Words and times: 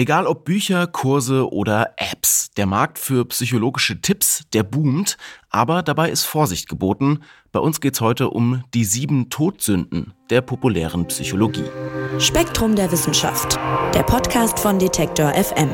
Egal 0.00 0.28
ob 0.28 0.44
Bücher, 0.44 0.86
Kurse 0.86 1.52
oder 1.52 1.94
Apps, 1.96 2.52
der 2.56 2.66
Markt 2.66 3.00
für 3.00 3.24
psychologische 3.24 4.00
Tipps, 4.00 4.44
der 4.52 4.62
boomt, 4.62 5.16
aber 5.50 5.82
dabei 5.82 6.08
ist 6.08 6.24
Vorsicht 6.24 6.68
geboten. 6.68 7.24
Bei 7.50 7.58
uns 7.58 7.80
geht's 7.80 8.00
heute 8.00 8.30
um 8.30 8.62
die 8.74 8.84
sieben 8.84 9.28
Todsünden 9.28 10.14
der 10.30 10.40
populären 10.40 11.08
Psychologie. 11.08 11.64
Spektrum 12.20 12.76
der 12.76 12.92
Wissenschaft, 12.92 13.58
der 13.92 14.04
Podcast 14.04 14.60
von 14.60 14.78
Detektor 14.78 15.34
FM. 15.34 15.70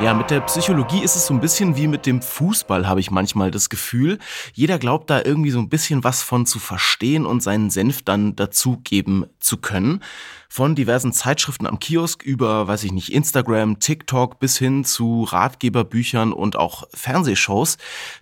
Ja, 0.00 0.14
mit 0.14 0.30
der 0.30 0.42
Psychologie 0.42 1.02
ist 1.02 1.16
es 1.16 1.26
so 1.26 1.34
ein 1.34 1.40
bisschen 1.40 1.76
wie 1.76 1.88
mit 1.88 2.06
dem 2.06 2.22
Fußball, 2.22 2.86
habe 2.86 3.00
ich 3.00 3.10
manchmal 3.10 3.50
das 3.50 3.68
Gefühl. 3.68 4.20
Jeder 4.54 4.78
glaubt 4.78 5.10
da 5.10 5.20
irgendwie 5.24 5.50
so 5.50 5.58
ein 5.58 5.68
bisschen 5.68 6.04
was 6.04 6.22
von 6.22 6.46
zu 6.46 6.60
verstehen 6.60 7.26
und 7.26 7.42
seinen 7.42 7.68
Senf 7.68 8.02
dann 8.02 8.36
dazugeben 8.36 9.26
zu 9.40 9.56
können. 9.56 10.04
Von 10.48 10.76
diversen 10.76 11.12
Zeitschriften 11.12 11.66
am 11.66 11.80
Kiosk 11.80 12.22
über, 12.22 12.68
weiß 12.68 12.84
ich 12.84 12.92
nicht, 12.92 13.12
Instagram, 13.12 13.80
TikTok 13.80 14.38
bis 14.38 14.56
hin 14.56 14.84
zu 14.84 15.24
Ratgeberbüchern 15.24 16.32
und 16.32 16.54
auch 16.54 16.84
Fernsehshows. 16.94 17.76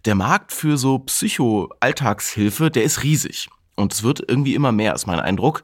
Der 0.07 0.15
Markt 0.15 0.53
für 0.53 0.79
so 0.79 0.99
Psycho-Alltagshilfe, 1.01 2.71
der 2.71 2.85
ist 2.85 3.03
riesig. 3.03 3.51
Und 3.75 3.93
es 3.93 4.03
wird 4.03 4.25
irgendwie 4.27 4.55
immer 4.55 4.73
mehr, 4.73 4.95
ist 4.95 5.07
mein 5.07 5.21
Eindruck. 5.21 5.63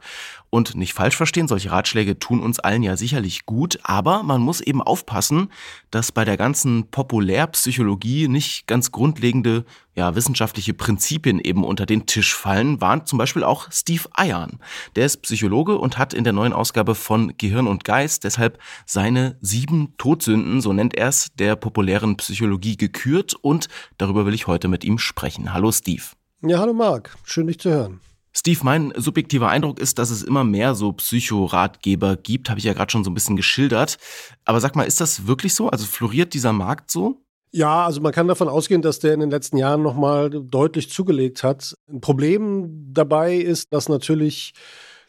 Und 0.53 0.75
nicht 0.75 0.93
falsch 0.93 1.15
verstehen, 1.15 1.47
solche 1.47 1.71
Ratschläge 1.71 2.19
tun 2.19 2.39
uns 2.39 2.59
allen 2.59 2.83
ja 2.83 2.95
sicherlich 2.95 3.47
gut, 3.47 3.79
aber 3.81 4.21
man 4.21 4.39
muss 4.39 4.61
eben 4.61 4.83
aufpassen, 4.83 5.47
dass 5.89 6.11
bei 6.11 6.25
der 6.25 6.37
ganzen 6.37 6.91
Populärpsychologie 6.91 8.27
nicht 8.27 8.67
ganz 8.67 8.91
grundlegende 8.91 9.65
ja, 9.95 10.13
wissenschaftliche 10.13 10.75
Prinzipien 10.75 11.39
eben 11.39 11.63
unter 11.63 11.87
den 11.87 12.05
Tisch 12.05 12.35
fallen, 12.35 12.81
warnt 12.81 13.07
zum 13.07 13.17
Beispiel 13.17 13.43
auch 13.43 13.71
Steve 13.71 14.03
Eiern. 14.13 14.59
Der 14.95 15.07
ist 15.07 15.23
Psychologe 15.23 15.75
und 15.79 15.97
hat 15.97 16.13
in 16.13 16.23
der 16.23 16.33
neuen 16.33 16.53
Ausgabe 16.53 16.93
von 16.93 17.33
Gehirn 17.39 17.65
und 17.65 17.83
Geist 17.83 18.23
deshalb 18.23 18.59
seine 18.85 19.39
sieben 19.41 19.97
Todsünden, 19.97 20.61
so 20.61 20.71
nennt 20.71 20.93
er 20.93 21.07
es, 21.07 21.33
der 21.33 21.55
populären 21.55 22.15
Psychologie 22.17 22.77
gekürt 22.77 23.33
und 23.33 23.69
darüber 23.97 24.27
will 24.27 24.35
ich 24.35 24.45
heute 24.45 24.67
mit 24.67 24.83
ihm 24.83 24.99
sprechen. 24.99 25.51
Hallo 25.51 25.71
Steve. 25.71 26.03
Ja, 26.43 26.59
hallo 26.59 26.73
Marc, 26.73 27.17
schön 27.23 27.47
dich 27.47 27.57
zu 27.57 27.71
hören. 27.71 28.01
Steve, 28.35 28.59
mein 28.63 28.93
subjektiver 28.95 29.49
Eindruck 29.49 29.79
ist, 29.79 29.99
dass 29.99 30.09
es 30.09 30.23
immer 30.23 30.43
mehr 30.43 30.73
so 30.73 30.91
Psychoratgeber 30.93 32.15
gibt, 32.17 32.49
habe 32.49 32.59
ich 32.59 32.65
ja 32.65 32.73
gerade 32.73 32.91
schon 32.91 33.03
so 33.03 33.11
ein 33.11 33.13
bisschen 33.13 33.35
geschildert. 33.35 33.97
Aber 34.43 34.59
sag 34.59 34.75
mal, 34.75 34.83
ist 34.83 35.01
das 35.01 35.27
wirklich 35.27 35.53
so? 35.53 35.69
Also 35.69 35.85
floriert 35.85 36.33
dieser 36.33 36.51
Markt 36.51 36.89
so? 36.89 37.21
Ja, 37.51 37.85
also 37.85 38.01
man 38.01 38.11
kann 38.11 38.27
davon 38.27 38.49
ausgehen, 38.49 38.81
dass 38.81 38.97
der 38.97 39.13
in 39.13 39.19
den 39.19 39.29
letzten 39.29 39.57
Jahren 39.57 39.83
nochmal 39.83 40.31
deutlich 40.31 40.89
zugelegt 40.89 41.43
hat. 41.43 41.75
Ein 41.87 42.01
Problem 42.01 42.91
dabei 42.91 43.35
ist, 43.35 43.71
dass 43.71 43.89
natürlich 43.89 44.53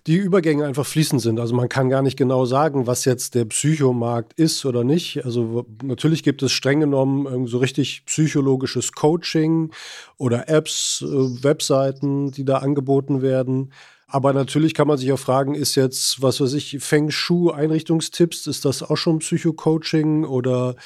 die 0.07 0.17
Übergänge 0.17 0.67
einfach 0.67 0.85
fließend 0.85 1.23
sind. 1.23 1.41
Also 1.41 1.55
man 1.55 1.71
kann 1.71 1.89
gar 1.89 2.03
nicht 2.03 2.19
genau 2.19 2.45
sagen, 2.45 2.87
was 2.87 3.07
jetzt 3.07 3.35
der 3.35 3.47
Psychomarkt 3.47 4.35
ist 4.35 4.67
oder 4.67 4.85
nicht. 4.85 5.25
Also 5.25 5.65
natürlich 5.83 6.23
gibt 6.23 6.43
es 6.43 6.53
streng 6.53 6.81
genommen 6.81 7.47
so 7.47 7.59
richtig 7.59 8.05
psychologisches 8.05 8.93
Coaching 8.93 9.73
oder 10.19 10.49
Apps, 10.49 11.03
äh, 11.03 11.43
Webseiten, 11.43 12.31
die 12.33 12.45
da 12.45 12.59
angeboten 12.59 13.23
werden. 13.23 13.73
Aber 14.07 14.33
natürlich 14.35 14.75
kann 14.75 14.87
man 14.87 14.99
sich 14.99 15.11
auch 15.11 15.19
fragen, 15.19 15.55
ist 15.55 15.75
jetzt, 15.75 16.21
was 16.23 16.41
weiß 16.41 16.53
ich, 16.53 16.79
Feng 16.81 17.11
Shui 17.11 17.53
Einrichtungstipps, 17.53 18.47
ist 18.47 18.65
das 18.67 18.83
auch 18.83 18.97
schon 18.97 19.21
Psycho-Coaching 19.21 20.25
oder 20.25 20.77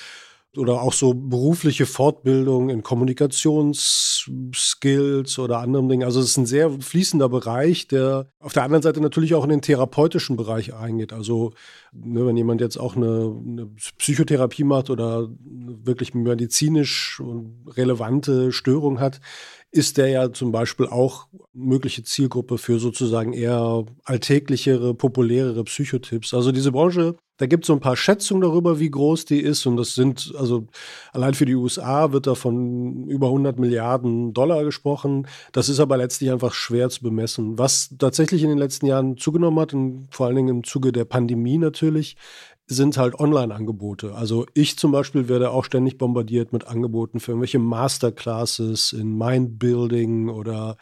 oder 0.58 0.82
auch 0.82 0.92
so 0.92 1.14
berufliche 1.14 1.86
Fortbildung 1.86 2.68
in 2.68 2.82
Kommunikationsskills 2.82 5.38
oder 5.38 5.60
anderen 5.60 5.88
Dingen. 5.88 6.04
Also 6.04 6.20
es 6.20 6.30
ist 6.30 6.36
ein 6.36 6.46
sehr 6.46 6.70
fließender 6.70 7.28
Bereich, 7.28 7.86
der 7.88 8.30
auf 8.40 8.52
der 8.52 8.64
anderen 8.64 8.82
Seite 8.82 9.00
natürlich 9.00 9.34
auch 9.34 9.44
in 9.44 9.50
den 9.50 9.62
therapeutischen 9.62 10.36
Bereich 10.36 10.74
eingeht. 10.74 11.12
Also 11.12 11.52
ne, 11.92 12.26
wenn 12.26 12.36
jemand 12.36 12.60
jetzt 12.60 12.76
auch 12.76 12.96
eine, 12.96 13.34
eine 13.46 13.66
Psychotherapie 13.98 14.64
macht 14.64 14.90
oder 14.90 15.28
wirklich 15.44 16.14
medizinisch 16.14 17.22
relevante 17.66 18.52
Störung 18.52 19.00
hat, 19.00 19.20
ist 19.70 19.98
der 19.98 20.08
ja 20.08 20.32
zum 20.32 20.50
Beispiel 20.50 20.86
auch 20.86 21.28
mögliche 21.52 22.02
Zielgruppe 22.02 22.58
für 22.58 22.78
sozusagen 22.78 23.32
eher 23.32 23.84
alltäglichere, 24.04 24.94
populärere 24.94 25.64
Psychotipps. 25.64 26.32
Also 26.32 26.52
diese 26.52 26.72
Branche, 26.72 27.16
da 27.38 27.46
gibt 27.46 27.64
es 27.64 27.68
so 27.68 27.72
ein 27.72 27.80
paar 27.80 27.96
Schätzungen 27.96 28.42
darüber, 28.42 28.80
wie 28.80 28.90
groß 28.90 29.24
die 29.24 29.40
ist. 29.40 29.64
Und 29.66 29.76
das 29.76 29.94
sind, 29.94 30.34
also 30.36 30.66
allein 31.12 31.34
für 31.34 31.46
die 31.46 31.54
USA 31.54 32.12
wird 32.12 32.26
da 32.26 32.34
von 32.34 33.06
über 33.08 33.28
100 33.28 33.58
Milliarden 33.58 34.34
Dollar 34.34 34.64
gesprochen. 34.64 35.26
Das 35.52 35.68
ist 35.68 35.80
aber 35.80 35.96
letztlich 35.96 36.30
einfach 36.32 36.52
schwer 36.52 36.90
zu 36.90 37.02
bemessen. 37.02 37.56
Was 37.56 37.94
tatsächlich 37.96 38.42
in 38.42 38.48
den 38.48 38.58
letzten 38.58 38.86
Jahren 38.86 39.16
zugenommen 39.16 39.60
hat, 39.60 39.72
und 39.72 40.08
vor 40.10 40.26
allen 40.26 40.36
Dingen 40.36 40.48
im 40.48 40.64
Zuge 40.64 40.90
der 40.90 41.04
Pandemie 41.04 41.58
natürlich, 41.58 42.16
sind 42.70 42.98
halt 42.98 43.18
Online-Angebote. 43.18 44.14
Also 44.14 44.44
ich 44.52 44.78
zum 44.78 44.92
Beispiel 44.92 45.28
werde 45.28 45.50
auch 45.50 45.64
ständig 45.64 45.96
bombardiert 45.96 46.52
mit 46.52 46.66
Angeboten 46.66 47.18
für 47.18 47.32
irgendwelche 47.32 47.58
Masterclasses 47.58 48.92
in 48.92 49.16
Mindbuilding 49.16 50.28
oder 50.28 50.76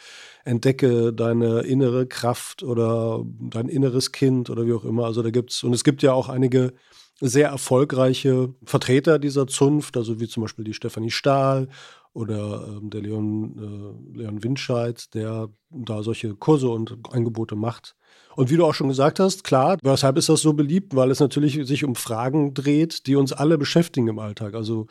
entdecke 0.45 1.13
deine 1.13 1.61
innere 1.61 2.07
Kraft 2.07 2.65
oder 2.65 3.25
dein 3.41 3.69
inneres 3.69 4.11
Kind 4.11 4.51
oder 4.51 4.67
wie 4.67 4.73
auch 4.73 4.85
immer. 4.85 5.05
Also 5.05 5.23
da 5.23 5.31
gibt's, 5.31 5.63
und 5.63 5.73
es 5.73 5.85
gibt 5.85 6.03
ja 6.03 6.13
auch 6.13 6.29
einige 6.29 6.73
sehr 7.21 7.49
erfolgreiche 7.49 8.53
Vertreter 8.65 9.21
dieser 9.21 9.47
Zunft, 9.47 9.97
also 9.97 10.21
wie 10.21 10.29
zum 10.29 10.43
Beispiel 10.43 10.65
die 10.65 10.75
Stefanie 10.75 11.11
Stahl 11.11 11.69
oder 12.13 12.67
ähm, 12.67 12.91
der 12.91 13.01
Leon, 13.01 14.03
äh, 14.15 14.19
Leon 14.19 14.43
Winscheid, 14.43 15.15
der 15.15 15.49
da 15.71 16.03
solche 16.03 16.35
Kurse 16.35 16.69
und 16.69 16.99
Angebote 17.13 17.55
macht. 17.55 17.95
Und 18.37 18.51
wie 18.51 18.57
du 18.57 18.65
auch 18.65 18.75
schon 18.75 18.89
gesagt 18.89 19.19
hast, 19.19 19.45
klar, 19.45 19.79
weshalb 19.83 20.19
ist 20.19 20.29
das 20.29 20.43
so 20.43 20.53
beliebt? 20.53 20.95
Weil 20.95 21.11
es 21.11 21.21
natürlich 21.21 21.67
sich 21.67 21.85
um 21.85 21.95
Fragen 21.95 22.55
dreht, 22.55 23.07
die 23.07 23.17
uns 23.17 23.33
alle 23.33 23.59
beschäftigen 23.59 24.09
im 24.09 24.19
Alltag. 24.19 24.55
Also 24.55 24.87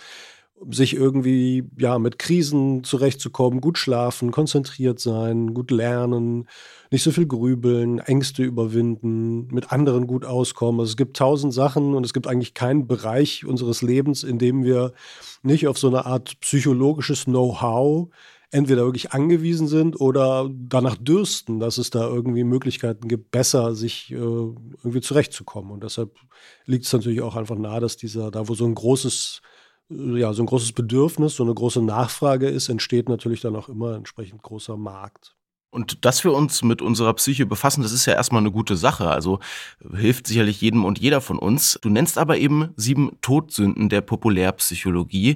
sich 0.70 0.96
irgendwie 0.96 1.64
ja 1.78 2.00
mit 2.00 2.18
Krisen 2.18 2.84
zurechtzukommen, 2.84 3.62
gut 3.62 3.78
schlafen, 3.78 4.32
konzentriert 4.32 5.00
sein, 5.00 5.54
gut 5.54 5.70
lernen, 5.70 6.48
nicht 6.92 7.04
so 7.04 7.12
viel 7.12 7.28
grübeln, 7.28 8.00
Ängste 8.00 8.44
überwinden, 8.44 9.48
mit 9.48 9.72
anderen 9.72 10.08
gut 10.08 10.26
auskommen. 10.26 10.80
Also 10.80 10.92
es 10.92 10.98
gibt 10.98 11.18
tausend 11.18 11.54
Sachen 11.54 11.94
und 11.94 12.06
es 12.06 12.14
gibt 12.14 12.26
eigentlich 12.26 12.54
keinen 12.54 12.88
Bereich 12.88 13.46
unseres 13.46 13.82
Lebens, 13.82 14.24
in 14.24 14.40
dem 14.40 14.64
wir 14.64 14.94
nicht 15.44 15.68
auf 15.68 15.78
so 15.78 15.88
eine 15.88 16.06
Art 16.06 16.40
psychologisches 16.40 17.26
Know-how 17.26 18.10
entweder 18.52 18.86
wirklich 18.86 19.12
angewiesen 19.12 19.68
sind 19.68 20.00
oder 20.00 20.50
danach 20.52 20.98
dürsten, 20.98 21.60
dass 21.60 21.78
es 21.78 21.90
da 21.90 22.08
irgendwie 22.08 22.44
Möglichkeiten 22.44 23.08
gibt, 23.08 23.32
besser 23.32 23.76
sich 23.76 24.12
äh, 24.12 24.16
irgendwie 24.16 25.02
zurechtzukommen. 25.02 25.72
Und 25.72 25.84
deshalb 25.84 26.16
liegt 26.66 26.86
es 26.86 26.94
natürlich 26.94 27.22
auch 27.22 27.36
einfach 27.36 27.58
nahe, 27.58 27.80
dass 27.80 27.98
dieser, 27.98 28.32
da 28.32 28.48
wo 28.48 28.56
so 28.56 28.66
ein 28.66 28.76
großes, 28.76 29.42
äh, 29.92 30.20
ja, 30.20 30.34
so 30.34 30.44
ein 30.44 30.48
großes 30.48 30.74
Bedürfnis, 30.74 31.36
so 31.36 31.44
eine 31.44 31.54
große 31.54 31.82
Nachfrage 31.82 32.48
ist, 32.48 32.70
entsteht 32.70 33.10
natürlich 33.10 33.42
dann 33.42 33.56
auch 33.56 33.70
immer 33.70 33.96
entsprechend 33.96 34.42
großer 34.42 34.78
Markt. 34.78 35.36
Und 35.76 36.06
dass 36.06 36.24
wir 36.24 36.32
uns 36.32 36.64
mit 36.64 36.82
unserer 36.82 37.14
Psyche 37.16 37.46
befassen, 37.46 37.84
das 37.84 37.92
ist 37.92 38.06
ja 38.06 38.14
erstmal 38.14 38.40
eine 38.40 38.52
gute 38.52 38.78
Sache. 38.78 39.10
Also 39.10 39.40
hilft 39.94 40.26
sicherlich 40.26 40.62
jedem 40.62 40.86
und 40.86 41.00
jeder 41.00 41.20
von 41.20 41.38
uns. 41.38 41.78
Du 41.82 41.90
nennst 41.90 42.18
aber 42.18 42.38
eben 42.38 42.70
sieben 42.78 43.18
Todsünden 43.20 43.90
der 43.90 44.00
Populärpsychologie. 44.00 45.36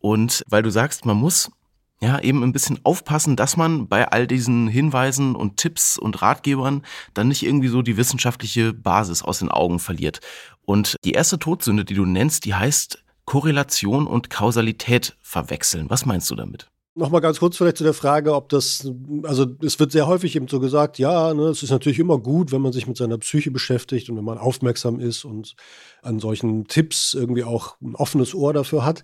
Und 0.00 0.42
weil 0.48 0.64
du 0.64 0.70
sagst, 0.70 1.06
man 1.06 1.16
muss 1.16 1.52
ja, 2.00 2.20
eben 2.20 2.42
ein 2.42 2.52
bisschen 2.52 2.78
aufpassen, 2.84 3.36
dass 3.36 3.56
man 3.56 3.88
bei 3.88 4.08
all 4.08 4.26
diesen 4.26 4.68
Hinweisen 4.68 5.34
und 5.34 5.56
Tipps 5.56 5.98
und 5.98 6.20
Ratgebern 6.20 6.82
dann 7.14 7.28
nicht 7.28 7.42
irgendwie 7.42 7.68
so 7.68 7.82
die 7.82 7.96
wissenschaftliche 7.96 8.74
Basis 8.74 9.22
aus 9.22 9.38
den 9.38 9.50
Augen 9.50 9.78
verliert. 9.78 10.20
Und 10.64 10.96
die 11.04 11.12
erste 11.12 11.38
Todsünde, 11.38 11.84
die 11.84 11.94
du 11.94 12.04
nennst, 12.04 12.44
die 12.44 12.54
heißt 12.54 13.02
Korrelation 13.24 14.06
und 14.06 14.30
Kausalität 14.30 15.16
verwechseln. 15.20 15.88
Was 15.88 16.06
meinst 16.06 16.30
du 16.30 16.34
damit? 16.34 16.68
Nochmal 16.98 17.20
ganz 17.20 17.40
kurz 17.40 17.58
vielleicht 17.58 17.76
zu 17.76 17.84
der 17.84 17.92
Frage, 17.92 18.34
ob 18.34 18.48
das, 18.48 18.90
also 19.24 19.46
es 19.62 19.78
wird 19.78 19.92
sehr 19.92 20.06
häufig 20.06 20.34
eben 20.34 20.48
so 20.48 20.60
gesagt, 20.60 20.98
ja, 20.98 21.34
ne, 21.34 21.48
es 21.48 21.62
ist 21.62 21.70
natürlich 21.70 21.98
immer 21.98 22.18
gut, 22.18 22.52
wenn 22.52 22.62
man 22.62 22.72
sich 22.72 22.86
mit 22.86 22.96
seiner 22.96 23.18
Psyche 23.18 23.50
beschäftigt 23.50 24.08
und 24.08 24.16
wenn 24.16 24.24
man 24.24 24.38
aufmerksam 24.38 24.98
ist 24.98 25.26
und 25.26 25.56
an 26.02 26.20
solchen 26.20 26.68
Tipps 26.68 27.12
irgendwie 27.12 27.44
auch 27.44 27.76
ein 27.82 27.96
offenes 27.96 28.34
Ohr 28.34 28.54
dafür 28.54 28.86
hat. 28.86 29.02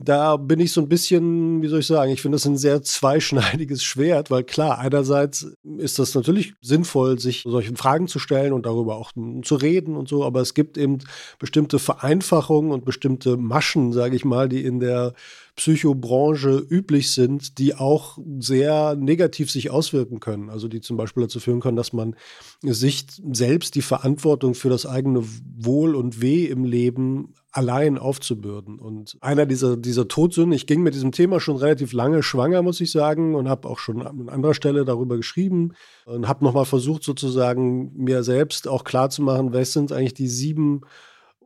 Da 0.00 0.36
bin 0.36 0.60
ich 0.60 0.72
so 0.72 0.80
ein 0.80 0.88
bisschen, 0.88 1.60
wie 1.60 1.66
soll 1.66 1.80
ich 1.80 1.88
sagen, 1.88 2.12
ich 2.12 2.22
finde 2.22 2.36
das 2.36 2.46
ein 2.46 2.56
sehr 2.56 2.82
zweischneidiges 2.82 3.82
Schwert, 3.82 4.30
weil 4.30 4.44
klar, 4.44 4.78
einerseits 4.78 5.52
ist 5.76 5.98
das 5.98 6.14
natürlich 6.14 6.54
sinnvoll, 6.60 7.18
sich 7.18 7.42
solchen 7.42 7.76
Fragen 7.76 8.06
zu 8.06 8.20
stellen 8.20 8.52
und 8.52 8.64
darüber 8.64 8.96
auch 8.96 9.10
zu 9.42 9.56
reden 9.56 9.96
und 9.96 10.08
so, 10.08 10.24
aber 10.24 10.40
es 10.40 10.54
gibt 10.54 10.78
eben 10.78 10.98
bestimmte 11.40 11.80
Vereinfachungen 11.80 12.70
und 12.70 12.84
bestimmte 12.84 13.36
Maschen, 13.36 13.92
sage 13.92 14.14
ich 14.14 14.24
mal, 14.24 14.48
die 14.48 14.64
in 14.64 14.78
der 14.78 15.14
Psychobranche 15.56 16.64
üblich 16.70 17.10
sind, 17.10 17.58
die 17.58 17.74
auch 17.74 18.18
sehr 18.38 18.94
negativ 18.94 19.50
sich 19.50 19.70
auswirken 19.70 20.20
können. 20.20 20.50
Also 20.50 20.68
die 20.68 20.80
zum 20.80 20.96
Beispiel 20.96 21.24
dazu 21.24 21.40
führen 21.40 21.58
können, 21.58 21.76
dass 21.76 21.92
man 21.92 22.14
sich 22.62 23.06
selbst 23.32 23.74
die 23.74 23.82
Verantwortung 23.82 24.54
für 24.54 24.70
das 24.70 24.86
eigene 24.86 25.24
Wohl 25.56 25.96
und 25.96 26.22
Weh 26.22 26.44
im 26.44 26.62
Leben 26.62 27.34
allein 27.58 27.98
aufzubürden. 27.98 28.78
Und 28.78 29.16
einer 29.20 29.44
dieser, 29.44 29.76
dieser 29.76 30.06
Todsünden, 30.06 30.52
ich 30.52 30.68
ging 30.68 30.80
mit 30.80 30.94
diesem 30.94 31.10
Thema 31.10 31.40
schon 31.40 31.56
relativ 31.56 31.92
lange 31.92 32.22
schwanger, 32.22 32.62
muss 32.62 32.80
ich 32.80 32.92
sagen, 32.92 33.34
und 33.34 33.48
habe 33.48 33.68
auch 33.68 33.80
schon 33.80 34.00
an 34.00 34.28
anderer 34.28 34.54
Stelle 34.54 34.84
darüber 34.84 35.16
geschrieben 35.16 35.72
und 36.06 36.28
habe 36.28 36.44
nochmal 36.44 36.66
versucht, 36.66 37.02
sozusagen 37.02 37.92
mir 37.96 38.22
selbst 38.22 38.68
auch 38.68 38.84
klarzumachen, 38.84 39.52
was 39.52 39.72
sind 39.72 39.90
eigentlich 39.90 40.14
die 40.14 40.28
sieben 40.28 40.82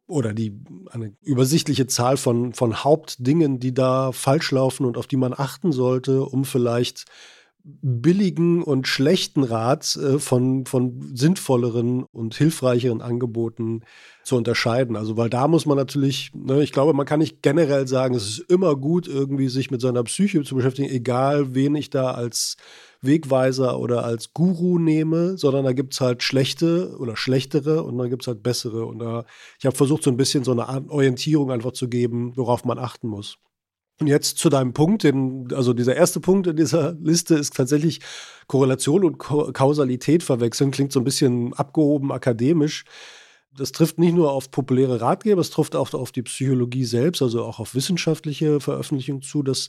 oder 0.07 0.35
die 0.35 0.61
eine 0.91 1.15
übersichtliche 1.23 1.87
Zahl 1.87 2.19
von, 2.19 2.53
von 2.53 2.85
Hauptdingen, 2.85 3.59
die 3.59 3.73
da 3.73 4.13
falsch 4.13 4.51
laufen 4.51 4.85
und 4.85 4.99
auf 4.99 5.07
die 5.07 5.17
man 5.17 5.33
achten 5.33 5.73
sollte, 5.73 6.25
um 6.25 6.45
vielleicht 6.45 7.07
billigen 7.65 8.63
und 8.63 8.89
schlechten 8.89 9.45
Rat 9.45 9.97
äh, 9.97 10.19
von, 10.19 10.67
von 10.67 11.15
sinnvolleren 11.15 12.03
und 12.05 12.35
hilfreicheren 12.35 13.01
Angeboten 13.01 13.83
zu 14.25 14.37
unterscheiden. 14.37 14.97
Also, 14.97 15.17
weil 15.17 15.31
da 15.31 15.49
muss 15.49 15.67
man 15.67 15.77
natürlich, 15.77 16.33
ne, 16.35 16.63
ich 16.63 16.73
glaube, 16.73 16.93
man 16.93 17.07
kann 17.07 17.21
nicht 17.21 17.43
generell 17.43 17.87
sagen, 17.87 18.15
es 18.15 18.29
ist 18.29 18.51
immer 18.51 18.77
gut, 18.77 19.07
irgendwie 19.07 19.49
sich 19.49 19.71
mit 19.71 19.81
seiner 19.81 20.03
Psyche 20.05 20.43
zu 20.43 20.57
beschäftigen, 20.57 20.89
egal 20.89 21.55
wen 21.55 21.75
ich 21.77 21.91
da 21.91 22.13
als 22.13 22.57
Wegweiser 23.01 23.79
oder 23.79 24.05
als 24.05 24.33
Guru 24.33 24.79
nehme, 24.79 25.37
sondern 25.37 25.65
da 25.65 25.73
gibt 25.73 25.95
es 25.95 26.01
halt 26.01 26.23
schlechte 26.23 26.97
oder 26.99 27.17
schlechtere 27.17 27.83
und 27.83 27.99
dann 27.99 28.11
gibt 28.11 28.23
es 28.23 28.29
halt 28.29 28.43
bessere. 28.43 28.87
Und 28.87 29.01
da, 29.01 29.25
ich 29.59 29.67
habe 29.67 29.77
versucht, 29.77 30.05
so 30.05 30.11
ein 30.11 30.17
bisschen 30.17 30.45
so 30.45 30.53
eine 30.53 30.89
Orientierung 30.91 31.51
einfach 31.51 31.73
zu 31.73 31.89
geben, 31.89 32.33
worauf 32.37 32.65
man 32.65 32.79
achten 32.79 33.09
muss. 33.09 33.39
Und 34.03 34.09
jetzt 34.09 34.39
zu 34.39 34.49
deinem 34.49 34.73
Punkt, 34.73 35.05
den, 35.05 35.47
also 35.55 35.73
dieser 35.73 35.95
erste 35.95 36.19
Punkt 36.19 36.49
in 36.49 36.57
dieser 36.57 36.95
Liste 36.95 37.37
ist 37.37 37.55
tatsächlich 37.55 38.01
Korrelation 38.49 39.05
und 39.05 39.19
Kausalität 39.19 40.25
verwechseln, 40.25 40.73
klingt 40.73 40.91
so 40.91 40.99
ein 40.99 41.05
bisschen 41.05 41.55
abgehoben 41.55 42.11
akademisch. 42.11 42.85
Das 43.57 43.71
trifft 43.71 43.99
nicht 43.99 44.13
nur 44.13 44.33
auf 44.33 44.51
populäre 44.51 45.01
Ratgeber, 45.01 45.41
es 45.41 45.51
trifft 45.51 45.77
auch 45.77 45.95
auf 45.95 46.11
die 46.11 46.23
Psychologie 46.23 46.85
selbst, 46.85 47.23
also 47.23 47.45
auch 47.45 47.61
auf 47.61 47.77
wissenschaftliche 47.77 48.59
Veröffentlichungen 48.59 49.23
zu, 49.23 49.45
dass 49.45 49.69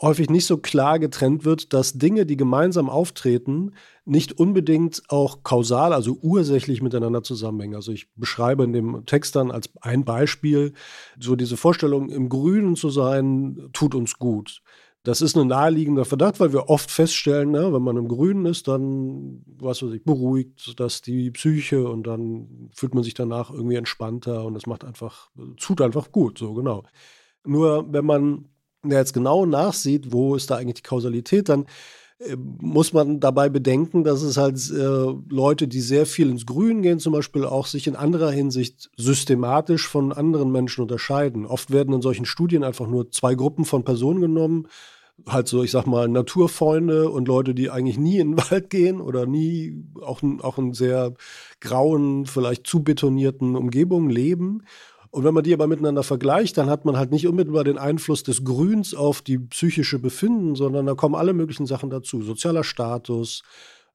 häufig 0.00 0.28
nicht 0.28 0.46
so 0.46 0.56
klar 0.56 0.98
getrennt 0.98 1.44
wird, 1.44 1.72
dass 1.72 1.92
Dinge, 1.92 2.26
die 2.26 2.36
gemeinsam 2.36 2.90
auftreten, 2.90 3.74
nicht 4.04 4.38
unbedingt 4.38 5.02
auch 5.08 5.42
kausal, 5.44 5.92
also 5.92 6.18
ursächlich 6.20 6.82
miteinander 6.82 7.22
zusammenhängen. 7.22 7.76
Also 7.76 7.92
ich 7.92 8.12
beschreibe 8.14 8.64
in 8.64 8.72
dem 8.72 9.06
Text 9.06 9.36
dann 9.36 9.50
als 9.50 9.70
ein 9.80 10.04
Beispiel 10.04 10.72
so 11.18 11.36
diese 11.36 11.56
Vorstellung, 11.56 12.08
im 12.08 12.28
Grünen 12.28 12.74
zu 12.74 12.90
sein, 12.90 13.68
tut 13.72 13.94
uns 13.94 14.18
gut. 14.18 14.62
Das 15.04 15.20
ist 15.20 15.36
ein 15.36 15.48
naheliegender 15.48 16.04
Verdacht, 16.04 16.38
weil 16.38 16.52
wir 16.52 16.68
oft 16.68 16.90
feststellen, 16.90 17.50
ne, 17.50 17.72
wenn 17.72 17.82
man 17.82 17.96
im 17.96 18.06
Grünen 18.06 18.46
ist, 18.46 18.68
dann, 18.68 19.42
was 19.58 19.82
weiß 19.82 19.92
ich, 19.92 20.04
beruhigt 20.04 20.78
das 20.78 21.02
die 21.02 21.32
Psyche 21.32 21.88
und 21.88 22.06
dann 22.06 22.70
fühlt 22.72 22.94
man 22.94 23.02
sich 23.02 23.14
danach 23.14 23.50
irgendwie 23.50 23.76
entspannter 23.76 24.44
und 24.44 24.54
es 24.54 24.66
macht 24.66 24.84
einfach, 24.84 25.30
tut 25.56 25.80
einfach 25.80 26.12
gut, 26.12 26.38
so 26.38 26.54
genau. 26.54 26.84
Nur 27.44 27.92
wenn 27.92 28.04
man 28.04 28.48
jetzt 28.84 29.12
genau 29.12 29.44
nachsieht, 29.44 30.12
wo 30.12 30.36
ist 30.36 30.50
da 30.50 30.56
eigentlich 30.56 30.82
die 30.82 30.82
Kausalität, 30.82 31.48
dann 31.48 31.66
muss 32.36 32.92
man 32.92 33.20
dabei 33.20 33.48
bedenken, 33.48 34.04
dass 34.04 34.22
es 34.22 34.36
halt 34.36 34.58
äh, 34.70 35.14
Leute, 35.28 35.68
die 35.68 35.80
sehr 35.80 36.06
viel 36.06 36.30
ins 36.30 36.46
Grün 36.46 36.82
gehen, 36.82 36.98
zum 36.98 37.12
Beispiel 37.12 37.44
auch 37.44 37.66
sich 37.66 37.86
in 37.86 37.96
anderer 37.96 38.30
Hinsicht 38.30 38.90
systematisch 38.96 39.88
von 39.88 40.12
anderen 40.12 40.52
Menschen 40.52 40.82
unterscheiden. 40.82 41.46
Oft 41.46 41.70
werden 41.70 41.94
in 41.94 42.02
solchen 42.02 42.24
Studien 42.24 42.64
einfach 42.64 42.86
nur 42.86 43.10
zwei 43.10 43.34
Gruppen 43.34 43.64
von 43.64 43.84
Personen 43.84 44.20
genommen, 44.20 44.68
halt 45.26 45.48
so, 45.48 45.62
ich 45.62 45.70
sag 45.70 45.86
mal, 45.86 46.08
Naturfreunde 46.08 47.10
und 47.10 47.28
Leute, 47.28 47.54
die 47.54 47.70
eigentlich 47.70 47.98
nie 47.98 48.18
in 48.18 48.32
den 48.32 48.38
Wald 48.50 48.70
gehen 48.70 49.00
oder 49.00 49.26
nie 49.26 49.84
auch, 50.00 50.22
auch 50.40 50.58
in 50.58 50.74
sehr 50.74 51.14
grauen, 51.60 52.26
vielleicht 52.26 52.66
zu 52.66 52.82
betonierten 52.82 53.56
Umgebungen 53.56 54.10
leben. 54.10 54.62
Und 55.12 55.24
wenn 55.24 55.34
man 55.34 55.44
die 55.44 55.52
aber 55.52 55.66
miteinander 55.66 56.02
vergleicht, 56.02 56.56
dann 56.56 56.70
hat 56.70 56.86
man 56.86 56.96
halt 56.96 57.10
nicht 57.10 57.26
unmittelbar 57.26 57.64
den 57.64 57.76
Einfluss 57.76 58.22
des 58.22 58.44
Grüns 58.44 58.94
auf 58.94 59.20
die 59.20 59.38
psychische 59.38 59.98
Befinden, 59.98 60.54
sondern 60.54 60.86
da 60.86 60.94
kommen 60.94 61.14
alle 61.14 61.34
möglichen 61.34 61.66
Sachen 61.66 61.90
dazu. 61.90 62.22
Sozialer 62.22 62.64
Status, 62.64 63.42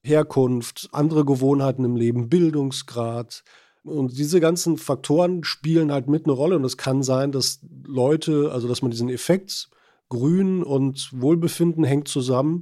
Herkunft, 0.04 0.90
andere 0.92 1.26
Gewohnheiten 1.26 1.84
im 1.84 1.96
Leben, 1.96 2.30
Bildungsgrad. 2.30 3.44
Und 3.84 4.16
diese 4.16 4.40
ganzen 4.40 4.78
Faktoren 4.78 5.44
spielen 5.44 5.92
halt 5.92 6.08
mit 6.08 6.26
eine 6.26 6.34
Rolle. 6.34 6.56
Und 6.56 6.66
es 6.66 6.78
kann 6.78 7.02
sein, 7.02 7.32
dass 7.32 7.62
Leute, 7.84 8.52
also 8.52 8.68
dass 8.68 8.84
man 8.84 8.92
diesen 8.92 9.10
Effekt 9.10 9.70
Grün 10.10 10.62
und 10.62 11.10
Wohlbefinden 11.20 11.84
hängt 11.84 12.08
zusammen, 12.08 12.62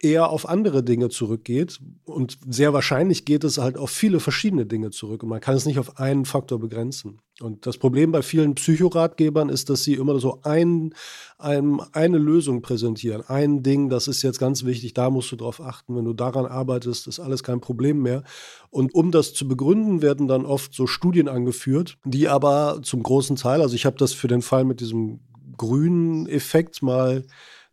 eher 0.00 0.30
auf 0.30 0.48
andere 0.48 0.82
Dinge 0.82 1.08
zurückgeht. 1.08 1.78
Und 2.04 2.36
sehr 2.48 2.72
wahrscheinlich 2.72 3.24
geht 3.24 3.44
es 3.44 3.58
halt 3.58 3.78
auf 3.78 3.90
viele 3.90 4.18
verschiedene 4.18 4.66
Dinge 4.66 4.90
zurück. 4.90 5.22
Und 5.22 5.28
man 5.28 5.40
kann 5.40 5.54
es 5.54 5.66
nicht 5.66 5.78
auf 5.78 6.00
einen 6.00 6.24
Faktor 6.24 6.58
begrenzen. 6.58 7.20
Und 7.40 7.66
das 7.66 7.76
Problem 7.76 8.12
bei 8.12 8.22
vielen 8.22 8.54
Psychoratgebern 8.54 9.50
ist, 9.50 9.68
dass 9.68 9.84
sie 9.84 9.94
immer 9.94 10.18
so 10.18 10.40
ein, 10.42 10.94
ein, 11.38 11.80
eine 11.92 12.16
Lösung 12.16 12.62
präsentieren. 12.62 13.22
Ein 13.28 13.62
Ding, 13.62 13.90
das 13.90 14.08
ist 14.08 14.22
jetzt 14.22 14.38
ganz 14.38 14.64
wichtig, 14.64 14.94
da 14.94 15.10
musst 15.10 15.30
du 15.32 15.36
drauf 15.36 15.60
achten. 15.60 15.94
Wenn 15.96 16.06
du 16.06 16.14
daran 16.14 16.46
arbeitest, 16.46 17.06
ist 17.06 17.20
alles 17.20 17.42
kein 17.42 17.60
Problem 17.60 18.00
mehr. 18.00 18.22
Und 18.70 18.94
um 18.94 19.10
das 19.10 19.34
zu 19.34 19.46
begründen, 19.46 20.00
werden 20.00 20.28
dann 20.28 20.46
oft 20.46 20.72
so 20.72 20.86
Studien 20.86 21.28
angeführt, 21.28 21.98
die 22.04 22.28
aber 22.28 22.80
zum 22.82 23.02
großen 23.02 23.36
Teil, 23.36 23.60
also 23.60 23.74
ich 23.74 23.84
habe 23.84 23.98
das 23.98 24.14
für 24.14 24.28
den 24.28 24.40
Fall 24.40 24.64
mit 24.64 24.80
diesem 24.80 25.20
grünen 25.58 26.26
Effekt 26.26 26.82
mal 26.82 27.24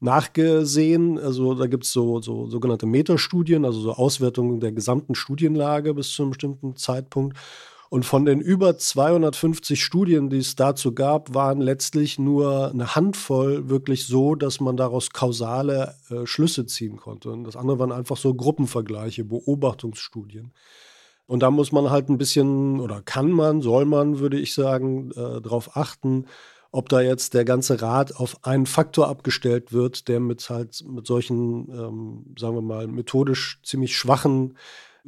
nachgesehen. 0.01 1.17
Also 1.17 1.53
da 1.53 1.67
gibt 1.67 1.85
es 1.85 1.93
so, 1.93 2.21
so 2.21 2.47
sogenannte 2.47 2.85
Metastudien, 2.85 3.63
also 3.63 3.79
so 3.79 3.93
Auswertungen 3.93 4.59
der 4.59 4.73
gesamten 4.73 5.15
Studienlage 5.15 5.93
bis 5.93 6.11
zu 6.11 6.23
einem 6.23 6.31
bestimmten 6.31 6.75
Zeitpunkt. 6.75 7.37
Und 7.93 8.05
von 8.05 8.25
den 8.25 8.41
über 8.41 8.75
250 8.75 9.83
Studien, 9.83 10.31
die 10.31 10.39
es 10.39 10.55
dazu 10.55 10.95
gab, 10.95 11.35
waren 11.35 11.61
letztlich 11.61 12.17
nur 12.17 12.71
eine 12.71 12.95
Handvoll 12.95 13.69
wirklich 13.69 14.07
so, 14.07 14.33
dass 14.33 14.59
man 14.59 14.77
daraus 14.77 15.11
kausale 15.11 15.93
äh, 16.09 16.25
Schlüsse 16.25 16.65
ziehen 16.65 16.97
konnte. 16.97 17.29
Und 17.29 17.43
das 17.43 17.55
andere 17.55 17.77
waren 17.77 17.91
einfach 17.91 18.17
so 18.17 18.33
Gruppenvergleiche, 18.33 19.25
Beobachtungsstudien. 19.25 20.53
Und 21.27 21.43
da 21.43 21.51
muss 21.51 21.71
man 21.71 21.91
halt 21.91 22.09
ein 22.09 22.17
bisschen, 22.17 22.79
oder 22.79 23.03
kann 23.03 23.29
man, 23.29 23.61
soll 23.61 23.85
man, 23.85 24.17
würde 24.17 24.39
ich 24.39 24.55
sagen, 24.55 25.11
äh, 25.11 25.39
darauf 25.39 25.77
achten, 25.77 26.25
ob 26.71 26.89
da 26.89 26.99
jetzt 26.99 27.35
der 27.35 27.45
ganze 27.45 27.79
Rat 27.79 28.15
auf 28.15 28.43
einen 28.43 28.65
Faktor 28.65 29.07
abgestellt 29.07 29.71
wird, 29.71 30.07
der 30.07 30.19
mit 30.19 30.49
halt 30.49 30.83
mit 30.87 31.05
solchen, 31.05 31.69
ähm, 31.69 32.35
sagen 32.39 32.55
wir 32.55 32.63
mal, 32.63 32.87
methodisch 32.87 33.59
ziemlich 33.61 33.95
schwachen 33.95 34.55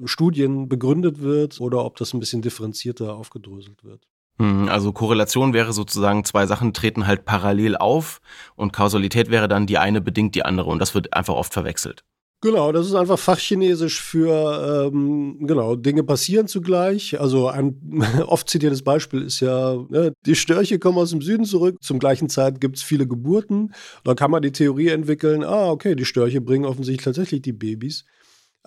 Studien 0.03 0.67
begründet 0.67 1.21
wird 1.21 1.61
oder 1.61 1.85
ob 1.85 1.95
das 1.97 2.13
ein 2.13 2.19
bisschen 2.19 2.41
differenzierter 2.41 3.15
aufgedröselt 3.15 3.83
wird. 3.83 4.07
Hm, 4.37 4.67
also 4.67 4.91
Korrelation 4.91 5.53
wäre 5.53 5.71
sozusagen, 5.71 6.25
zwei 6.25 6.45
Sachen 6.45 6.73
treten 6.73 7.07
halt 7.07 7.25
parallel 7.25 7.77
auf 7.77 8.19
und 8.55 8.73
Kausalität 8.73 9.29
wäre 9.29 9.47
dann, 9.47 9.65
die 9.65 9.77
eine 9.77 10.01
bedingt 10.01 10.35
die 10.35 10.43
andere 10.43 10.69
und 10.69 10.79
das 10.79 10.93
wird 10.93 11.13
einfach 11.13 11.35
oft 11.35 11.53
verwechselt. 11.53 12.03
Genau, 12.41 12.71
das 12.71 12.85
ist 12.85 12.93
einfach 12.93 13.17
Fachchinesisch 13.17 13.99
für, 14.01 14.91
ähm, 14.93 15.47
genau, 15.47 15.75
Dinge 15.75 16.03
passieren 16.03 16.47
zugleich. 16.47 17.19
Also 17.19 17.47
ein 17.47 18.03
oft 18.27 18.49
zitiertes 18.49 18.83
Beispiel 18.83 19.21
ist 19.23 19.39
ja, 19.39 19.75
ne, 19.89 20.13
die 20.25 20.35
Störche 20.35 20.77
kommen 20.77 20.97
aus 20.97 21.09
dem 21.09 21.21
Süden 21.21 21.45
zurück, 21.45 21.77
zum 21.81 21.97
gleichen 21.97 22.29
Zeit 22.29 22.59
gibt 22.61 22.75
es 22.77 22.83
viele 22.83 23.07
Geburten. 23.07 23.73
Da 24.03 24.13
kann 24.15 24.31
man 24.31 24.41
die 24.41 24.51
Theorie 24.51 24.89
entwickeln, 24.89 25.43
ah, 25.43 25.71
okay, 25.71 25.95
die 25.95 26.05
Störche 26.05 26.41
bringen 26.41 26.65
offensichtlich 26.65 27.05
tatsächlich 27.05 27.41
die 27.41 27.53
Babys. 27.53 28.05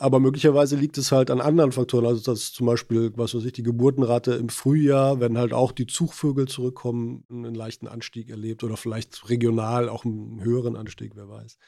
Aber 0.00 0.20
möglicherweise 0.20 0.76
liegt 0.76 0.96
es 0.96 1.10
halt 1.10 1.28
an 1.28 1.40
anderen 1.40 1.72
Faktoren. 1.72 2.06
Also, 2.06 2.22
dass 2.22 2.52
zum 2.52 2.66
Beispiel, 2.66 3.10
was 3.16 3.34
weiß 3.34 3.44
ich, 3.44 3.52
die 3.52 3.64
Geburtenrate 3.64 4.34
im 4.34 4.48
Frühjahr, 4.48 5.18
wenn 5.18 5.36
halt 5.36 5.52
auch 5.52 5.72
die 5.72 5.88
Zugvögel 5.88 6.46
zurückkommen, 6.46 7.24
einen 7.28 7.54
leichten 7.54 7.88
Anstieg 7.88 8.30
erlebt 8.30 8.62
oder 8.62 8.76
vielleicht 8.76 9.28
regional 9.28 9.88
auch 9.88 10.04
einen 10.04 10.40
höheren 10.44 10.76
Anstieg, 10.76 11.12
wer 11.16 11.28
weiß. 11.28 11.58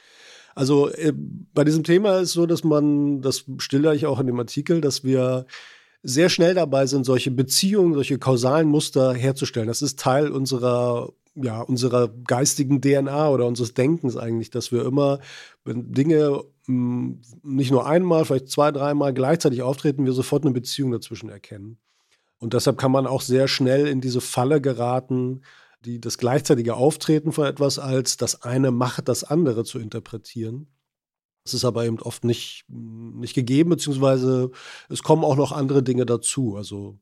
Also 0.55 0.89
äh, 0.91 1.13
bei 1.13 1.65
diesem 1.65 1.83
Thema 1.83 2.21
ist 2.21 2.33
so, 2.33 2.47
dass 2.47 2.63
man, 2.63 3.21
das 3.21 3.47
stille 3.59 3.95
ich 3.97 4.07
auch 4.07 4.21
in 4.21 4.29
dem 4.29 4.39
Artikel, 4.39 4.81
dass 4.81 5.03
wir 5.03 5.47
sehr 6.05 6.29
schnell 6.29 6.55
dabei 6.55 6.87
sind, 6.87 7.05
solche 7.05 7.33
Beziehungen, 7.33 7.95
solche 7.95 8.19
kausalen 8.19 8.69
Muster 8.69 9.13
herzustellen. 9.13 9.67
Das 9.67 9.83
ist 9.83 9.99
Teil 9.99 10.31
unserer 10.31 11.13
ja, 11.37 11.61
unserer 11.63 12.09
geistigen 12.09 12.81
DNA 12.81 13.31
oder 13.31 13.47
unseres 13.47 13.75
Denkens 13.75 14.17
eigentlich, 14.17 14.51
dass 14.51 14.73
wir 14.73 14.85
immer, 14.85 15.21
wenn 15.65 15.93
Dinge 15.93 16.43
nicht 16.71 17.71
nur 17.71 17.87
einmal, 17.87 18.25
vielleicht 18.25 18.49
zwei, 18.49 18.71
dreimal 18.73 19.13
gleichzeitig 19.13 19.63
auftreten, 19.63 20.05
wir 20.05 20.13
sofort 20.13 20.45
eine 20.45 20.55
Beziehung 20.55 20.91
dazwischen 20.91 21.29
erkennen. 21.29 21.79
Und 22.39 22.55
deshalb 22.55 22.79
kann 22.79 22.93
man 22.93 23.07
auch 23.07 23.21
sehr 23.21 23.49
schnell 23.49 23.87
in 23.87 24.01
diese 24.01 24.21
Falle 24.21 24.61
geraten, 24.61 25.43
die, 25.85 26.01
das 26.01 26.19
gleichzeitige 26.19 26.75
Auftreten 26.75 27.33
von 27.33 27.47
etwas 27.47 27.79
als 27.79 28.17
das 28.17 28.43
eine 28.43 28.71
macht 28.71 29.09
das 29.09 29.25
andere 29.25 29.65
zu 29.65 29.79
interpretieren. 29.79 30.69
Das 31.45 31.55
ist 31.55 31.65
aber 31.65 31.87
eben 31.87 31.99
oft 32.01 32.25
nicht, 32.25 32.65
nicht 32.69 33.35
gegeben, 33.35 33.71
beziehungsweise 33.71 34.51
es 34.89 35.03
kommen 35.03 35.25
auch 35.25 35.37
noch 35.37 35.53
andere 35.53 35.83
Dinge 35.83 36.05
dazu. 36.05 36.57
Also 36.57 36.99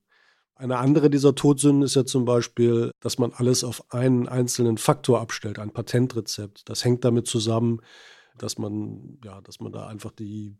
eine 0.54 0.78
andere 0.78 1.10
dieser 1.10 1.34
Todsünden 1.34 1.82
ist 1.82 1.96
ja 1.96 2.04
zum 2.04 2.24
Beispiel, 2.24 2.90
dass 3.00 3.18
man 3.18 3.32
alles 3.32 3.64
auf 3.64 3.92
einen 3.92 4.28
einzelnen 4.28 4.78
Faktor 4.78 5.20
abstellt, 5.20 5.58
ein 5.58 5.72
Patentrezept. 5.72 6.68
Das 6.68 6.84
hängt 6.84 7.04
damit 7.04 7.26
zusammen, 7.26 7.80
dass 8.42 8.58
man, 8.58 9.18
ja, 9.24 9.40
dass 9.40 9.60
man 9.60 9.72
da 9.72 9.86
einfach 9.86 10.12
die 10.12 10.56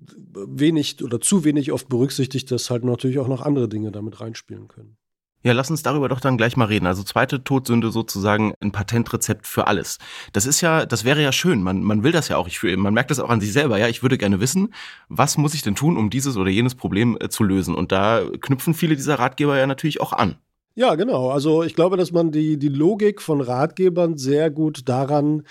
wenig 0.00 1.02
oder 1.02 1.20
zu 1.20 1.44
wenig 1.44 1.72
oft 1.72 1.88
berücksichtigt, 1.88 2.50
dass 2.50 2.70
halt 2.70 2.84
natürlich 2.84 3.18
auch 3.18 3.28
noch 3.28 3.42
andere 3.42 3.68
Dinge 3.68 3.92
damit 3.92 4.20
reinspielen 4.20 4.68
können. 4.68 4.96
Ja, 5.44 5.52
lass 5.52 5.70
uns 5.70 5.82
darüber 5.82 6.08
doch 6.08 6.20
dann 6.20 6.36
gleich 6.36 6.56
mal 6.56 6.66
reden. 6.66 6.86
Also 6.86 7.02
zweite 7.02 7.42
Todsünde 7.42 7.90
sozusagen 7.90 8.54
ein 8.60 8.70
Patentrezept 8.70 9.48
für 9.48 9.66
alles. 9.66 9.98
Das 10.32 10.46
ist 10.46 10.60
ja, 10.60 10.86
das 10.86 11.04
wäre 11.04 11.20
ja 11.20 11.32
schön. 11.32 11.62
Man, 11.62 11.82
man 11.82 12.04
will 12.04 12.12
das 12.12 12.28
ja 12.28 12.36
auch. 12.36 12.46
Ich 12.46 12.62
man 12.62 12.94
merkt 12.94 13.10
das 13.10 13.18
auch 13.18 13.28
an 13.28 13.40
sich 13.40 13.52
selber. 13.52 13.76
Ja, 13.76 13.88
ich 13.88 14.04
würde 14.04 14.18
gerne 14.18 14.40
wissen, 14.40 14.72
was 15.08 15.38
muss 15.38 15.54
ich 15.54 15.62
denn 15.62 15.74
tun, 15.74 15.96
um 15.96 16.10
dieses 16.10 16.36
oder 16.36 16.48
jenes 16.48 16.76
Problem 16.76 17.18
äh, 17.20 17.28
zu 17.28 17.42
lösen? 17.42 17.74
Und 17.74 17.90
da 17.90 18.22
knüpfen 18.40 18.72
viele 18.72 18.94
dieser 18.94 19.18
Ratgeber 19.18 19.58
ja 19.58 19.66
natürlich 19.66 20.00
auch 20.00 20.12
an. 20.12 20.36
Ja, 20.76 20.94
genau. 20.94 21.30
Also 21.30 21.64
ich 21.64 21.74
glaube, 21.74 21.96
dass 21.96 22.12
man 22.12 22.30
die, 22.30 22.56
die 22.56 22.68
Logik 22.68 23.20
von 23.20 23.40
Ratgebern 23.40 24.16
sehr 24.16 24.48
gut 24.50 24.88
daran 24.88 25.42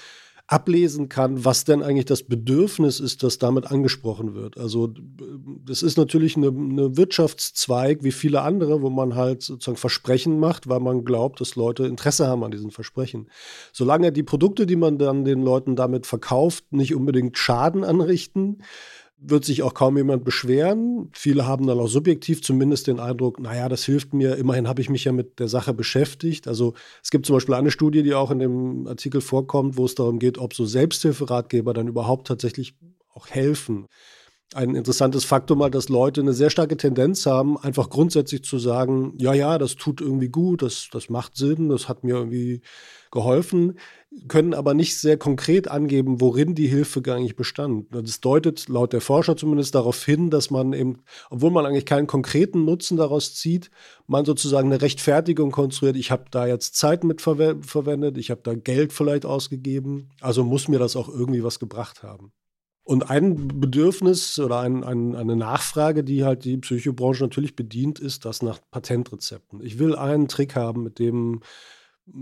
ablesen 0.51 1.07
kann, 1.07 1.45
was 1.45 1.63
denn 1.63 1.81
eigentlich 1.81 2.05
das 2.05 2.23
Bedürfnis 2.23 2.99
ist, 2.99 3.23
das 3.23 3.37
damit 3.37 3.71
angesprochen 3.71 4.35
wird. 4.35 4.57
Also 4.57 4.93
das 5.65 5.81
ist 5.81 5.97
natürlich 5.97 6.35
eine, 6.35 6.47
eine, 6.47 6.97
Wirtschaftszweig 6.97 8.03
wie 8.03 8.11
viele 8.11 8.41
andere, 8.41 8.81
wo 8.81 8.89
man 8.89 9.15
halt 9.15 9.43
sozusagen 9.43 9.77
Versprechen 9.77 10.39
macht, 10.39 10.67
weil 10.67 10.81
man 10.81 11.05
glaubt, 11.05 11.39
dass 11.39 11.55
Leute 11.55 11.85
Interesse 11.85 12.27
haben 12.27 12.43
an 12.43 12.51
diesen 12.51 12.71
Versprechen. 12.71 13.29
Solange 13.71 14.11
die 14.11 14.23
Produkte, 14.23 14.65
die 14.65 14.75
man 14.75 14.97
dann 14.97 15.23
den 15.23 15.41
Leuten 15.41 15.77
damit 15.77 16.05
verkauft, 16.05 16.73
nicht 16.73 16.93
unbedingt 16.95 17.37
Schaden 17.37 17.85
anrichten, 17.85 18.61
wird 19.23 19.45
sich 19.45 19.61
auch 19.61 19.75
kaum 19.75 19.97
jemand 19.97 20.23
beschweren. 20.23 21.09
Viele 21.13 21.45
haben 21.45 21.67
dann 21.67 21.79
auch 21.79 21.87
subjektiv 21.87 22.41
zumindest 22.41 22.87
den 22.87 22.99
Eindruck, 22.99 23.39
naja, 23.39 23.69
das 23.69 23.85
hilft 23.85 24.13
mir, 24.13 24.35
immerhin 24.35 24.67
habe 24.67 24.81
ich 24.81 24.89
mich 24.89 25.05
ja 25.05 25.11
mit 25.11 25.39
der 25.39 25.47
Sache 25.47 25.73
beschäftigt. 25.73 26.47
Also 26.47 26.73
es 27.03 27.11
gibt 27.11 27.27
zum 27.27 27.35
Beispiel 27.35 27.53
eine 27.53 27.69
Studie, 27.69 28.01
die 28.01 28.15
auch 28.15 28.31
in 28.31 28.39
dem 28.39 28.87
Artikel 28.87 29.21
vorkommt, 29.21 29.77
wo 29.77 29.85
es 29.85 29.93
darum 29.93 30.17
geht, 30.17 30.39
ob 30.39 30.55
so 30.55 30.65
Selbsthilferatgeber 30.65 31.73
dann 31.73 31.87
überhaupt 31.87 32.27
tatsächlich 32.27 32.73
auch 33.13 33.27
helfen. 33.27 33.85
Ein 34.53 34.75
interessantes 34.75 35.23
Faktum 35.23 35.59
mal, 35.59 35.71
dass 35.71 35.87
Leute 35.87 36.19
eine 36.21 36.33
sehr 36.33 36.49
starke 36.49 36.75
Tendenz 36.75 37.25
haben, 37.25 37.57
einfach 37.57 37.89
grundsätzlich 37.89 38.43
zu 38.43 38.57
sagen, 38.57 39.13
ja, 39.17 39.33
ja, 39.33 39.57
das 39.57 39.75
tut 39.75 40.01
irgendwie 40.01 40.29
gut, 40.29 40.63
das, 40.63 40.89
das 40.91 41.09
macht 41.09 41.37
Sinn, 41.37 41.69
das 41.69 41.87
hat 41.87 42.03
mir 42.03 42.15
irgendwie 42.15 42.61
geholfen, 43.11 43.77
können 44.27 44.53
aber 44.53 44.73
nicht 44.73 44.97
sehr 44.97 45.17
konkret 45.17 45.69
angeben, 45.69 46.19
worin 46.19 46.53
die 46.53 46.67
Hilfe 46.67 47.01
eigentlich 47.13 47.37
bestand. 47.37 47.87
Das 47.91 48.19
deutet 48.19 48.67
laut 48.67 48.91
der 48.91 48.99
Forscher 48.99 49.37
zumindest 49.37 49.73
darauf 49.73 50.03
hin, 50.03 50.29
dass 50.29 50.51
man 50.51 50.73
eben, 50.73 50.99
obwohl 51.29 51.51
man 51.51 51.65
eigentlich 51.65 51.85
keinen 51.85 52.07
konkreten 52.07 52.65
Nutzen 52.65 52.97
daraus 52.97 53.35
zieht, 53.35 53.71
man 54.07 54.25
sozusagen 54.25 54.71
eine 54.71 54.81
Rechtfertigung 54.81 55.51
konstruiert. 55.51 55.95
Ich 55.95 56.11
habe 56.11 56.25
da 56.29 56.45
jetzt 56.45 56.75
Zeit 56.75 57.05
mit 57.05 57.21
verwe 57.21 57.59
verwendet, 57.61 58.17
ich 58.17 58.31
habe 58.31 58.41
da 58.43 58.53
Geld 58.53 58.91
vielleicht 58.91 59.25
ausgegeben, 59.25 60.09
also 60.19 60.43
muss 60.43 60.67
mir 60.67 60.79
das 60.79 60.97
auch 60.97 61.07
irgendwie 61.07 61.43
was 61.43 61.59
gebracht 61.59 62.03
haben. 62.03 62.33
Und 62.83 63.09
ein 63.09 63.47
Bedürfnis 63.59 64.39
oder 64.39 64.59
ein, 64.59 64.83
ein, 64.83 65.15
eine 65.15 65.35
Nachfrage, 65.37 66.03
die 66.03 66.25
halt 66.25 66.43
die 66.43 66.57
Psychobranche 66.57 67.23
natürlich 67.23 67.55
bedient, 67.55 67.99
ist 67.99 68.25
das 68.25 68.41
nach 68.41 68.59
Patentrezepten. 68.71 69.63
Ich 69.63 69.79
will 69.79 69.95
einen 69.95 70.27
Trick 70.27 70.55
haben, 70.55 70.83
mit 70.83 70.99
dem 70.99 71.41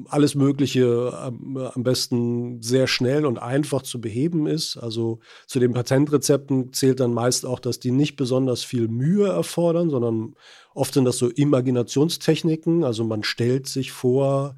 alles 0.07 0.35
Mögliche 0.35 1.13
am 1.17 1.83
besten 1.83 2.61
sehr 2.61 2.87
schnell 2.87 3.25
und 3.25 3.39
einfach 3.39 3.81
zu 3.81 3.99
beheben 3.99 4.47
ist. 4.47 4.77
Also 4.77 5.19
zu 5.47 5.59
den 5.59 5.73
Patentrezepten 5.73 6.73
zählt 6.73 6.99
dann 6.99 7.13
meist 7.13 7.45
auch, 7.45 7.59
dass 7.59 7.79
die 7.79 7.91
nicht 7.91 8.15
besonders 8.15 8.63
viel 8.63 8.87
Mühe 8.87 9.27
erfordern, 9.27 9.89
sondern 9.89 10.35
oft 10.73 10.93
sind 10.93 11.05
das 11.05 11.17
so 11.17 11.29
Imaginationstechniken. 11.29 12.83
Also 12.83 13.03
man 13.03 13.23
stellt 13.23 13.67
sich 13.67 13.91
vor, 13.91 14.55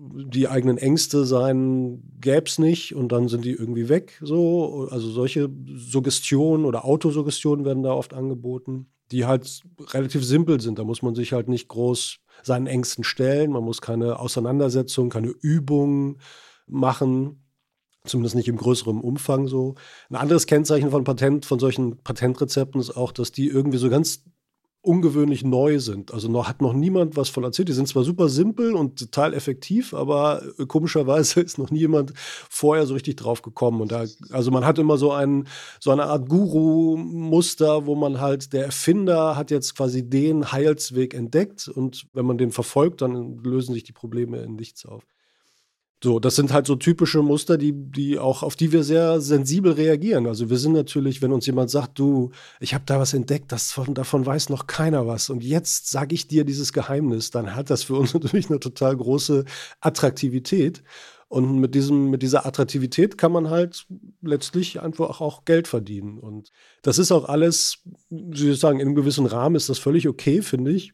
die 0.00 0.48
eigenen 0.48 0.78
Ängste 0.78 1.24
sein, 1.24 2.02
gäbe 2.20 2.44
es 2.46 2.58
nicht 2.58 2.94
und 2.94 3.10
dann 3.10 3.28
sind 3.28 3.44
die 3.44 3.52
irgendwie 3.52 3.88
weg. 3.88 4.18
So. 4.22 4.88
Also 4.90 5.10
solche 5.10 5.50
Suggestionen 5.74 6.64
oder 6.64 6.84
Autosuggestionen 6.84 7.64
werden 7.64 7.82
da 7.82 7.92
oft 7.92 8.14
angeboten, 8.14 8.86
die 9.10 9.26
halt 9.26 9.62
relativ 9.90 10.24
simpel 10.24 10.60
sind. 10.60 10.78
Da 10.78 10.84
muss 10.84 11.02
man 11.02 11.16
sich 11.16 11.32
halt 11.32 11.48
nicht 11.48 11.68
groß 11.68 12.20
seinen 12.42 12.66
Ängsten 12.66 13.04
stellen. 13.04 13.52
Man 13.52 13.64
muss 13.64 13.80
keine 13.80 14.18
Auseinandersetzung, 14.18 15.10
keine 15.10 15.28
Übungen 15.28 16.20
machen. 16.66 17.44
Zumindest 18.04 18.36
nicht 18.36 18.48
im 18.48 18.56
größeren 18.56 19.00
Umfang 19.00 19.48
so. 19.48 19.74
Ein 20.08 20.16
anderes 20.16 20.46
Kennzeichen 20.46 20.90
von 20.90 21.04
Patent, 21.04 21.44
von 21.44 21.58
solchen 21.58 21.98
Patentrezepten 21.98 22.80
ist 22.80 22.96
auch, 22.96 23.12
dass 23.12 23.32
die 23.32 23.48
irgendwie 23.48 23.78
so 23.78 23.90
ganz 23.90 24.24
ungewöhnlich 24.82 25.44
neu 25.44 25.80
sind. 25.80 26.12
Also 26.12 26.28
noch 26.28 26.48
hat 26.48 26.62
noch 26.62 26.72
niemand 26.72 27.16
was 27.16 27.28
von 27.28 27.44
erzählt. 27.44 27.68
Die 27.68 27.72
sind 27.72 27.88
zwar 27.88 28.04
super 28.04 28.28
simpel 28.28 28.74
und 28.74 28.98
total 28.98 29.34
effektiv, 29.34 29.92
aber 29.92 30.42
äh, 30.58 30.66
komischerweise 30.66 31.40
ist 31.42 31.58
noch 31.58 31.70
niemand 31.70 32.12
vorher 32.16 32.86
so 32.86 32.94
richtig 32.94 33.16
drauf 33.16 33.42
gekommen. 33.42 33.80
Und 33.80 33.92
da, 33.92 34.04
also 34.30 34.50
man 34.50 34.64
hat 34.64 34.78
immer 34.78 34.96
so 34.96 35.12
ein, 35.12 35.48
so 35.80 35.90
eine 35.90 36.04
Art 36.04 36.28
Guru-Muster, 36.28 37.86
wo 37.86 37.96
man 37.96 38.20
halt, 38.20 38.52
der 38.52 38.66
Erfinder 38.66 39.36
hat 39.36 39.50
jetzt 39.50 39.76
quasi 39.76 40.08
den 40.08 40.52
Heilsweg 40.52 41.14
entdeckt 41.14 41.68
und 41.68 42.06
wenn 42.12 42.26
man 42.26 42.38
den 42.38 42.52
verfolgt, 42.52 43.02
dann 43.02 43.38
lösen 43.42 43.74
sich 43.74 43.84
die 43.84 43.92
Probleme 43.92 44.38
in 44.38 44.54
nichts 44.54 44.86
auf. 44.86 45.02
So, 46.02 46.20
das 46.20 46.36
sind 46.36 46.52
halt 46.52 46.66
so 46.66 46.76
typische 46.76 47.22
Muster, 47.22 47.58
die, 47.58 47.72
die 47.72 48.20
auch, 48.20 48.44
auf 48.44 48.54
die 48.54 48.70
wir 48.70 48.84
sehr 48.84 49.20
sensibel 49.20 49.72
reagieren. 49.72 50.28
Also 50.28 50.48
wir 50.48 50.56
sind 50.56 50.72
natürlich, 50.72 51.22
wenn 51.22 51.32
uns 51.32 51.46
jemand 51.46 51.70
sagt, 51.70 51.98
du, 51.98 52.30
ich 52.60 52.72
habe 52.72 52.84
da 52.86 53.00
was 53.00 53.14
entdeckt, 53.14 53.50
das 53.50 53.72
von, 53.72 53.94
davon 53.94 54.24
weiß 54.24 54.48
noch 54.48 54.68
keiner 54.68 55.08
was. 55.08 55.28
Und 55.28 55.42
jetzt 55.42 55.90
sage 55.90 56.14
ich 56.14 56.28
dir 56.28 56.44
dieses 56.44 56.72
Geheimnis, 56.72 57.32
dann 57.32 57.56
hat 57.56 57.68
das 57.70 57.82
für 57.82 57.96
uns 57.96 58.14
natürlich 58.14 58.48
eine 58.48 58.60
total 58.60 58.96
große 58.96 59.44
Attraktivität. 59.80 60.84
Und 61.26 61.58
mit, 61.58 61.74
diesem, 61.74 62.10
mit 62.10 62.22
dieser 62.22 62.46
Attraktivität 62.46 63.18
kann 63.18 63.32
man 63.32 63.50
halt 63.50 63.86
letztlich 64.22 64.80
einfach 64.80 65.20
auch 65.20 65.44
Geld 65.44 65.66
verdienen. 65.68 66.18
Und 66.18 66.52
das 66.82 66.98
ist 66.98 67.10
auch 67.10 67.28
alles, 67.28 67.82
wie 68.08 68.50
ich 68.50 68.60
sagen, 68.60 68.78
in 68.78 68.86
einem 68.86 68.94
gewissen 68.94 69.26
Rahmen 69.26 69.56
ist 69.56 69.68
das 69.68 69.78
völlig 69.78 70.08
okay, 70.08 70.42
finde 70.42 70.70
ich. 70.70 70.92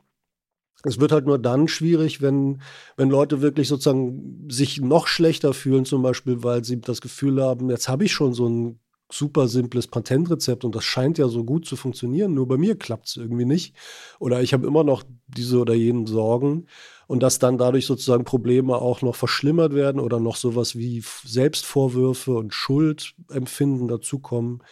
Es 0.85 1.00
wird 1.00 1.12
halt 1.12 1.26
nur 1.26 1.38
dann 1.38 1.67
schwierig, 1.67 2.21
wenn, 2.21 2.61
wenn 2.97 3.09
Leute 3.09 3.41
wirklich 3.41 3.69
sozusagen 3.69 4.47
sich 4.50 4.81
noch 4.81 5.07
schlechter 5.07 5.55
fühlen, 5.55 5.85
zum 5.85 6.03
Beispiel, 6.03 6.43
weil 6.43 6.64
sie 6.64 6.81
das 6.81 7.00
Gefühl 7.00 7.43
haben, 7.43 7.71
jetzt 7.71 7.88
habe 7.88 8.05
ich 8.05 8.12
schon 8.12 8.35
so 8.35 8.47
ein 8.49 8.79
super 9.11 9.49
simples 9.49 9.87
Patentrezept 9.87 10.64
und 10.64 10.75
das 10.75 10.85
scheint 10.85 11.19
ja 11.19 11.29
so 11.29 11.45
gut 11.45 11.67
zu 11.67 11.76
funktionieren, 11.76 12.35
nur 12.35 12.49
bei 12.49 12.57
mir 12.57 12.76
klappt 12.76 13.07
es 13.09 13.17
irgendwie 13.17 13.45
nicht. 13.45 13.75
Oder 14.19 14.43
ich 14.43 14.53
habe 14.53 14.67
immer 14.67 14.85
noch 14.85 15.05
diese 15.26 15.59
oder 15.59 15.75
jenen 15.75 16.07
Sorgen 16.07 16.67
und 17.07 17.23
dass 17.23 17.38
dann 17.38 17.59
dadurch 17.59 17.87
sozusagen 17.87 18.25
Probleme 18.25 18.76
auch 18.76 19.03
noch 19.03 19.14
verschlimmert 19.14 19.75
werden 19.75 20.00
oder 20.00 20.21
noch 20.21 20.37
sowas 20.37 20.76
wie 20.76 21.03
Selbstvorwürfe 21.25 22.35
und 22.35 22.53
Schuldempfinden 22.53 23.88
dazukommen. 23.88 24.62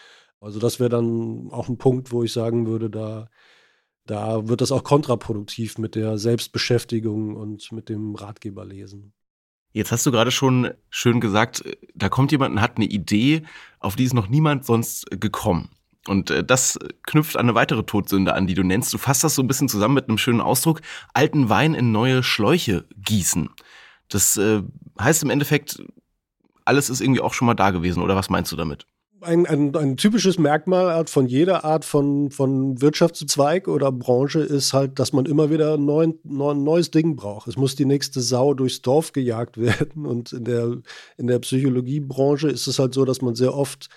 Also 0.40 0.59
das 0.59 0.81
wäre 0.81 0.90
dann 0.90 1.49
auch 1.50 1.69
ein 1.69 1.78
Punkt, 1.78 2.11
wo 2.11 2.23
ich 2.23 2.33
sagen 2.33 2.66
würde, 2.66 2.90
da 2.90 3.28
da 4.12 4.47
wird 4.47 4.61
das 4.61 4.73
auch 4.73 4.85
kontraproduktiv 4.85 5.78
mit 5.78 5.95
der 5.95 6.19
Selbstbeschäftigung 6.19 7.35
und 7.35 7.73
mit 7.73 7.88
dem 7.88 8.14
Ratgeberlesen. 8.14 9.14
Jetzt 9.73 9.90
hast 9.90 10.04
du 10.04 10.11
gerade 10.11 10.31
schon 10.31 10.71
schön 10.90 11.19
gesagt, 11.19 11.64
da 11.95 12.11
kommt 12.11 12.31
jemand 12.31 12.54
und 12.54 12.61
hat 12.61 12.76
eine 12.76 12.85
Idee, 12.85 13.42
auf 13.81 13.97
die 13.97 14.04
ist 14.04 14.12
noch 14.12 14.28
niemand 14.28 14.66
sonst 14.66 15.07
gekommen. 15.11 15.71
Und 16.07 16.31
äh, 16.31 16.45
das 16.45 16.78
knüpft 17.07 17.38
an 17.38 17.47
eine 17.47 17.54
weitere 17.54 17.85
Todsünde 17.85 18.35
an, 18.35 18.47
die 18.47 18.52
du 18.52 18.62
nennst. 18.62 18.92
Du 18.92 18.99
fasst 18.99 19.25
das 19.25 19.35
so 19.35 19.42
ein 19.42 19.49
bisschen 19.49 19.71
zusammen 19.71 19.95
mit 19.95 20.11
einem 20.11 20.19
schönen 20.19 20.42
Ausdruck, 20.42 20.83
alten 21.14 21.49
Wein 21.49 21.73
in 21.73 21.90
neue 21.90 22.23
Schläuche 22.23 22.85
gießen. 22.99 23.49
Das 24.11 24.37
äh, 24.37 24.62
heißt 25.00 25.23
im 25.23 25.31
Endeffekt, 25.31 25.83
alles 26.66 26.90
ist 26.90 27.00
irgendwie 27.00 27.23
auch 27.23 27.33
schon 27.33 27.47
mal 27.47 27.54
da 27.54 27.71
gewesen, 27.71 28.02
oder 28.02 28.14
was 28.14 28.28
meinst 28.28 28.52
du 28.52 28.57
damit? 28.57 28.87
Ein, 29.23 29.47
ein, 29.47 29.75
ein 29.76 29.97
typisches 29.97 30.38
Merkmal 30.38 31.07
von 31.07 31.26
jeder 31.26 31.64
Art 31.64 31.85
von, 31.85 32.31
von 32.31 32.81
Wirtschaftszweig 32.81 33.69
oder 33.69 33.93
Branche 33.93 34.41
ist 34.41 34.73
halt, 34.73 34.99
dass 34.99 35.12
man 35.12 35.26
immer 35.26 35.50
wieder 35.50 35.75
ein, 35.75 35.88
ein 35.88 36.62
neues 36.64 36.91
Ding 36.91 37.17
braucht. 37.17 37.49
Es 37.49 37.57
muss 37.57 37.75
die 37.75 37.85
nächste 37.85 38.21
Sau 38.21 38.55
durchs 38.55 38.83
Dorf 38.83 39.12
gejagt 39.12 39.57
werden. 39.61 40.07
Und 40.07 40.33
in 40.33 40.45
der, 40.45 40.76
in 41.17 41.26
der 41.26 41.38
Psychologiebranche 41.38 42.49
ist 42.49 42.67
es 42.67 42.79
halt 42.79 42.95
so, 42.95 43.05
dass 43.05 43.23
man 43.23 43.35
sehr 43.35 43.55
oft 43.55 43.88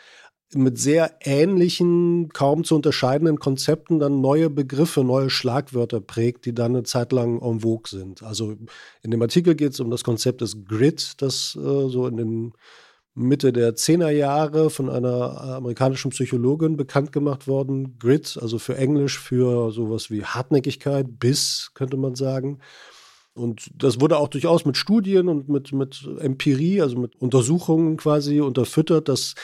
mit 0.53 0.77
sehr 0.77 1.17
ähnlichen, 1.21 2.29
kaum 2.29 2.63
zu 2.63 2.75
unterscheidenden 2.75 3.39
Konzepten 3.39 3.99
dann 3.99 4.21
neue 4.21 4.49
Begriffe, 4.49 5.03
neue 5.03 5.29
Schlagwörter 5.29 5.99
prägt, 5.99 6.45
die 6.45 6.53
dann 6.53 6.75
eine 6.75 6.83
Zeit 6.83 7.11
lang 7.11 7.41
en 7.41 7.61
vogue 7.61 7.89
sind. 7.89 8.23
Also 8.23 8.55
in 9.01 9.11
dem 9.11 9.21
Artikel 9.21 9.55
geht 9.55 9.73
es 9.73 9.79
um 9.79 9.89
das 9.89 10.03
Konzept 10.03 10.41
des 10.41 10.63
Grid, 10.65 11.21
das 11.21 11.57
äh, 11.59 11.89
so 11.89 12.07
in 12.07 12.17
den 12.17 12.53
Mitte 13.15 13.53
der 13.53 13.75
10er 13.75 14.09
Jahre 14.09 14.69
von 14.69 14.89
einer 14.89 15.41
amerikanischen 15.41 16.11
Psychologin 16.11 16.75
bekannt 16.75 17.13
gemacht 17.13 17.47
worden. 17.47 17.97
Grit, 17.97 18.37
also 18.41 18.59
für 18.59 18.77
Englisch 18.77 19.19
für 19.19 19.71
sowas 19.71 20.11
wie 20.11 20.25
Hartnäckigkeit, 20.25 21.19
Biss, 21.19 21.71
könnte 21.73 21.95
man 21.95 22.15
sagen. 22.15 22.59
Und 23.33 23.69
das 23.75 23.99
wurde 23.99 24.17
auch 24.17 24.29
durchaus 24.29 24.65
mit 24.65 24.77
Studien 24.77 25.27
und 25.27 25.49
mit, 25.49 25.73
mit 25.73 26.07
Empirie, 26.19 26.81
also 26.81 26.97
mit 26.97 27.15
Untersuchungen 27.21 27.97
quasi 27.97 28.39
unterfüttert, 28.39 29.09
dass 29.09 29.35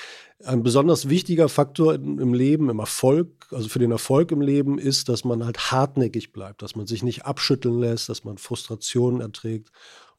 ein 0.46 0.64
besonders 0.64 1.10
wichtiger 1.10 1.50
Faktor 1.50 1.96
im 1.96 2.34
Leben, 2.34 2.70
im 2.70 2.80
Erfolg, 2.80 3.48
also 3.52 3.70
für 3.70 3.80
den 3.80 3.92
Erfolg 3.92 4.32
im 4.32 4.42
Leben 4.42 4.80
ist, 4.80 5.10
dass 5.10 5.24
man 5.24 5.46
halt 5.46 5.72
hartnäckig 5.72 6.32
bleibt, 6.32 6.62
dass 6.62 6.76
man 6.76 6.88
sich 6.88 7.04
nicht 7.04 7.26
abschütteln 7.26 7.80
lässt, 7.80 8.10
dass 8.10 8.24
man 8.24 8.38
Frustrationen 8.38 9.22
erträgt. 9.22 9.72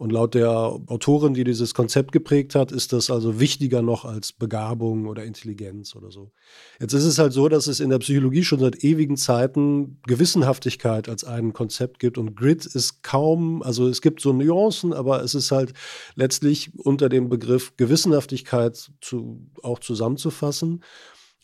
Und 0.02 0.10
laut 0.10 0.34
der 0.34 0.50
Autorin, 0.50 1.32
die 1.32 1.44
dieses 1.44 1.74
Konzept 1.74 2.10
geprägt 2.10 2.56
hat, 2.56 2.72
ist 2.72 2.92
das 2.92 3.08
also 3.08 3.38
wichtiger 3.38 3.82
noch 3.82 4.04
als 4.04 4.32
Begabung 4.32 5.06
oder 5.06 5.22
Intelligenz 5.22 5.94
oder 5.94 6.10
so. 6.10 6.32
Jetzt 6.80 6.92
ist 6.92 7.04
es 7.04 7.20
halt 7.20 7.32
so, 7.32 7.48
dass 7.48 7.68
es 7.68 7.78
in 7.78 7.88
der 7.88 8.00
Psychologie 8.00 8.42
schon 8.42 8.58
seit 8.58 8.82
ewigen 8.82 9.16
Zeiten 9.16 10.00
Gewissenhaftigkeit 10.08 11.08
als 11.08 11.22
ein 11.22 11.52
Konzept 11.52 12.00
gibt 12.00 12.18
und 12.18 12.34
Grit 12.34 12.66
ist 12.66 13.04
kaum, 13.04 13.62
also 13.62 13.86
es 13.86 14.02
gibt 14.02 14.20
so 14.20 14.32
Nuancen, 14.32 14.92
aber 14.92 15.22
es 15.22 15.36
ist 15.36 15.52
halt 15.52 15.72
letztlich 16.16 16.72
unter 16.78 17.08
dem 17.08 17.28
Begriff 17.28 17.76
Gewissenhaftigkeit 17.76 18.90
zu, 19.00 19.46
auch 19.62 19.78
zusammenzufassen. 19.78 20.82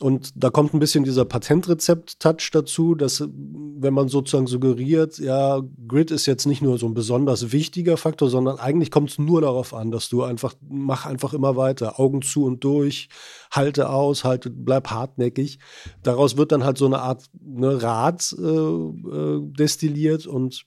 Und 0.00 0.30
da 0.36 0.50
kommt 0.50 0.74
ein 0.74 0.78
bisschen 0.78 1.02
dieser 1.02 1.24
Patentrezept-Touch 1.24 2.50
dazu, 2.52 2.94
dass 2.94 3.20
wenn 3.20 3.92
man 3.92 4.08
sozusagen 4.08 4.46
suggeriert, 4.46 5.18
ja, 5.18 5.60
Grid 5.88 6.12
ist 6.12 6.26
jetzt 6.26 6.46
nicht 6.46 6.62
nur 6.62 6.78
so 6.78 6.86
ein 6.86 6.94
besonders 6.94 7.50
wichtiger 7.50 7.96
Faktor, 7.96 8.30
sondern 8.30 8.58
eigentlich 8.58 8.92
kommt 8.92 9.10
es 9.10 9.18
nur 9.18 9.40
darauf 9.40 9.74
an, 9.74 9.90
dass 9.90 10.08
du 10.08 10.22
einfach, 10.22 10.54
mach 10.68 11.04
einfach 11.04 11.34
immer 11.34 11.56
weiter, 11.56 11.98
Augen 11.98 12.22
zu 12.22 12.44
und 12.44 12.62
durch, 12.62 13.08
halte 13.50 13.90
aus, 13.90 14.22
halte, 14.22 14.50
bleib 14.50 14.88
hartnäckig. 14.88 15.58
Daraus 16.04 16.36
wird 16.36 16.52
dann 16.52 16.62
halt 16.62 16.78
so 16.78 16.86
eine 16.86 17.00
Art 17.00 17.24
ne, 17.32 17.82
Rat 17.82 18.36
äh, 18.38 18.44
äh, 18.44 19.40
destilliert 19.42 20.28
und 20.28 20.64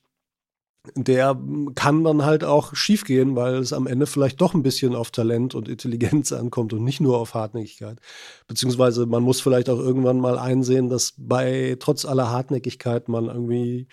der 0.95 1.39
kann 1.75 2.03
dann 2.03 2.25
halt 2.25 2.43
auch 2.43 2.75
schiefgehen, 2.75 3.35
weil 3.35 3.55
es 3.55 3.71
am 3.71 3.85
Ende 3.85 4.07
vielleicht 4.07 4.41
doch 4.41 4.55
ein 4.55 4.63
bisschen 4.63 4.95
auf 4.95 5.11
Talent 5.11 5.53
und 5.53 5.69
Intelligenz 5.69 6.31
ankommt 6.31 6.73
und 6.73 6.83
nicht 6.83 6.99
nur 6.99 7.19
auf 7.19 7.33
Hartnäckigkeit. 7.35 7.99
Beziehungsweise 8.47 9.05
man 9.05 9.23
muss 9.23 9.41
vielleicht 9.41 9.69
auch 9.69 9.77
irgendwann 9.77 10.19
mal 10.19 10.39
einsehen, 10.39 10.89
dass 10.89 11.13
bei 11.17 11.77
trotz 11.79 12.05
aller 12.05 12.31
Hartnäckigkeit 12.31 13.09
man 13.09 13.25
irgendwie 13.25 13.87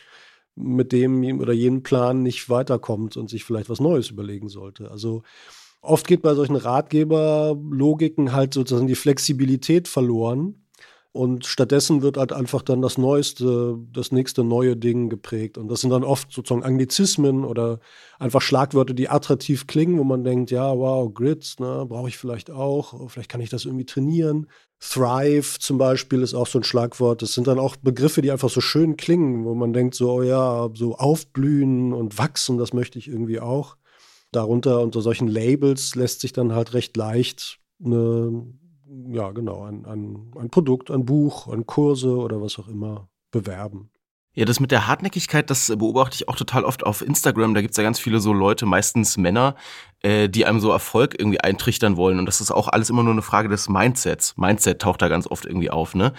mit 0.55 0.93
dem 0.93 1.41
oder 1.41 1.53
jenem 1.53 1.83
Plan 1.83 2.23
nicht 2.23 2.49
weiterkommt 2.49 3.17
und 3.17 3.29
sich 3.29 3.45
vielleicht 3.45 3.69
was 3.69 3.81
Neues 3.81 4.11
überlegen 4.11 4.49
sollte. 4.49 4.91
Also 4.91 5.23
oft 5.83 6.07
geht 6.07 6.23
bei 6.23 6.35
solchen 6.35 6.57
Ratgeberlogiken 6.57 8.33
halt 8.33 8.55
sozusagen 8.55 8.89
die 8.89 8.95
Flexibilität 8.95 9.89
verloren 9.89 10.68
und 11.13 11.47
stattdessen 11.47 12.03
wird 12.03 12.19
halt 12.19 12.33
einfach 12.33 12.63
dann 12.63 12.83
das 12.83 12.99
neueste, 12.99 13.79
das 13.93 14.13
nächste 14.13 14.45
neue 14.45 14.77
Ding 14.77 15.09
geprägt. 15.09 15.57
Und 15.57 15.69
das 15.69 15.81
sind 15.81 15.91
dann 15.91 16.05
oft 16.05 16.31
sozusagen 16.31 16.63
Anglizismen 16.63 17.45
oder 17.45 17.81
einfach 18.19 18.43
Schlagwörter, 18.43 18.93
die 18.93 19.09
attraktiv 19.09 19.67
klingen, 19.67 19.99
wo 19.99 20.05
man 20.05 20.23
denkt, 20.23 20.51
ja, 20.51 20.77
wow, 20.77 21.13
Grids, 21.13 21.59
ne, 21.61 21.87
brauche 21.89 22.09
ich 22.09 22.19
vielleicht 22.19 22.51
auch. 22.51 23.11
Vielleicht 23.11 23.31
kann 23.31 23.41
ich 23.41 23.49
das 23.49 23.65
irgendwie 23.65 23.87
trainieren. 23.87 24.49
Thrive 24.81 25.59
zum 25.59 25.79
Beispiel 25.79 26.23
ist 26.23 26.35
auch 26.35 26.47
so 26.47 26.61
ein 26.61 26.65
Schlagwort. 26.65 27.23
Das 27.23 27.33
sind 27.33 27.47
dann 27.47 27.59
auch 27.59 27.77
Begriffe, 27.77 28.21
die 28.21 28.31
einfach 28.31 28.51
so 28.51 28.61
schön 28.61 28.97
klingen, 28.97 29.45
wo 29.45 29.55
man 29.55 29.73
denkt, 29.73 29.95
so, 29.95 30.13
oh 30.13 30.23
ja, 30.23 30.69
so 30.75 30.97
aufblühen 30.97 31.95
und 31.95 32.19
wachsen, 32.19 32.59
das 32.59 32.75
möchte 32.75 32.99
ich 32.99 33.09
irgendwie 33.09 33.41
auch. 33.41 33.77
Darunter 34.31 34.83
unter 34.83 35.01
solchen 35.01 35.27
Labels 35.27 35.95
lässt 35.95 36.21
sich 36.21 36.35
dann 36.35 36.53
halt 36.53 36.75
recht 36.75 36.97
leicht 36.97 37.59
eine 37.83 38.47
ja, 39.11 39.31
genau, 39.33 39.65
ein, 39.65 39.85
ein, 39.87 40.33
ein 40.39 40.51
Produkt, 40.51 40.91
ein 40.91 41.05
Buch, 41.05 41.49
ein 41.49 41.67
Kurse 41.67 42.17
oder 42.17 42.41
was 42.41 42.59
auch 42.59 42.69
immer 42.69 43.09
bewerben. 43.31 43.91
Ja, 44.39 44.45
das 44.45 44.61
mit 44.61 44.71
der 44.71 44.87
Hartnäckigkeit, 44.87 45.51
das 45.51 45.67
beobachte 45.67 46.15
ich 46.15 46.29
auch 46.29 46.37
total 46.37 46.65
oft 46.65 46.87
auf 46.87 47.03
Instagram. 47.03 47.55
Da 47.55 47.61
gibt's 47.61 47.77
ja 47.77 47.83
ganz 47.83 47.99
viele 47.99 48.21
so 48.21 48.33
Leute, 48.33 48.67
meistens 48.67 49.17
Männer, 49.17 49.57
äh, 50.01 50.29
die 50.29 50.47
einem 50.47 50.61
so 50.61 50.71
Erfolg 50.71 51.17
irgendwie 51.19 51.41
eintrichtern 51.41 51.97
wollen. 51.97 52.21
Und 52.21 52.27
das 52.27 52.41
ist 52.41 52.53
auch 52.53 52.69
alles 52.69 52.89
immer 52.89 53.03
nur 53.03 53.15
eine 53.15 53.23
Frage 53.23 53.49
des 53.49 53.69
Mindsets. 53.69 54.37
Mindset 54.37 54.81
taucht 54.81 55.03
da 55.03 55.09
ganz 55.09 55.27
oft 55.27 55.45
irgendwie 55.45 55.71
auf, 55.71 55.97
ne? 55.97 56.13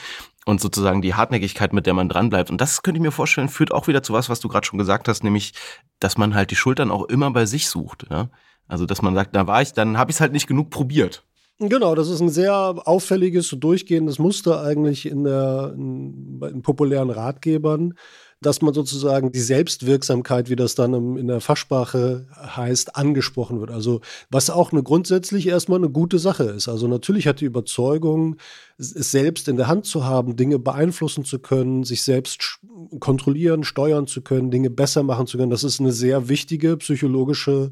Und 0.45 0.59
sozusagen 0.59 1.01
die 1.01 1.13
Hartnäckigkeit, 1.13 1.71
mit 1.71 1.85
der 1.85 1.93
man 1.93 2.09
dranbleibt. 2.09 2.51
Und 2.51 2.59
das 2.59 2.81
könnte 2.81 2.97
ich 2.97 3.03
mir 3.03 3.11
vorstellen, 3.11 3.47
führt 3.47 3.71
auch 3.71 3.88
wieder 3.88 4.03
zu 4.03 4.11
was, 4.11 4.27
was 4.27 4.41
du 4.41 4.49
gerade 4.49 4.67
schon 4.67 4.79
gesagt 4.79 5.07
hast, 5.07 5.23
nämlich, 5.23 5.53
dass 5.99 6.17
man 6.17 6.35
halt 6.35 6.51
die 6.51 6.57
Schultern 6.57 6.91
auch 6.91 7.05
immer 7.05 7.31
bei 7.31 7.45
sich 7.45 7.69
sucht. 7.69 8.07
Ja? 8.09 8.29
Also, 8.67 8.85
dass 8.85 9.01
man 9.01 9.15
sagt, 9.15 9.33
da 9.33 9.47
war 9.47 9.61
ich, 9.61 9.71
dann 9.71 9.97
habe 9.97 10.11
ich 10.11 10.17
es 10.17 10.21
halt 10.21 10.33
nicht 10.33 10.47
genug 10.47 10.71
probiert. 10.71 11.23
Genau, 11.61 11.93
das 11.93 12.07
ist 12.07 12.21
ein 12.21 12.29
sehr 12.29 12.53
auffälliges, 12.55 13.49
durchgehendes 13.49 14.17
Muster 14.17 14.61
eigentlich 14.61 15.05
in, 15.05 15.25
der, 15.25 15.73
in, 15.75 16.41
in 16.41 16.61
populären 16.61 17.09
Ratgebern, 17.09 17.95
dass 18.39 18.61
man 18.61 18.73
sozusagen 18.73 19.33
die 19.33 19.41
Selbstwirksamkeit, 19.41 20.49
wie 20.49 20.55
das 20.55 20.75
dann 20.75 20.93
im, 20.93 21.17
in 21.17 21.27
der 21.27 21.41
Fachsprache 21.41 22.27
heißt, 22.33 22.95
angesprochen 22.95 23.59
wird. 23.59 23.71
Also 23.71 24.00
was 24.29 24.50
auch 24.50 24.72
eine 24.72 24.83
grundsätzlich 24.83 25.48
erstmal 25.48 25.79
eine 25.79 25.89
gute 25.89 26.17
Sache 26.17 26.45
ist. 26.45 26.69
Also 26.69 26.87
natürlich 26.87 27.27
hat 27.27 27.41
die 27.41 27.45
Überzeugung, 27.45 28.37
es 28.77 28.91
selbst 29.11 29.50
in 29.50 29.57
der 29.57 29.67
Hand 29.67 29.85
zu 29.85 30.05
haben, 30.05 30.37
Dinge 30.37 30.59
beeinflussen 30.59 31.25
zu 31.25 31.39
können, 31.39 31.83
sich 31.83 32.03
selbst 32.03 32.59
kontrollieren, 33.01 33.65
steuern 33.65 34.07
zu 34.07 34.22
können, 34.22 34.50
Dinge 34.50 34.69
besser 34.69 35.03
machen 35.03 35.27
zu 35.27 35.37
können. 35.37 35.51
Das 35.51 35.65
ist 35.65 35.81
eine 35.81 35.91
sehr 35.91 36.29
wichtige 36.29 36.77
psychologische 36.77 37.72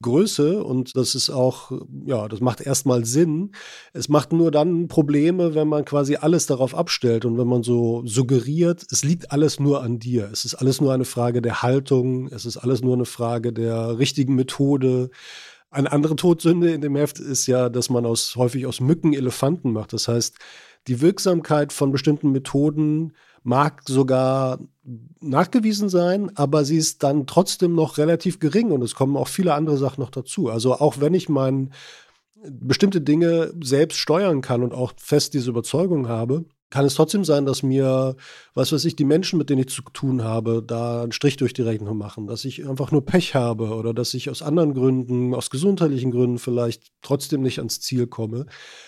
Größe 0.00 0.62
und 0.62 0.96
das 0.96 1.16
ist 1.16 1.28
auch, 1.28 1.72
ja, 2.06 2.28
das 2.28 2.40
macht 2.40 2.60
erstmal 2.60 3.04
Sinn. 3.04 3.50
Es 3.92 4.08
macht 4.08 4.32
nur 4.32 4.52
dann 4.52 4.86
Probleme, 4.86 5.56
wenn 5.56 5.66
man 5.66 5.84
quasi 5.84 6.14
alles 6.14 6.46
darauf 6.46 6.74
abstellt 6.74 7.24
und 7.24 7.36
wenn 7.36 7.48
man 7.48 7.64
so 7.64 8.06
suggeriert, 8.06 8.86
es 8.92 9.02
liegt 9.02 9.32
alles 9.32 9.58
nur 9.58 9.82
an 9.82 9.98
dir. 9.98 10.30
Es 10.32 10.44
ist 10.44 10.54
alles 10.54 10.80
nur 10.80 10.94
eine 10.94 11.04
Frage 11.04 11.42
der 11.42 11.62
Haltung, 11.62 12.28
es 12.28 12.46
ist 12.46 12.58
alles 12.58 12.80
nur 12.80 12.94
eine 12.94 13.06
Frage 13.06 13.52
der 13.52 13.98
richtigen 13.98 14.36
Methode. 14.36 15.10
Eine 15.70 15.90
andere 15.90 16.14
Todsünde 16.14 16.72
in 16.72 16.80
dem 16.80 16.94
Heft 16.94 17.18
ist 17.18 17.48
ja, 17.48 17.68
dass 17.68 17.90
man 17.90 18.06
aus, 18.06 18.36
häufig 18.36 18.66
aus 18.66 18.80
Mücken 18.80 19.14
Elefanten 19.14 19.72
macht. 19.72 19.92
Das 19.92 20.06
heißt, 20.06 20.36
die 20.86 21.00
Wirksamkeit 21.00 21.72
von 21.72 21.90
bestimmten 21.90 22.30
Methoden 22.30 23.14
mag 23.48 23.82
sogar 23.88 24.58
nachgewiesen 25.20 25.88
sein, 25.88 26.30
aber 26.36 26.64
sie 26.64 26.76
ist 26.76 27.02
dann 27.02 27.26
trotzdem 27.26 27.74
noch 27.74 27.96
relativ 27.98 28.38
gering 28.38 28.70
und 28.70 28.82
es 28.82 28.94
kommen 28.94 29.16
auch 29.16 29.28
viele 29.28 29.54
andere 29.54 29.78
Sachen 29.78 30.02
noch 30.02 30.10
dazu. 30.10 30.48
Also 30.48 30.74
auch 30.74 31.00
wenn 31.00 31.14
ich 31.14 31.28
mein 31.28 31.72
bestimmte 32.42 33.00
Dinge 33.00 33.52
selbst 33.60 33.96
steuern 33.96 34.42
kann 34.42 34.62
und 34.62 34.74
auch 34.74 34.92
fest 34.96 35.34
diese 35.34 35.50
Überzeugung 35.50 36.08
habe, 36.08 36.44
kann 36.70 36.84
es 36.84 36.94
trotzdem 36.94 37.24
sein, 37.24 37.46
dass 37.46 37.62
mir, 37.62 38.16
was 38.54 38.72
weiß 38.72 38.84
ich, 38.84 38.94
die 38.94 39.04
Menschen, 39.04 39.38
mit 39.38 39.48
denen 39.48 39.62
ich 39.62 39.70
zu 39.70 39.82
tun 39.82 40.22
habe, 40.22 40.62
da 40.62 41.02
einen 41.02 41.12
Strich 41.12 41.36
durch 41.36 41.54
die 41.54 41.62
Rechnung 41.62 41.96
machen, 41.96 42.26
dass 42.26 42.44
ich 42.44 42.68
einfach 42.68 42.90
nur 42.92 43.04
Pech 43.04 43.34
habe 43.34 43.74
oder 43.74 43.94
dass 43.94 44.12
ich 44.12 44.28
aus 44.28 44.42
anderen 44.42 44.74
Gründen, 44.74 45.34
aus 45.34 45.48
gesundheitlichen 45.48 46.10
Gründen 46.10 46.38
vielleicht 46.38 46.92
trotzdem 47.00 47.42
nicht 47.42 47.58
ans 47.58 47.80
Ziel 47.80 48.06
komme. 48.06 48.46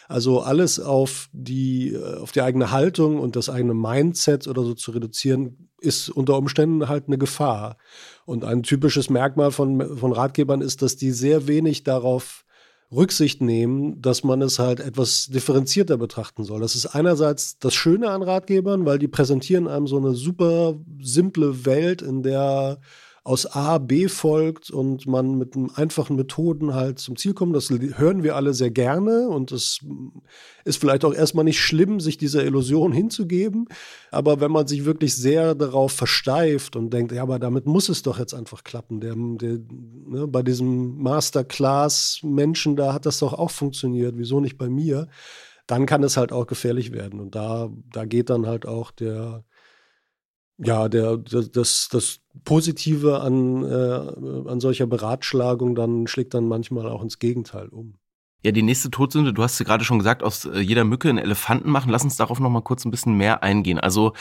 Also 0.09 0.41
alles 0.41 0.79
auf 0.79 1.29
die, 1.33 1.95
äh, 1.95 2.19
auf 2.19 2.33
die 2.33 2.43
eigene 2.43 2.71
Haltung 2.71 3.19
und 3.19 3.35
das 3.35 3.49
eigene 3.49 3.75
Mindset 3.75 4.47
oder 4.47 4.63
so 4.63 4.75
zu 4.75 4.91
reduzieren, 4.91 5.71
ist 5.81 6.11
unter 6.11 6.37
Umständen 6.37 6.89
halt 6.89 7.07
eine 7.07 7.17
Gefahr. 7.17 7.79
Und 8.27 8.45
ein 8.45 8.63
typisches 8.63 9.09
Merkmal 9.09 9.51
von, 9.51 9.97
von 9.97 10.13
Ratgebern 10.13 10.61
ist, 10.61 10.83
dass 10.83 10.97
die 10.97 11.13
sehr 11.13 11.49
wenig 11.49 11.83
darauf 11.83 12.45
Rücksicht 12.93 13.41
nehmen, 13.41 14.03
dass 14.03 14.25
man 14.25 14.43
es 14.43 14.59
halt 14.59 14.81
etwas 14.81 15.27
differenzierter 15.27 15.97
betrachten 15.97 16.45
soll. 16.45 16.61
Das 16.61 16.75
ist 16.75 16.87
einerseits 16.87 17.59
das 17.59 17.75
Schöne 17.75 18.11
an 18.11 18.23
Ratgebern, 18.23 18.85
weil 18.85 18.99
die 18.99 19.09
präsentieren 19.09 19.69
einem 19.69 19.87
so 19.87 19.97
eine 19.97 20.15
super 20.15 20.75
simple 21.01 21.65
Welt, 21.65 22.03
in 22.03 22.23
der 22.23 22.81
aus 23.23 23.45
A 23.47 23.79
B 23.79 24.09
folgt 24.09 24.71
und 24.71 25.07
man 25.07 25.37
mit 25.37 25.55
einfachen 25.75 26.17
Methoden 26.17 26.75
halt 26.75 26.99
zum 26.99 27.17
Ziel 27.17 27.35
kommt. 27.35 27.55
Das 27.55 27.69
hören 27.69 28.23
wir 28.23 28.35
alle 28.35 28.55
sehr 28.55 28.71
gerne 28.71 29.29
und 29.29 29.53
es 29.53 29.81
ist 30.65 30.81
vielleicht 30.81 31.05
auch 31.05 31.13
erstmal 31.13 31.45
nicht 31.45 31.61
schlimm, 31.61 32.01
sich 32.01 32.17
dieser 32.17 32.45
Illusion 32.45 32.93
hinzugeben. 32.93 33.67
Aber 34.11 34.41
wenn 34.41 34.51
man 34.51 34.67
sich 34.67 34.87
wirklich 34.87 35.15
sehr 35.15 35.55
darauf 35.55 35.93
versteift 35.93 36.77
und 36.77 36.91
denkt, 36.95 37.13
ja, 37.13 37.23
aber 37.23 37.39
damit 37.39 37.67
muss 37.67 37.91
es 37.91 38.03
doch 38.03 38.19
jetzt 38.19 38.33
einfach 38.33 38.65
klappen. 38.65 39.01
Der, 39.01 39.15
der, 39.15 39.59
ne, 40.07 40.27
bei 40.27 40.43
diesem 40.43 40.97
Masterclass-Menschen, 41.03 42.77
da 42.77 42.95
hat 42.95 43.05
das 43.05 43.19
doch 43.19 43.35
auch 43.35 43.51
funktioniert. 43.51 44.15
Wieso 44.17 44.41
nicht 44.41 44.57
bei 44.57 44.71
mir? 44.71 45.09
Dann 45.67 45.85
kann 45.85 46.03
es 46.03 46.17
halt 46.17 46.33
auch 46.33 46.47
gefährlich 46.47 46.93
werden. 46.93 47.21
Und 47.21 47.35
da, 47.35 47.69
da 47.93 48.07
geht 48.07 48.31
dann 48.31 48.47
halt 48.47 48.67
auch 48.67 48.91
der, 48.91 49.45
ja, 50.57 50.89
der, 50.89 51.19
das, 51.19 51.89
das 51.89 52.20
Positive 52.45 53.21
an, 53.21 53.65
äh, 53.65 54.49
an 54.49 54.61
solcher 54.61 54.87
Beratschlagung 54.87 55.75
dann 55.75 56.07
schlägt 56.07 56.35
dann 56.35 56.47
manchmal 56.47 56.89
auch 56.89 57.03
ins 57.03 57.19
Gegenteil 57.19 57.69
um. 57.69 57.95
Ja, 58.43 58.53
die 58.53 58.63
nächste 58.63 58.91
Todsünde, 58.91 59.35
du 59.35 59.43
hast 59.43 59.59
ja 59.59 59.67
gerade 59.67 59.85
schon 59.85 59.99
gesagt, 59.99 60.23
aus 60.23 60.47
äh, 60.47 60.61
jeder 60.61 60.85
Mücke 60.85 61.09
einen 61.09 61.19
Elefanten 61.19 61.71
machen. 61.71 61.91
Lass 61.91 62.05
uns 62.05 62.17
darauf 62.17 62.41
noch 62.41 62.49
mal 62.49 62.63
kurz 62.63 62.85
ein 62.85 62.91
bisschen 62.91 63.15
mehr 63.15 63.43
eingehen. 63.43 63.79
Also 63.79 64.15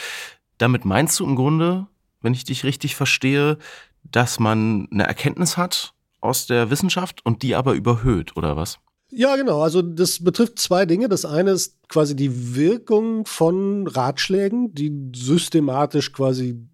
damit 0.57 0.83
meinst 0.85 1.19
du 1.19 1.25
im 1.25 1.35
Grunde, 1.35 1.87
wenn 2.21 2.33
ich 2.33 2.43
dich 2.43 2.63
richtig 2.65 2.95
verstehe, 2.95 3.57
dass 4.03 4.39
man 4.39 4.87
eine 4.91 5.07
Erkenntnis 5.07 5.55
hat 5.55 5.93
aus 6.19 6.47
der 6.47 6.69
Wissenschaft 6.69 7.25
und 7.25 7.43
die 7.43 7.55
aber 7.55 7.73
überhöht, 7.73 8.35
oder 8.35 8.57
was? 8.57 8.79
Ja, 9.11 9.35
genau. 9.37 9.61
Also 9.61 9.81
das 9.81 10.23
betrifft 10.23 10.59
zwei 10.59 10.85
Dinge. 10.85 11.09
Das 11.09 11.25
eine 11.25 11.51
ist 11.51 11.77
quasi 11.87 12.15
die 12.15 12.55
Wirkung 12.55 13.25
von 13.25 13.87
Ratschlägen, 13.87 14.73
die 14.73 15.11
systematisch 15.15 16.13
quasi 16.13 16.68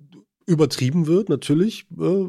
übertrieben 0.46 1.08
wird, 1.08 1.30
natürlich. 1.30 1.88
Äh, 2.00 2.28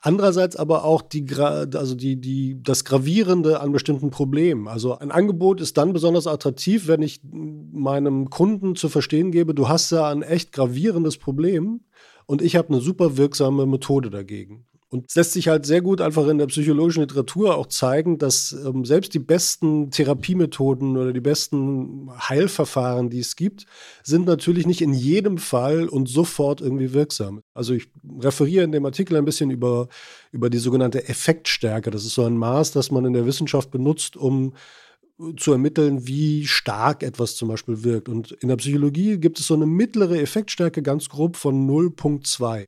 andererseits 0.00 0.56
aber 0.56 0.84
auch 0.84 1.02
die, 1.02 1.26
also 1.34 1.94
die, 1.94 2.20
die, 2.20 2.62
das 2.62 2.84
Gravierende 2.84 3.60
an 3.60 3.72
bestimmten 3.72 4.10
Problemen. 4.10 4.68
Also 4.68 4.98
ein 4.98 5.10
Angebot 5.10 5.60
ist 5.60 5.76
dann 5.76 5.92
besonders 5.92 6.26
attraktiv, 6.26 6.86
wenn 6.86 7.02
ich 7.02 7.20
meinem 7.24 8.30
Kunden 8.30 8.76
zu 8.76 8.88
verstehen 8.88 9.32
gebe, 9.32 9.54
du 9.54 9.68
hast 9.68 9.90
ja 9.90 10.08
ein 10.08 10.22
echt 10.22 10.52
gravierendes 10.52 11.18
Problem 11.18 11.80
und 12.26 12.42
ich 12.42 12.56
habe 12.56 12.68
eine 12.68 12.80
super 12.80 13.16
wirksame 13.16 13.66
Methode 13.66 14.10
dagegen. 14.10 14.66
Und 14.88 15.06
es 15.08 15.16
lässt 15.16 15.32
sich 15.32 15.48
halt 15.48 15.66
sehr 15.66 15.82
gut 15.82 16.00
einfach 16.00 16.28
in 16.28 16.38
der 16.38 16.46
psychologischen 16.46 17.00
Literatur 17.00 17.56
auch 17.56 17.66
zeigen, 17.66 18.18
dass 18.18 18.52
ähm, 18.52 18.84
selbst 18.84 19.14
die 19.14 19.18
besten 19.18 19.90
Therapiemethoden 19.90 20.96
oder 20.96 21.12
die 21.12 21.20
besten 21.20 22.08
Heilverfahren, 22.16 23.10
die 23.10 23.18
es 23.18 23.34
gibt, 23.34 23.66
sind 24.04 24.26
natürlich 24.26 24.64
nicht 24.64 24.82
in 24.82 24.94
jedem 24.94 25.38
Fall 25.38 25.88
und 25.88 26.08
sofort 26.08 26.60
irgendwie 26.60 26.92
wirksam. 26.92 27.42
Also 27.52 27.74
ich 27.74 27.88
referiere 28.20 28.64
in 28.64 28.70
dem 28.70 28.86
Artikel 28.86 29.16
ein 29.16 29.24
bisschen 29.24 29.50
über, 29.50 29.88
über 30.30 30.50
die 30.50 30.58
sogenannte 30.58 31.08
Effektstärke. 31.08 31.90
Das 31.90 32.04
ist 32.04 32.14
so 32.14 32.24
ein 32.24 32.36
Maß, 32.36 32.70
das 32.70 32.92
man 32.92 33.04
in 33.06 33.12
der 33.12 33.26
Wissenschaft 33.26 33.72
benutzt, 33.72 34.16
um 34.16 34.54
zu 35.36 35.52
ermitteln, 35.52 36.06
wie 36.06 36.46
stark 36.46 37.02
etwas 37.02 37.36
zum 37.36 37.48
Beispiel 37.48 37.82
wirkt. 37.82 38.08
Und 38.08 38.32
in 38.32 38.48
der 38.48 38.56
Psychologie 38.56 39.18
gibt 39.18 39.40
es 39.40 39.46
so 39.46 39.54
eine 39.54 39.66
mittlere 39.66 40.20
Effektstärke 40.20 40.82
ganz 40.82 41.08
grob 41.08 41.36
von 41.36 41.66
0,2. 41.68 42.66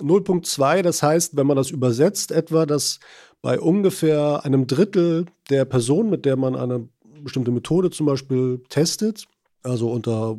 0.2, 0.00 0.82
das 0.82 1.02
heißt, 1.02 1.36
wenn 1.36 1.46
man 1.46 1.56
das 1.56 1.70
übersetzt, 1.70 2.30
etwa, 2.32 2.66
dass 2.66 3.00
bei 3.42 3.60
ungefähr 3.60 4.44
einem 4.44 4.66
Drittel 4.66 5.26
der 5.50 5.64
Personen, 5.64 6.10
mit 6.10 6.24
der 6.24 6.36
man 6.36 6.56
eine 6.56 6.88
bestimmte 7.22 7.50
Methode 7.50 7.90
zum 7.90 8.06
Beispiel 8.06 8.62
testet, 8.68 9.26
also 9.62 9.90
unter, 9.90 10.38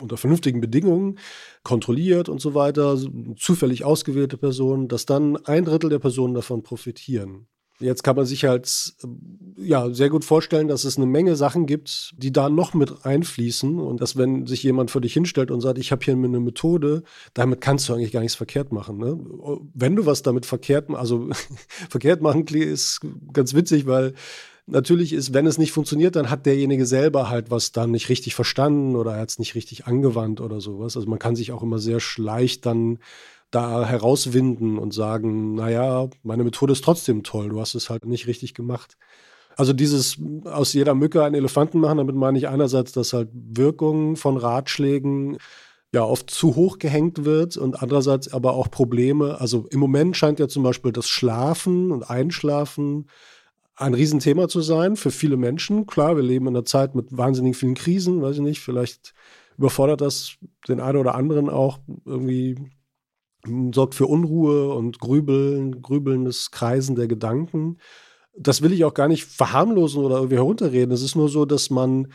unter 0.00 0.16
vernünftigen 0.16 0.60
Bedingungen, 0.60 1.18
kontrolliert 1.62 2.28
und 2.28 2.40
so 2.40 2.54
weiter, 2.54 2.98
zufällig 3.36 3.84
ausgewählte 3.84 4.36
Personen, 4.36 4.88
dass 4.88 5.06
dann 5.06 5.36
ein 5.46 5.64
Drittel 5.64 5.90
der 5.90 5.98
Personen 5.98 6.34
davon 6.34 6.62
profitieren. 6.62 7.46
Jetzt 7.78 8.02
kann 8.02 8.16
man 8.16 8.24
sich 8.24 8.44
halt 8.44 8.94
ja 9.56 9.90
sehr 9.90 10.08
gut 10.08 10.24
vorstellen, 10.24 10.68
dass 10.68 10.84
es 10.84 10.96
eine 10.96 11.06
Menge 11.06 11.36
Sachen 11.36 11.66
gibt, 11.66 12.14
die 12.16 12.32
da 12.32 12.48
noch 12.48 12.72
mit 12.72 13.04
einfließen 13.04 13.78
und 13.78 14.00
dass 14.00 14.16
wenn 14.16 14.46
sich 14.46 14.62
jemand 14.62 14.90
vor 14.90 15.02
dich 15.02 15.12
hinstellt 15.12 15.50
und 15.50 15.60
sagt, 15.60 15.78
ich 15.78 15.92
habe 15.92 16.04
hier 16.04 16.14
eine 16.14 16.40
Methode, 16.40 17.02
damit 17.34 17.60
kannst 17.60 17.88
du 17.88 17.94
eigentlich 17.94 18.12
gar 18.12 18.20
nichts 18.20 18.34
verkehrt 18.34 18.72
machen. 18.72 18.96
Ne? 18.96 19.18
Wenn 19.74 19.94
du 19.94 20.06
was 20.06 20.22
damit 20.22 20.46
verkehrt, 20.46 20.90
also 20.90 21.28
verkehrt 21.90 22.22
machen 22.22 22.46
ist 22.46 23.00
ganz 23.32 23.54
witzig, 23.54 23.86
weil 23.86 24.14
natürlich 24.66 25.12
ist, 25.12 25.32
wenn 25.32 25.46
es 25.46 25.58
nicht 25.58 25.72
funktioniert, 25.72 26.16
dann 26.16 26.30
hat 26.30 26.46
derjenige 26.46 26.86
selber 26.86 27.28
halt 27.28 27.50
was 27.50 27.72
dann 27.72 27.90
nicht 27.90 28.08
richtig 28.08 28.34
verstanden 28.34 28.96
oder 28.96 29.14
er 29.14 29.20
hat 29.20 29.30
es 29.30 29.38
nicht 29.38 29.54
richtig 29.54 29.86
angewandt 29.86 30.40
oder 30.40 30.60
sowas. 30.60 30.96
Also 30.96 31.08
man 31.08 31.18
kann 31.18 31.36
sich 31.36 31.52
auch 31.52 31.62
immer 31.62 31.78
sehr 31.78 31.98
leicht 32.16 32.66
dann 32.66 32.98
da 33.50 33.86
herauswinden 33.86 34.78
und 34.78 34.92
sagen, 34.92 35.54
naja, 35.54 36.08
meine 36.22 36.44
Methode 36.44 36.72
ist 36.72 36.84
trotzdem 36.84 37.22
toll, 37.22 37.48
du 37.48 37.60
hast 37.60 37.74
es 37.74 37.90
halt 37.90 38.04
nicht 38.04 38.26
richtig 38.26 38.54
gemacht. 38.54 38.96
Also 39.56 39.72
dieses 39.72 40.18
aus 40.44 40.74
jeder 40.74 40.94
Mücke 40.94 41.24
einen 41.24 41.34
Elefanten 41.34 41.80
machen, 41.80 41.98
damit 41.98 42.14
meine 42.14 42.36
ich 42.36 42.48
einerseits, 42.48 42.92
dass 42.92 43.12
halt 43.14 43.30
Wirkung 43.32 44.16
von 44.16 44.36
Ratschlägen 44.36 45.38
ja 45.94 46.02
oft 46.02 46.28
zu 46.28 46.56
hoch 46.56 46.78
gehängt 46.78 47.24
wird 47.24 47.56
und 47.56 47.82
andererseits 47.82 48.32
aber 48.32 48.52
auch 48.52 48.70
Probleme. 48.70 49.40
Also 49.40 49.66
im 49.70 49.80
Moment 49.80 50.16
scheint 50.16 50.38
ja 50.38 50.48
zum 50.48 50.62
Beispiel 50.62 50.92
das 50.92 51.08
Schlafen 51.08 51.90
und 51.90 52.10
Einschlafen 52.10 53.06
ein 53.76 53.94
Riesenthema 53.94 54.48
zu 54.48 54.60
sein 54.60 54.96
für 54.96 55.10
viele 55.10 55.36
Menschen. 55.36 55.86
Klar, 55.86 56.16
wir 56.16 56.22
leben 56.22 56.48
in 56.48 56.56
einer 56.56 56.64
Zeit 56.64 56.94
mit 56.94 57.16
wahnsinnig 57.16 57.56
vielen 57.56 57.74
Krisen, 57.74 58.20
weiß 58.22 58.36
ich 58.36 58.42
nicht, 58.42 58.60
vielleicht 58.60 59.14
überfordert 59.56 60.02
das 60.02 60.36
den 60.68 60.80
einen 60.80 60.98
oder 60.98 61.14
anderen 61.14 61.48
auch 61.48 61.78
irgendwie 62.04 62.56
sorgt 63.72 63.94
für 63.94 64.06
Unruhe 64.06 64.74
und 64.74 64.98
Grübeln, 64.98 65.82
grübelndes 65.82 66.50
Kreisen 66.50 66.96
der 66.96 67.08
Gedanken. 67.08 67.78
Das 68.38 68.62
will 68.62 68.72
ich 68.72 68.84
auch 68.84 68.94
gar 68.94 69.08
nicht 69.08 69.24
verharmlosen 69.24 70.04
oder 70.04 70.16
irgendwie 70.16 70.36
herunterreden. 70.36 70.92
Es 70.92 71.02
ist 71.02 71.16
nur 71.16 71.28
so, 71.28 71.44
dass 71.44 71.70
man 71.70 72.08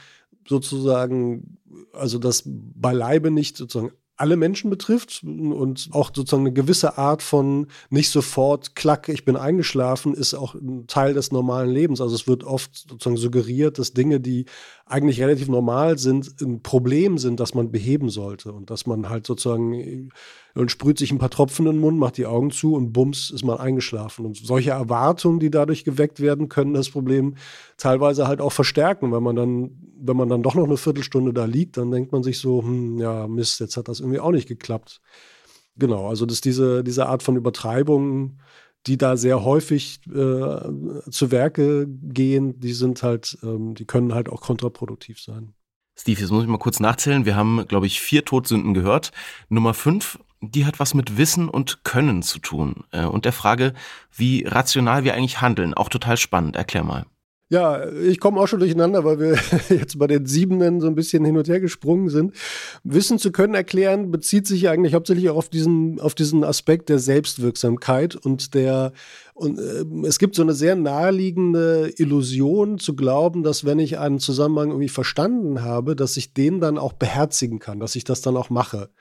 sozusagen, 0.48 1.58
also 1.94 2.20
das 2.20 2.44
beileibe 2.46 3.32
nicht 3.32 3.58
sozusagen 3.58 3.94
alle 4.22 4.38
Menschen 4.38 4.70
betrifft 4.70 5.24
und 5.24 5.90
auch 5.94 6.12
sozusagen 6.14 6.44
eine 6.44 6.54
gewisse 6.54 7.00
Art 7.00 7.24
von 7.24 7.66
nicht 7.90 8.12
sofort, 8.12 8.76
klack, 8.76 9.10
ich 9.10 9.26
bin 9.26 9.36
eingeschlafen, 9.36 10.14
ist 10.14 10.36
auch 10.36 10.54
ein 10.54 10.86
Teil 10.86 11.16
des 11.16 11.32
normalen 11.32 11.72
Lebens. 11.72 12.02
Also 12.02 12.14
es 12.14 12.28
wird 12.28 12.44
oft 12.44 12.88
sozusagen 12.88 13.18
suggeriert, 13.18 13.80
dass 13.80 13.94
Dinge, 13.94 14.20
die 14.20 14.46
eigentlich 14.86 15.20
relativ 15.20 15.48
normal 15.48 15.98
sind, 15.98 16.40
ein 16.40 16.62
Problem 16.62 17.18
sind, 17.18 17.40
das 17.40 17.56
man 17.56 17.72
beheben 17.72 18.10
sollte 18.10 18.54
und 18.54 18.70
dass 18.70 18.86
man 18.86 19.10
halt 19.10 19.26
sozusagen 19.26 20.12
und 20.54 20.70
sprüht 20.70 20.98
sich 20.98 21.12
ein 21.12 21.18
paar 21.18 21.30
Tropfen 21.30 21.66
in 21.66 21.74
den 21.74 21.82
Mund, 21.82 21.98
macht 21.98 22.18
die 22.18 22.26
Augen 22.26 22.52
zu 22.52 22.76
und 22.76 22.92
bums 22.92 23.32
ist 23.32 23.44
man 23.44 23.58
eingeschlafen. 23.58 24.26
Und 24.26 24.38
solche 24.38 24.72
Erwartungen, 24.72 25.40
die 25.40 25.50
dadurch 25.50 25.84
geweckt 25.84 26.20
werden, 26.20 26.50
können 26.50 26.74
das 26.74 26.90
Problem 26.90 27.36
teilweise 27.78 28.28
halt 28.28 28.42
auch 28.42 28.52
verstärken. 28.52 29.12
Wenn 29.12 29.24
man 29.24 29.36
dann, 29.36 29.72
wenn 30.02 30.18
man 30.18 30.30
dann 30.30 30.44
doch 30.44 30.56
noch 30.56 30.66
eine 30.66 30.78
Viertelstunde 30.78 31.34
da 31.34 31.46
liegt, 31.46 31.78
dann 31.78 31.92
denkt 31.92 32.12
man 32.12 32.24
sich 32.24 32.40
so, 32.40 32.62
hm, 32.62 32.98
ja, 32.98 33.28
Mist, 33.28 33.60
jetzt 33.60 33.78
hat 33.78 33.88
das 33.88 34.00
irgendwie 34.00 34.20
auch 34.20 34.32
nicht 34.32 34.48
geklappt. 34.48 35.02
Genau, 35.76 36.10
also 36.10 36.26
dass 36.26 36.42
diese, 36.42 36.84
diese 36.84 37.08
Art 37.08 37.24
von 37.24 37.36
Übertreibung, 37.36 38.40
die 38.88 38.98
da 38.98 39.16
sehr 39.16 39.44
häufig 39.44 40.02
äh, 40.08 40.12
zu 41.10 41.32
Werke 41.32 41.88
gehen, 41.88 42.60
die 42.60 42.74
sind 42.74 43.04
halt, 43.04 43.38
ähm, 43.44 43.76
die 43.76 43.86
können 43.86 44.14
halt 44.14 44.30
auch 44.30 44.42
kontraproduktiv 44.42 45.22
sein. 45.22 45.54
Steve, 45.98 46.20
jetzt 46.20 46.32
muss 46.32 46.44
ich 46.44 46.50
mal 46.50 46.58
kurz 46.58 46.80
nachzählen. 46.80 47.26
Wir 47.26 47.36
haben, 47.36 47.66
glaube 47.68 47.86
ich, 47.86 48.02
vier 48.02 48.26
Todsünden 48.26 48.74
gehört. 48.74 49.12
Nummer 49.50 49.74
fünf 49.74 50.18
die 50.42 50.66
hat 50.66 50.80
was 50.80 50.94
mit 50.94 51.18
Wissen 51.18 51.48
und 51.48 51.84
Können 51.84 52.24
zu 52.24 52.40
tun 52.40 52.84
äh, 52.92 53.06
und 53.06 53.26
der 53.26 53.34
Frage, 53.34 53.74
wie 54.12 54.44
rational 54.46 55.04
wir 55.04 55.14
eigentlich 55.14 55.42
handeln. 55.42 55.74
Auch 55.74 55.90
total 55.90 56.18
spannend. 56.18 56.56
Erklär 56.56 56.84
mal. 56.84 57.06
Ja, 57.52 57.86
ich 57.92 58.22
komme 58.22 58.40
auch 58.40 58.48
schon 58.48 58.62
durcheinander, 58.62 59.04
weil 59.04 59.20
wir 59.20 59.38
jetzt 59.78 60.00
bei 60.00 60.08
den 60.08 60.26
Siebenen 60.26 60.80
so 60.80 60.88
ein 60.88 60.96
bisschen 60.96 61.26
hin 61.26 61.36
und 61.36 61.50
her 61.50 61.60
gesprungen 61.60 62.08
sind. 62.08 62.34
Wissen 62.86 63.20
zu 63.20 63.34
können 63.34 63.56
erklären 63.56 64.10
bezieht 64.10 64.48
sich 64.48 64.62
ja 64.62 64.72
eigentlich 64.72 64.94
hauptsächlich 64.94 65.30
auch 65.30 65.36
auf 65.36 65.50
diesen, 65.50 66.00
auf 66.00 66.16
diesen 66.16 66.46
Aspekt 66.46 66.88
der 66.88 66.98
Selbstwirksamkeit 66.98 68.16
und 68.16 68.54
der, 68.54 68.94
und 69.34 69.60
äh, 69.60 69.84
es 70.08 70.18
gibt 70.18 70.36
so 70.36 70.44
eine 70.44 70.54
sehr 70.54 70.78
naheliegende 70.78 71.92
Illusion 71.98 72.80
zu 72.80 72.96
glauben, 72.96 73.44
dass 73.44 73.66
wenn 73.66 73.80
ich 73.80 74.00
einen 74.00 74.20
Zusammenhang 74.20 74.70
irgendwie 74.70 74.88
verstanden 74.88 75.62
habe, 75.62 75.98
dass 75.98 76.16
ich 76.16 76.34
den 76.34 76.62
dann 76.62 76.78
auch 76.78 76.94
beherzigen 76.94 77.60
kann, 77.60 77.82
dass 77.82 77.98
ich 77.98 78.06
das 78.06 78.22
dann 78.22 78.38
auch 78.38 78.50
mache. 78.50 78.92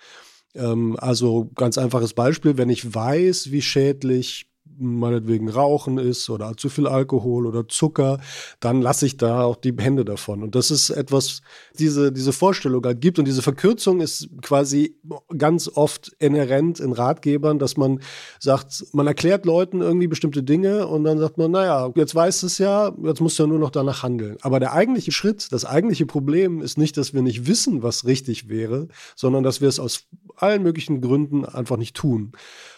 Ähm, 0.56 0.96
also 0.98 1.52
ganz 1.54 1.78
einfaches 1.78 2.14
Beispiel, 2.14 2.58
wenn 2.58 2.68
ich 2.68 2.92
weiß, 2.92 3.52
wie 3.52 3.62
schädlich 3.62 4.49
meinetwegen 4.78 5.48
Rauchen 5.48 5.98
ist 5.98 6.30
oder 6.30 6.56
zu 6.56 6.68
viel 6.68 6.86
Alkohol 6.86 7.46
oder 7.46 7.68
Zucker, 7.68 8.20
dann 8.60 8.80
lasse 8.80 9.06
ich 9.06 9.16
da 9.16 9.42
auch 9.42 9.56
die 9.56 9.74
Hände 9.78 10.04
davon. 10.04 10.42
Und 10.42 10.54
das 10.54 10.70
ist 10.70 10.90
etwas, 10.90 11.42
diese, 11.78 12.12
diese 12.12 12.32
Vorstellung 12.32 12.84
halt 12.84 13.00
gibt. 13.00 13.18
Und 13.18 13.26
diese 13.26 13.42
Verkürzung 13.42 14.00
ist 14.00 14.28
quasi 14.42 14.96
ganz 15.36 15.68
oft 15.68 16.12
inhärent 16.18 16.80
in 16.80 16.92
Ratgebern, 16.92 17.58
dass 17.58 17.76
man 17.76 18.00
sagt, 18.38 18.86
man 18.92 19.06
erklärt 19.06 19.44
Leuten 19.44 19.80
irgendwie 19.80 20.06
bestimmte 20.06 20.42
Dinge 20.42 20.86
und 20.86 21.04
dann 21.04 21.18
sagt 21.18 21.38
man, 21.38 21.50
naja, 21.50 21.90
jetzt 21.94 22.14
weißt 22.14 22.42
du 22.42 22.46
es 22.46 22.58
ja, 22.58 22.92
jetzt 23.04 23.20
musst 23.20 23.38
du 23.38 23.44
ja 23.44 23.48
nur 23.48 23.58
noch 23.58 23.70
danach 23.70 24.02
handeln. 24.02 24.36
Aber 24.42 24.60
der 24.60 24.72
eigentliche 24.72 25.12
Schritt, 25.12 25.52
das 25.52 25.64
eigentliche 25.64 26.06
Problem 26.06 26.62
ist 26.62 26.78
nicht, 26.78 26.96
dass 26.96 27.14
wir 27.14 27.22
nicht 27.22 27.46
wissen, 27.46 27.82
was 27.82 28.06
richtig 28.06 28.48
wäre, 28.48 28.88
sondern 29.16 29.42
dass 29.42 29.60
wir 29.60 29.68
es 29.68 29.78
aus 29.78 30.06
allen 30.36 30.62
möglichen 30.62 31.00
Gründen 31.00 31.44
einfach 31.44 31.76
nicht 31.76 31.96
tun 31.96 32.32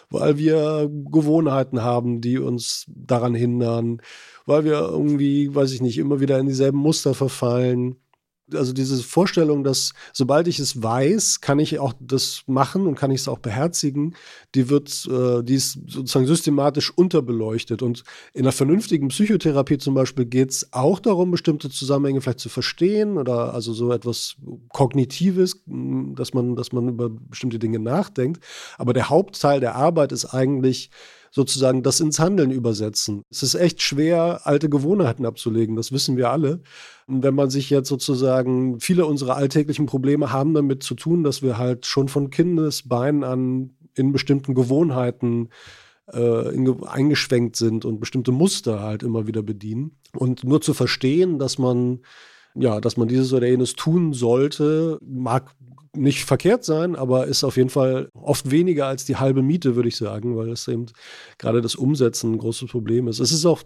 weil 0.09 0.37
wir 0.37 0.89
Gewohnheiten 1.11 1.83
haben, 1.83 2.21
die 2.21 2.37
uns 2.37 2.85
daran 2.87 3.35
hindern, 3.35 4.01
weil 4.45 4.65
wir 4.65 4.79
irgendwie, 4.79 5.53
weiß 5.53 5.71
ich 5.71 5.81
nicht, 5.81 5.97
immer 5.97 6.19
wieder 6.19 6.39
in 6.39 6.47
dieselben 6.47 6.77
Muster 6.77 7.13
verfallen 7.13 8.02
also 8.55 8.73
diese 8.73 9.01
Vorstellung, 9.03 9.63
dass 9.63 9.93
sobald 10.11 10.47
ich 10.47 10.59
es 10.59 10.81
weiß, 10.81 11.41
kann 11.41 11.59
ich 11.59 11.79
auch 11.79 11.93
das 11.99 12.43
machen 12.47 12.87
und 12.87 12.95
kann 12.95 13.11
ich 13.11 13.21
es 13.21 13.27
auch 13.27 13.39
beherzigen, 13.39 14.15
die 14.55 14.69
wird, 14.69 15.07
äh, 15.11 15.43
die 15.43 15.55
ist 15.55 15.79
sozusagen 15.87 16.25
systematisch 16.25 16.91
unterbeleuchtet. 16.95 17.81
Und 17.81 18.03
in 18.33 18.41
einer 18.41 18.51
vernünftigen 18.51 19.09
Psychotherapie 19.09 19.77
zum 19.77 19.93
Beispiel 19.93 20.25
geht 20.25 20.51
es 20.51 20.69
auch 20.71 20.99
darum, 20.99 21.31
bestimmte 21.31 21.69
Zusammenhänge 21.69 22.21
vielleicht 22.21 22.39
zu 22.39 22.49
verstehen 22.49 23.17
oder 23.17 23.53
also 23.53 23.73
so 23.73 23.91
etwas 23.91 24.35
Kognitives, 24.69 25.61
dass 25.65 26.33
man, 26.33 26.55
dass 26.55 26.71
man 26.71 26.89
über 26.89 27.09
bestimmte 27.09 27.59
Dinge 27.59 27.79
nachdenkt. 27.79 28.43
Aber 28.77 28.93
der 28.93 29.09
Hauptteil 29.09 29.59
der 29.59 29.75
Arbeit 29.75 30.11
ist 30.11 30.25
eigentlich 30.25 30.89
sozusagen 31.33 31.81
das 31.81 31.99
ins 31.99 32.19
Handeln 32.19 32.51
übersetzen. 32.51 33.23
Es 33.31 33.41
ist 33.41 33.55
echt 33.55 33.81
schwer, 33.81 34.41
alte 34.43 34.69
Gewohnheiten 34.69 35.25
abzulegen, 35.25 35.75
das 35.75 35.91
wissen 35.91 36.15
wir 36.15 36.29
alle. 36.29 36.61
Und 37.07 37.23
wenn 37.23 37.33
man 37.33 37.49
sich 37.49 37.71
jetzt 37.71 37.89
sozusagen, 37.89 38.79
viele 38.79 39.07
unserer 39.07 39.35
alltäglichen 39.35 39.87
Probleme 39.87 40.31
haben 40.31 40.53
damit 40.53 40.83
zu 40.83 40.93
tun, 40.93 41.23
dass 41.23 41.41
wir 41.41 41.57
halt 41.57 41.87
schon 41.87 42.07
von 42.07 42.29
Kindesbeinen 42.29 43.23
an 43.23 43.71
in 43.95 44.11
bestimmten 44.11 44.53
Gewohnheiten 44.53 45.49
äh, 46.13 46.53
in, 46.53 46.83
eingeschwenkt 46.83 47.55
sind 47.55 47.83
und 47.83 47.99
bestimmte 47.99 48.31
Muster 48.31 48.81
halt 48.81 49.01
immer 49.01 49.25
wieder 49.25 49.41
bedienen. 49.41 49.97
Und 50.15 50.43
nur 50.43 50.61
zu 50.61 50.75
verstehen, 50.75 51.39
dass 51.39 51.57
man 51.57 52.01
ja, 52.55 52.79
dass 52.79 52.97
man 52.97 53.07
dieses 53.07 53.33
oder 53.33 53.47
jenes 53.47 53.73
tun 53.73 54.13
sollte, 54.13 54.99
mag 55.01 55.55
nicht 55.95 56.25
verkehrt 56.25 56.63
sein, 56.63 56.95
aber 56.95 57.27
ist 57.27 57.43
auf 57.43 57.57
jeden 57.57 57.69
Fall 57.69 58.09
oft 58.13 58.49
weniger 58.49 58.87
als 58.87 59.05
die 59.05 59.17
halbe 59.17 59.41
Miete, 59.41 59.75
würde 59.75 59.89
ich 59.89 59.97
sagen, 59.97 60.35
weil 60.35 60.49
es 60.49 60.67
eben 60.67 60.87
gerade 61.37 61.61
das 61.61 61.75
Umsetzen 61.75 62.33
ein 62.33 62.37
großes 62.39 62.71
Problem 62.71 63.07
ist. 63.07 63.19
Es 63.19 63.31
ist 63.31 63.45
auch 63.45 63.61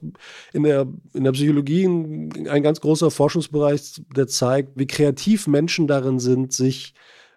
in 0.53 0.63
der, 0.63 0.87
in 1.13 1.23
der 1.23 1.31
Psychologie 1.31 1.85
ein, 1.85 2.47
ein 2.49 2.63
ganz 2.63 2.81
großer 2.81 3.11
Forschungsbereich, 3.11 4.01
der 4.15 4.27
zeigt, 4.27 4.71
wie 4.75 4.87
kreativ 4.87 5.47
Menschen 5.47 5.87
darin 5.87 6.19
sind, 6.19 6.51
sich 6.51 6.93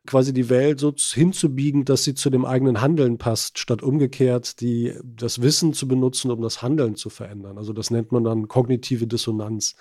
quasi 0.06 0.32
die 0.32 0.48
Welt 0.48 0.80
so 0.80 0.92
hinzubiegen, 0.96 1.84
dass 1.84 2.04
sie 2.04 2.14
zu 2.14 2.30
dem 2.30 2.44
eigenen 2.44 2.80
Handeln 2.80 3.18
passt, 3.18 3.58
statt 3.58 3.82
umgekehrt 3.82 4.60
die, 4.60 4.94
das 5.04 5.42
Wissen 5.42 5.72
zu 5.72 5.86
benutzen, 5.86 6.30
um 6.30 6.40
das 6.40 6.62
Handeln 6.62 6.96
zu 6.96 7.10
verändern. 7.10 7.58
Also 7.58 7.72
das 7.72 7.90
nennt 7.90 8.10
man 8.10 8.24
dann 8.24 8.48
kognitive 8.48 9.06
Dissonanz. 9.06 9.76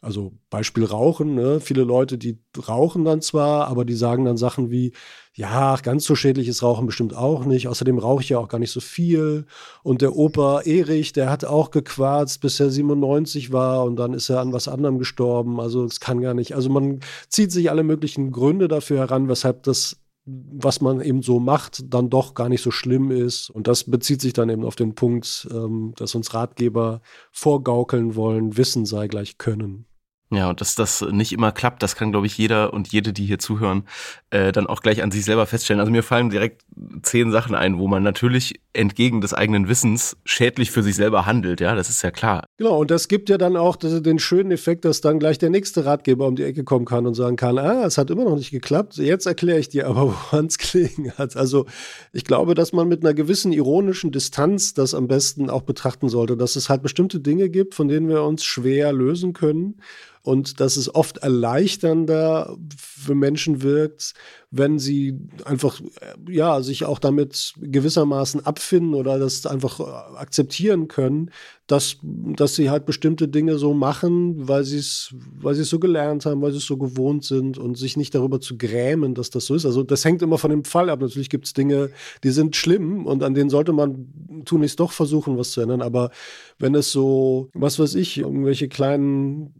Also 0.00 0.32
Beispiel 0.48 0.84
Rauchen, 0.84 1.34
ne? 1.34 1.58
viele 1.60 1.82
Leute, 1.82 2.18
die 2.18 2.38
rauchen 2.68 3.04
dann 3.04 3.20
zwar, 3.20 3.66
aber 3.66 3.84
die 3.84 3.94
sagen 3.94 4.24
dann 4.24 4.36
Sachen 4.36 4.70
wie, 4.70 4.92
ja, 5.34 5.76
ganz 5.76 6.04
so 6.04 6.14
schädlich 6.14 6.46
ist 6.46 6.62
Rauchen 6.62 6.86
bestimmt 6.86 7.16
auch 7.16 7.44
nicht. 7.44 7.66
Außerdem 7.66 7.98
rauche 7.98 8.22
ich 8.22 8.28
ja 8.28 8.38
auch 8.38 8.48
gar 8.48 8.58
nicht 8.58 8.70
so 8.70 8.80
viel. 8.80 9.46
Und 9.82 10.00
der 10.00 10.14
Opa 10.14 10.60
Erich, 10.60 11.12
der 11.12 11.30
hat 11.30 11.44
auch 11.44 11.72
gequarzt, 11.72 12.40
bis 12.40 12.60
er 12.60 12.70
97 12.70 13.50
war 13.52 13.84
und 13.84 13.96
dann 13.96 14.14
ist 14.14 14.28
er 14.28 14.40
an 14.40 14.52
was 14.52 14.68
anderem 14.68 14.98
gestorben. 14.98 15.60
Also 15.60 15.84
es 15.84 15.98
kann 15.98 16.20
gar 16.20 16.34
nicht. 16.34 16.54
Also 16.54 16.70
man 16.70 17.00
zieht 17.28 17.50
sich 17.50 17.70
alle 17.70 17.82
möglichen 17.82 18.30
Gründe 18.30 18.68
dafür 18.68 18.98
heran, 18.98 19.28
weshalb 19.28 19.64
das 19.64 19.96
was 20.28 20.80
man 20.80 21.00
eben 21.00 21.22
so 21.22 21.40
macht, 21.40 21.82
dann 21.92 22.10
doch 22.10 22.34
gar 22.34 22.48
nicht 22.48 22.62
so 22.62 22.70
schlimm 22.70 23.10
ist. 23.10 23.50
Und 23.50 23.66
das 23.66 23.84
bezieht 23.84 24.20
sich 24.20 24.34
dann 24.34 24.50
eben 24.50 24.64
auf 24.64 24.76
den 24.76 24.94
Punkt, 24.94 25.48
ähm, 25.50 25.94
dass 25.96 26.14
uns 26.14 26.34
Ratgeber 26.34 27.00
vorgaukeln 27.32 28.14
wollen, 28.14 28.56
Wissen 28.56 28.84
sei 28.84 29.08
gleich 29.08 29.38
Können. 29.38 29.87
Ja, 30.30 30.50
und 30.50 30.60
dass 30.60 30.74
das 30.74 31.00
nicht 31.00 31.32
immer 31.32 31.52
klappt, 31.52 31.82
das 31.82 31.96
kann, 31.96 32.10
glaube 32.10 32.26
ich, 32.26 32.36
jeder 32.36 32.74
und 32.74 32.88
jede, 32.88 33.14
die 33.14 33.24
hier 33.24 33.38
zuhören, 33.38 33.84
äh, 34.28 34.52
dann 34.52 34.66
auch 34.66 34.82
gleich 34.82 35.02
an 35.02 35.10
sich 35.10 35.24
selber 35.24 35.46
feststellen. 35.46 35.80
Also 35.80 35.90
mir 35.90 36.02
fallen 36.02 36.28
direkt 36.28 36.66
zehn 37.02 37.30
Sachen 37.30 37.54
ein, 37.54 37.78
wo 37.78 37.88
man 37.88 38.02
natürlich 38.02 38.60
entgegen 38.74 39.22
des 39.22 39.32
eigenen 39.32 39.68
Wissens 39.68 40.18
schädlich 40.26 40.70
für 40.70 40.82
sich 40.82 40.96
selber 40.96 41.24
handelt. 41.24 41.62
Ja, 41.62 41.74
das 41.74 41.88
ist 41.88 42.02
ja 42.02 42.10
klar. 42.10 42.44
Genau, 42.58 42.78
und 42.78 42.90
das 42.90 43.08
gibt 43.08 43.30
ja 43.30 43.38
dann 43.38 43.56
auch 43.56 43.76
den 43.76 44.18
schönen 44.18 44.50
Effekt, 44.50 44.84
dass 44.84 45.00
dann 45.00 45.18
gleich 45.18 45.38
der 45.38 45.48
nächste 45.48 45.86
Ratgeber 45.86 46.26
um 46.26 46.36
die 46.36 46.44
Ecke 46.44 46.62
kommen 46.62 46.84
kann 46.84 47.06
und 47.06 47.14
sagen 47.14 47.36
kann, 47.36 47.56
ah, 47.56 47.86
es 47.86 47.96
hat 47.96 48.10
immer 48.10 48.24
noch 48.24 48.36
nicht 48.36 48.50
geklappt. 48.50 48.98
Jetzt 48.98 49.24
erkläre 49.24 49.58
ich 49.58 49.70
dir 49.70 49.86
aber, 49.86 50.08
woran 50.30 50.46
es 50.46 50.58
gelegen 50.58 51.10
hat. 51.16 51.36
Also 51.36 51.64
ich 52.12 52.24
glaube, 52.24 52.54
dass 52.54 52.74
man 52.74 52.86
mit 52.86 53.02
einer 53.02 53.14
gewissen 53.14 53.50
ironischen 53.50 54.12
Distanz 54.12 54.74
das 54.74 54.92
am 54.92 55.08
besten 55.08 55.48
auch 55.48 55.62
betrachten 55.62 56.10
sollte, 56.10 56.36
dass 56.36 56.54
es 56.56 56.68
halt 56.68 56.82
bestimmte 56.82 57.18
Dinge 57.20 57.48
gibt, 57.48 57.74
von 57.74 57.88
denen 57.88 58.10
wir 58.10 58.22
uns 58.24 58.44
schwer 58.44 58.92
lösen 58.92 59.32
können 59.32 59.80
und 60.22 60.60
dass 60.60 60.76
es 60.76 60.94
oft 60.94 61.18
erleichternder 61.18 62.56
für 62.76 63.14
Menschen 63.14 63.62
wirkt, 63.62 64.14
wenn 64.50 64.78
sie 64.78 65.18
einfach 65.44 65.80
ja 66.28 66.62
sich 66.62 66.84
auch 66.84 66.98
damit 66.98 67.52
gewissermaßen 67.60 68.46
abfinden 68.46 68.94
oder 68.94 69.18
das 69.18 69.44
einfach 69.46 69.80
akzeptieren 70.16 70.88
können, 70.88 71.30
dass, 71.66 71.98
dass 72.02 72.54
sie 72.54 72.70
halt 72.70 72.86
bestimmte 72.86 73.28
Dinge 73.28 73.58
so 73.58 73.74
machen, 73.74 74.48
weil 74.48 74.64
sie 74.64 74.78
es 74.78 75.14
weil 75.38 75.54
so 75.54 75.78
gelernt 75.78 76.24
haben, 76.24 76.40
weil 76.40 76.52
sie 76.52 76.58
es 76.58 76.66
so 76.66 76.78
gewohnt 76.78 77.24
sind 77.24 77.58
und 77.58 77.76
sich 77.76 77.98
nicht 77.98 78.14
darüber 78.14 78.40
zu 78.40 78.56
grämen, 78.56 79.14
dass 79.14 79.28
das 79.28 79.44
so 79.44 79.54
ist. 79.54 79.66
Also 79.66 79.82
das 79.82 80.04
hängt 80.04 80.22
immer 80.22 80.38
von 80.38 80.50
dem 80.50 80.64
Fall 80.64 80.88
ab. 80.88 81.00
Natürlich 81.00 81.28
gibt 81.28 81.44
es 81.44 81.52
Dinge, 81.52 81.90
die 82.24 82.30
sind 82.30 82.56
schlimm 82.56 83.04
und 83.04 83.22
an 83.22 83.34
denen 83.34 83.50
sollte 83.50 83.74
man 83.74 84.42
tunlichst 84.46 84.80
doch 84.80 84.92
versuchen, 84.92 85.36
was 85.36 85.50
zu 85.50 85.60
ändern. 85.60 85.82
Aber 85.82 86.10
wenn 86.58 86.74
es 86.74 86.90
so, 86.90 87.50
was 87.52 87.78
weiß 87.78 87.96
ich, 87.96 88.16
irgendwelche 88.16 88.68
kleinen 88.68 89.52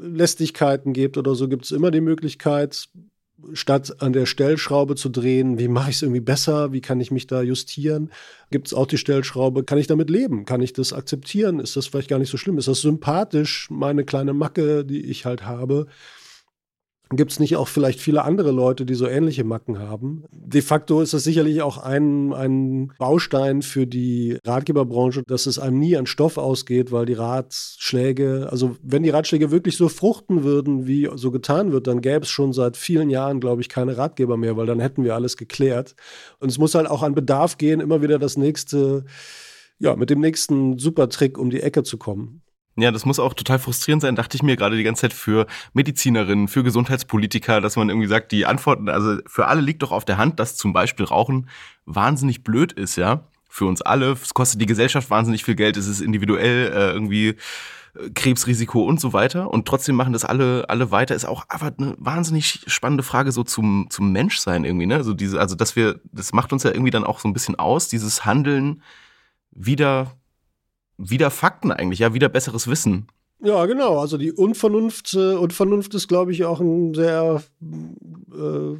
Lästigkeiten 0.00 0.92
gibt 0.92 1.16
oder 1.18 1.34
so, 1.34 1.48
gibt 1.48 1.64
es 1.64 1.70
immer 1.70 1.90
die 1.90 2.00
Möglichkeit, 2.00 2.88
statt 3.52 4.02
an 4.02 4.12
der 4.12 4.26
Stellschraube 4.26 4.96
zu 4.96 5.08
drehen, 5.08 5.58
wie 5.58 5.68
mache 5.68 5.90
ich 5.90 5.96
es 5.96 6.02
irgendwie 6.02 6.20
besser, 6.20 6.72
wie 6.72 6.80
kann 6.80 7.00
ich 7.00 7.10
mich 7.10 7.26
da 7.26 7.40
justieren, 7.42 8.10
gibt 8.50 8.66
es 8.68 8.74
auch 8.74 8.86
die 8.86 8.98
Stellschraube, 8.98 9.64
kann 9.64 9.78
ich 9.78 9.86
damit 9.86 10.10
leben, 10.10 10.44
kann 10.44 10.60
ich 10.60 10.72
das 10.72 10.92
akzeptieren, 10.92 11.60
ist 11.60 11.76
das 11.76 11.86
vielleicht 11.86 12.08
gar 12.08 12.18
nicht 12.18 12.30
so 12.30 12.36
schlimm, 12.36 12.58
ist 12.58 12.68
das 12.68 12.80
sympathisch, 12.80 13.68
meine 13.70 14.04
kleine 14.04 14.34
Macke, 14.34 14.84
die 14.84 15.04
ich 15.04 15.24
halt 15.24 15.44
habe. 15.44 15.86
Gibt 17.10 17.32
es 17.32 17.40
nicht 17.40 17.56
auch 17.56 17.68
vielleicht 17.68 18.00
viele 18.00 18.22
andere 18.22 18.50
Leute, 18.50 18.84
die 18.84 18.94
so 18.94 19.06
ähnliche 19.06 19.42
Macken 19.42 19.78
haben? 19.78 20.24
De 20.30 20.60
facto 20.60 21.00
ist 21.00 21.14
das 21.14 21.24
sicherlich 21.24 21.62
auch 21.62 21.78
ein, 21.78 22.34
ein 22.34 22.92
Baustein 22.98 23.62
für 23.62 23.86
die 23.86 24.36
Ratgeberbranche, 24.44 25.22
dass 25.26 25.46
es 25.46 25.58
einem 25.58 25.78
nie 25.78 25.96
an 25.96 26.04
Stoff 26.06 26.36
ausgeht, 26.36 26.92
weil 26.92 27.06
die 27.06 27.14
Ratschläge, 27.14 28.48
also 28.50 28.76
wenn 28.82 29.02
die 29.02 29.10
Ratschläge 29.10 29.50
wirklich 29.50 29.78
so 29.78 29.88
fruchten 29.88 30.44
würden, 30.44 30.86
wie 30.86 31.08
so 31.14 31.30
getan 31.30 31.72
wird, 31.72 31.86
dann 31.86 32.02
gäbe 32.02 32.24
es 32.24 32.28
schon 32.28 32.52
seit 32.52 32.76
vielen 32.76 33.08
Jahren, 33.08 33.40
glaube 33.40 33.62
ich, 33.62 33.70
keine 33.70 33.96
Ratgeber 33.96 34.36
mehr, 34.36 34.58
weil 34.58 34.66
dann 34.66 34.80
hätten 34.80 35.02
wir 35.02 35.14
alles 35.14 35.38
geklärt. 35.38 35.94
Und 36.40 36.50
es 36.50 36.58
muss 36.58 36.74
halt 36.74 36.88
auch 36.90 37.02
an 37.02 37.14
Bedarf 37.14 37.56
gehen, 37.56 37.80
immer 37.80 38.02
wieder 38.02 38.18
das 38.18 38.36
nächste, 38.36 39.06
ja, 39.78 39.96
mit 39.96 40.10
dem 40.10 40.20
nächsten 40.20 40.78
Supertrick 40.78 41.38
um 41.38 41.48
die 41.48 41.62
Ecke 41.62 41.84
zu 41.84 41.96
kommen. 41.96 42.42
Ja, 42.80 42.92
das 42.92 43.04
muss 43.04 43.18
auch 43.18 43.34
total 43.34 43.58
frustrierend 43.58 44.02
sein, 44.02 44.14
dachte 44.14 44.36
ich 44.36 44.42
mir 44.44 44.54
gerade 44.56 44.76
die 44.76 44.84
ganze 44.84 45.00
Zeit 45.00 45.12
für 45.12 45.48
Medizinerinnen, 45.72 46.46
für 46.46 46.62
Gesundheitspolitiker, 46.62 47.60
dass 47.60 47.74
man 47.74 47.88
irgendwie 47.88 48.06
sagt, 48.06 48.30
die 48.30 48.46
Antworten, 48.46 48.88
also 48.88 49.16
für 49.26 49.48
alle 49.48 49.60
liegt 49.60 49.82
doch 49.82 49.90
auf 49.90 50.04
der 50.04 50.16
Hand, 50.16 50.38
dass 50.38 50.54
zum 50.54 50.72
Beispiel 50.72 51.04
Rauchen 51.04 51.48
wahnsinnig 51.86 52.44
blöd 52.44 52.72
ist, 52.72 52.94
ja. 52.94 53.24
Für 53.48 53.66
uns 53.66 53.82
alle. 53.82 54.12
Es 54.12 54.32
kostet 54.32 54.60
die 54.60 54.66
Gesellschaft 54.66 55.10
wahnsinnig 55.10 55.42
viel 55.42 55.56
Geld, 55.56 55.76
es 55.76 55.88
ist 55.88 56.00
individuell 56.00 56.70
äh, 56.72 56.92
irgendwie 56.92 57.28
äh, 57.28 58.10
Krebsrisiko 58.14 58.84
und 58.84 59.00
so 59.00 59.12
weiter. 59.12 59.50
Und 59.50 59.66
trotzdem 59.66 59.96
machen 59.96 60.12
das 60.12 60.24
alle, 60.24 60.68
alle 60.68 60.92
weiter. 60.92 61.16
Ist 61.16 61.24
auch 61.24 61.46
aber 61.48 61.72
eine 61.76 61.96
wahnsinnig 61.98 62.60
spannende 62.68 63.02
Frage 63.02 63.32
so 63.32 63.42
zum, 63.42 63.88
zum 63.90 64.12
Menschsein 64.12 64.64
irgendwie, 64.64 64.86
ne? 64.86 64.96
Also 64.96 65.14
diese, 65.14 65.40
also 65.40 65.56
dass 65.56 65.74
wir, 65.74 65.98
das 66.12 66.32
macht 66.32 66.52
uns 66.52 66.62
ja 66.62 66.70
irgendwie 66.70 66.92
dann 66.92 67.02
auch 67.02 67.18
so 67.18 67.26
ein 67.26 67.32
bisschen 67.32 67.56
aus, 67.56 67.88
dieses 67.88 68.24
Handeln 68.24 68.82
wieder 69.50 70.12
wieder 70.98 71.30
Fakten 71.30 71.72
eigentlich, 71.72 72.00
ja, 72.00 72.12
wieder 72.12 72.28
besseres 72.28 72.66
Wissen. 72.68 73.06
Ja, 73.40 73.66
genau. 73.66 73.98
Also 73.98 74.18
die 74.18 74.32
Unvernunft, 74.32 75.14
äh, 75.14 75.34
Unvernunft 75.34 75.94
ist, 75.94 76.08
glaube 76.08 76.32
ich, 76.32 76.44
auch 76.44 76.60
ein 76.60 76.92
sehr 76.92 77.42
äh, 77.60 78.76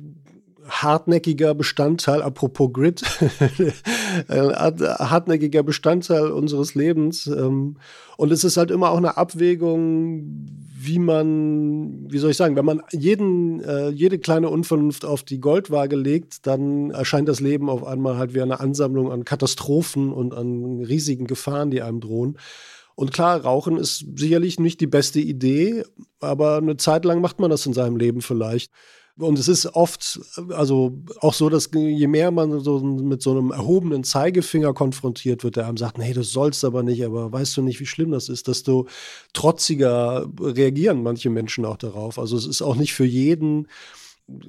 hartnäckiger 0.69 1.55
Bestandteil, 1.55 2.23
apropos 2.23 2.73
Grid, 2.73 3.03
ein 4.29 4.53
hartnäckiger 4.53 5.63
Bestandteil 5.63 6.31
unseres 6.31 6.75
Lebens. 6.75 7.27
Ähm, 7.27 7.77
und 8.17 8.33
es 8.33 8.45
ist 8.45 8.57
halt 8.57 8.71
immer 8.71 8.91
auch 8.91 8.97
eine 8.97 9.17
Abwägung, 9.17 10.49
wie 10.81 10.99
man, 10.99 12.11
wie 12.11 12.19
soll 12.19 12.31
ich 12.31 12.37
sagen, 12.37 12.57
wenn 12.57 12.65
man 12.65 12.83
jeden, 12.93 13.61
äh, 13.63 13.89
jede 13.89 14.19
kleine 14.19 14.49
Unvernunft 14.49 15.05
auf 15.05 15.23
die 15.25 15.41
Goldwaage 15.41 15.97
legt, 15.97 16.47
dann 16.47 16.91
erscheint 16.91 17.29
das 17.29 17.41
Leben 17.41 17.69
auf 17.69 17.85
einmal 17.85 18.17
halt 18.17 18.35
wie 18.35 18.43
eine 18.43 18.61
Ansammlung 18.61 19.11
an 19.11 19.25
Katastrophen 19.25 20.13
und 20.13 20.35
an 20.35 20.81
riesigen 20.83 21.27
Gefahren, 21.27 21.71
die 21.71 21.83
einem 21.83 22.01
drohen. 22.01 22.39
Und 22.95 23.13
klar, 23.13 23.41
Rauchen 23.41 23.77
ist 23.77 24.05
sicherlich 24.17 24.59
nicht 24.59 24.81
die 24.81 24.89
beste 24.89 25.21
Idee, 25.21 25.85
aber 26.21 26.57
eine 26.57 26.77
Zeit 26.77 27.05
lang 27.05 27.21
macht 27.21 27.39
man 27.39 27.51
das 27.51 27.65
in 27.65 27.73
seinem 27.73 27.97
Leben 27.97 28.23
vielleicht. 28.23 28.73
Und 29.19 29.39
es 29.39 29.49
ist 29.49 29.67
oft, 29.75 30.21
also 30.51 30.97
auch 31.21 31.35
so, 31.35 31.49
dass 31.49 31.71
je 31.73 32.07
mehr 32.07 32.31
man 32.31 32.61
so 32.61 32.79
mit 32.79 33.21
so 33.21 33.33
einem 33.33 33.51
erhobenen 33.51 34.05
Zeigefinger 34.05 34.73
konfrontiert 34.75 35.43
wird, 35.43 35.57
der 35.57 35.67
einem 35.67 35.77
sagt, 35.77 35.99
nee, 35.99 36.13
du 36.13 36.23
sollst 36.23 36.65
aber 36.65 36.85
nicht, 36.85 37.05
aber 37.05 37.33
weißt 37.33 37.57
du 37.57 37.63
nicht, 37.63 37.81
wie 37.81 37.87
schlimm 37.87 38.13
das 38.13 38.29
ist, 38.29 38.47
desto 38.47 38.87
trotziger 39.33 40.27
reagieren 40.41 41.03
manche 41.03 41.31
Menschen 41.31 41.65
auch 41.65 41.79
darauf. 41.79 42.19
Also 42.19 42.37
es 42.37 42.47
ist 42.47 42.63
auch 42.63 42.77
nicht 42.77 42.95
für 42.95 43.05
jeden 43.05 43.67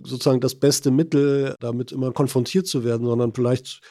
sozusagen 0.04 0.42
das 0.42 0.56
beste 0.56 0.92
Mittel, 0.92 1.56
damit 1.60 1.92
immer 1.92 2.12
konfrontiert 2.12 2.68
zu 2.68 2.84
werden, 2.84 3.08
sondern 3.08 3.34
vielleicht 3.34 3.82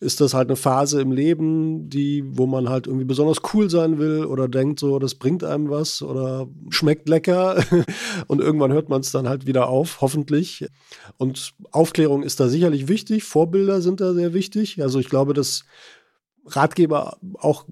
ist 0.00 0.20
das 0.20 0.34
halt 0.34 0.48
eine 0.48 0.56
Phase 0.56 1.00
im 1.00 1.12
Leben, 1.12 1.88
die, 1.88 2.22
wo 2.26 2.46
man 2.46 2.68
halt 2.68 2.86
irgendwie 2.86 3.04
besonders 3.04 3.38
cool 3.54 3.70
sein 3.70 3.98
will 3.98 4.24
oder 4.24 4.48
denkt 4.48 4.80
so, 4.80 4.98
das 4.98 5.14
bringt 5.14 5.42
einem 5.42 5.70
was 5.70 6.02
oder 6.02 6.46
schmeckt 6.70 7.08
lecker 7.08 7.62
und 8.26 8.40
irgendwann 8.40 8.72
hört 8.72 8.88
man 8.88 9.00
es 9.00 9.10
dann 9.10 9.28
halt 9.28 9.46
wieder 9.46 9.68
auf, 9.68 10.00
hoffentlich. 10.00 10.66
Und 11.16 11.54
Aufklärung 11.72 12.22
ist 12.22 12.40
da 12.40 12.48
sicherlich 12.48 12.88
wichtig, 12.88 13.24
Vorbilder 13.24 13.80
sind 13.80 14.00
da 14.00 14.12
sehr 14.12 14.34
wichtig. 14.34 14.82
Also 14.82 14.98
ich 14.98 15.08
glaube, 15.08 15.32
dass 15.32 15.64
Ratgeber 16.44 17.18
auch 17.38 17.64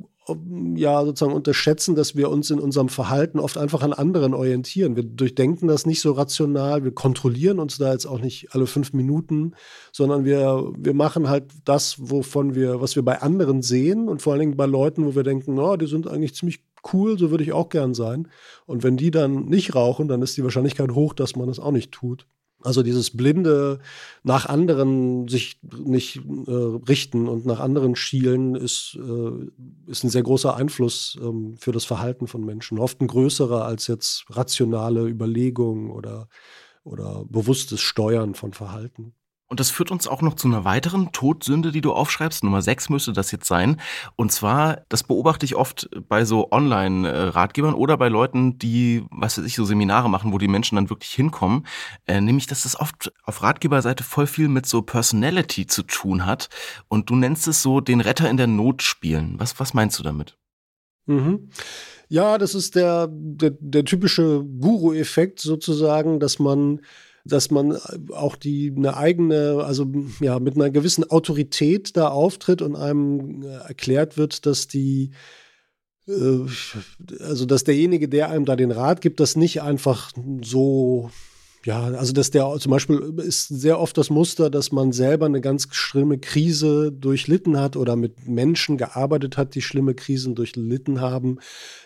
ja 0.75 1.05
sozusagen 1.05 1.35
unterschätzen, 1.35 1.95
dass 1.95 2.17
wir 2.17 2.31
uns 2.31 2.51
in 2.51 2.59
unserem 2.59 2.89
Verhalten 2.89 3.39
oft 3.39 3.59
einfach 3.59 3.83
an 3.83 3.93
anderen 3.93 4.33
orientieren. 4.33 4.97
Wir 4.97 5.03
durchdenken 5.03 5.69
das 5.69 5.85
nicht 5.85 6.01
so 6.01 6.13
rational, 6.13 6.85
wir 6.85 6.93
kontrollieren 6.93 7.59
uns 7.59 7.77
da 7.79 7.93
jetzt 7.93 8.07
auch 8.07 8.21
nicht 8.21 8.55
alle 8.55 8.67
fünf 8.67 8.93
Minuten, 8.93 9.53
sondern 9.93 10.25
wir, 10.25 10.73
wir 10.77 10.95
machen 10.95 11.29
halt 11.29 11.45
das, 11.65 11.97
wovon 11.99 12.55
wir, 12.55 12.81
was 12.81 12.97
wir 12.97 13.05
bei 13.05 13.21
anderen 13.21 13.63
sehen 13.63 14.09
und 14.09 14.23
vor 14.23 14.33
allen 14.33 14.41
Dingen 14.41 14.57
bei 14.57 14.67
Leuten, 14.67 15.05
wo 15.05 15.15
wir 15.15 15.25
denken, 15.25 15.59
oh, 15.59 15.77
die 15.77 15.87
sind 15.87 16.09
eigentlich 16.09 16.35
ziemlich 16.35 16.65
cool, 16.93 17.19
so 17.19 17.31
würde 17.31 17.45
ich 17.45 17.53
auch 17.53 17.69
gern 17.69 17.95
sein. 17.95 18.29
Und 18.67 18.83
wenn 18.83 18.97
die 18.97 19.11
dann 19.11 19.47
nicht 19.47 19.75
rauchen, 19.75 20.09
dann 20.09 20.23
ist 20.23 20.37
die 20.37 20.45
Wahrscheinlichkeit 20.45 20.93
hoch, 20.93 21.15
dass 21.15 21.37
man 21.37 21.49
das 21.49 21.59
auch 21.59 21.73
nicht 21.73 21.93
tut. 21.93 22.27
Also 22.65 22.83
dieses 22.83 23.17
blinde 23.17 23.79
nach 24.23 24.47
anderen 24.47 25.29
sich 25.29 25.59
nicht 25.63 26.17
äh, 26.17 26.51
richten 26.51 27.29
und 27.29 27.47
nach 27.47 27.61
anderen 27.61 27.95
schielen 27.95 28.55
ist, 28.55 28.99
äh, 28.99 29.91
ist 29.91 30.05
ein 30.05 30.11
sehr 30.11 30.23
großer 30.23 30.57
Einfluss 30.57 31.19
ähm, 31.23 31.57
für 31.59 31.73
das 31.73 31.85
Verhalten 31.85 32.27
von 32.27 32.45
Menschen. 32.45 32.79
Oft 32.79 33.01
ein 33.01 33.07
größerer 33.07 33.65
als 33.65 33.87
jetzt 33.87 34.25
rationale 34.31 35.07
Überlegungen 35.07 35.91
oder 35.91 36.29
oder 36.85 37.25
bewusstes 37.27 37.81
Steuern 37.81 38.35
von 38.35 38.53
Verhalten. 38.53 39.15
Und 39.55 39.61
das 39.61 39.71
führt 39.71 39.93
uns 39.93 40.09
auch 40.09 40.21
noch 40.21 40.35
zu 40.35 40.49
einer 40.49 40.65
weiteren 40.65 41.13
Todsünde, 41.13 41.71
die 41.71 41.81
du 41.81 41.93
aufschreibst. 41.93 42.43
Nummer 42.43 42.61
sechs 42.61 42.89
müsste 42.89 43.13
das 43.13 43.31
jetzt 43.31 43.47
sein. 43.47 43.81
Und 44.17 44.33
zwar, 44.33 44.81
das 44.89 45.05
beobachte 45.05 45.47
ich 45.47 45.55
oft 45.55 45.89
bei 46.09 46.25
so 46.25 46.51
Online-Ratgebern 46.51 47.75
oder 47.75 47.97
bei 47.97 48.09
Leuten, 48.09 48.59
die, 48.59 49.05
was 49.13 49.39
weiß 49.39 49.45
ich, 49.45 49.55
so 49.55 49.65
Seminare 49.65 50.11
machen, 50.11 50.33
wo 50.33 50.39
die 50.39 50.49
Menschen 50.49 50.75
dann 50.75 50.91
wirklich 50.91 51.13
hinkommen. 51.13 51.69
Äh, 52.09 52.21
nämlich, 52.21 52.49
dass 52.49 52.65
das 52.65 52.75
oft 52.81 53.13
auf 53.23 53.45
Ratgeberseite 53.45 54.03
voll 54.03 54.27
viel 54.27 54.49
mit 54.49 54.67
so 54.67 54.83
Personality 54.83 55.69
zu 55.69 55.85
tun 55.85 56.27
hat. 56.27 56.49
Und 56.89 57.09
du 57.09 57.15
nennst 57.15 57.47
es 57.47 57.63
so 57.63 57.81
den 57.81 58.01
Retter 58.01 58.29
in 58.29 58.37
der 58.37 58.49
Not 58.49 58.83
spielen. 58.83 59.37
Was, 59.39 59.61
was 59.61 59.73
meinst 59.73 59.97
du 60.01 60.03
damit? 60.03 60.37
Mhm. 61.07 61.51
Ja, 62.09 62.39
das 62.39 62.57
ist 62.57 62.75
der, 62.75 63.07
der, 63.09 63.53
der 63.61 63.85
typische 63.85 64.43
Guru-Effekt 64.43 65.39
sozusagen, 65.39 66.19
dass 66.19 66.41
man 66.41 66.81
dass 67.25 67.51
man 67.51 67.77
auch 68.13 68.37
die 68.37 68.73
eine 68.77 68.97
eigene, 68.97 69.65
also 69.65 69.87
ja, 70.21 70.39
mit 70.39 70.57
einer 70.57 70.71
gewissen 70.71 71.09
Autorität 71.11 71.97
da 71.97 72.09
auftritt 72.09 72.61
und 72.61 72.77
einem 72.77 73.43
äh, 73.43 73.47
erklärt 73.67 74.17
wird, 74.19 74.45
dass 74.47 74.69
die 74.69 75.13
äh, 76.07 76.41
also 77.21 77.47
dass 77.47 77.65
derjenige, 77.65 78.09
der 78.09 78.31
einem 78.31 78.45
da 78.45 78.57
den 78.57 78.71
Rat 78.71 79.01
gibt, 79.01 79.21
das 79.21 79.37
nicht 79.37 79.63
einfach 79.63 80.13
so 80.43 81.11
ja, 81.65 81.83
also 81.83 82.13
dass 82.13 82.31
der 82.31 82.55
zum 82.59 82.71
Beispiel 82.71 83.15
ist 83.25 83.49
sehr 83.49 83.81
oft 83.81 83.97
das 83.97 84.11
Muster, 84.11 84.51
dass 84.51 84.71
man 84.71 84.93
selber 84.93 85.25
eine 85.25 85.41
ganz 85.41 85.67
schlimme 85.71 86.19
Krise 86.19 86.93
durchlitten 86.93 87.59
hat 87.59 87.77
oder 87.77 87.97
mit 87.97 88.29
Menschen 88.29 88.77
gearbeitet 88.77 89.39
hat, 89.39 89.55
die 89.55 89.63
schlimme 89.63 89.95
Krisen 89.95 90.35
durchlitten 90.35 91.01
haben, 91.01 91.39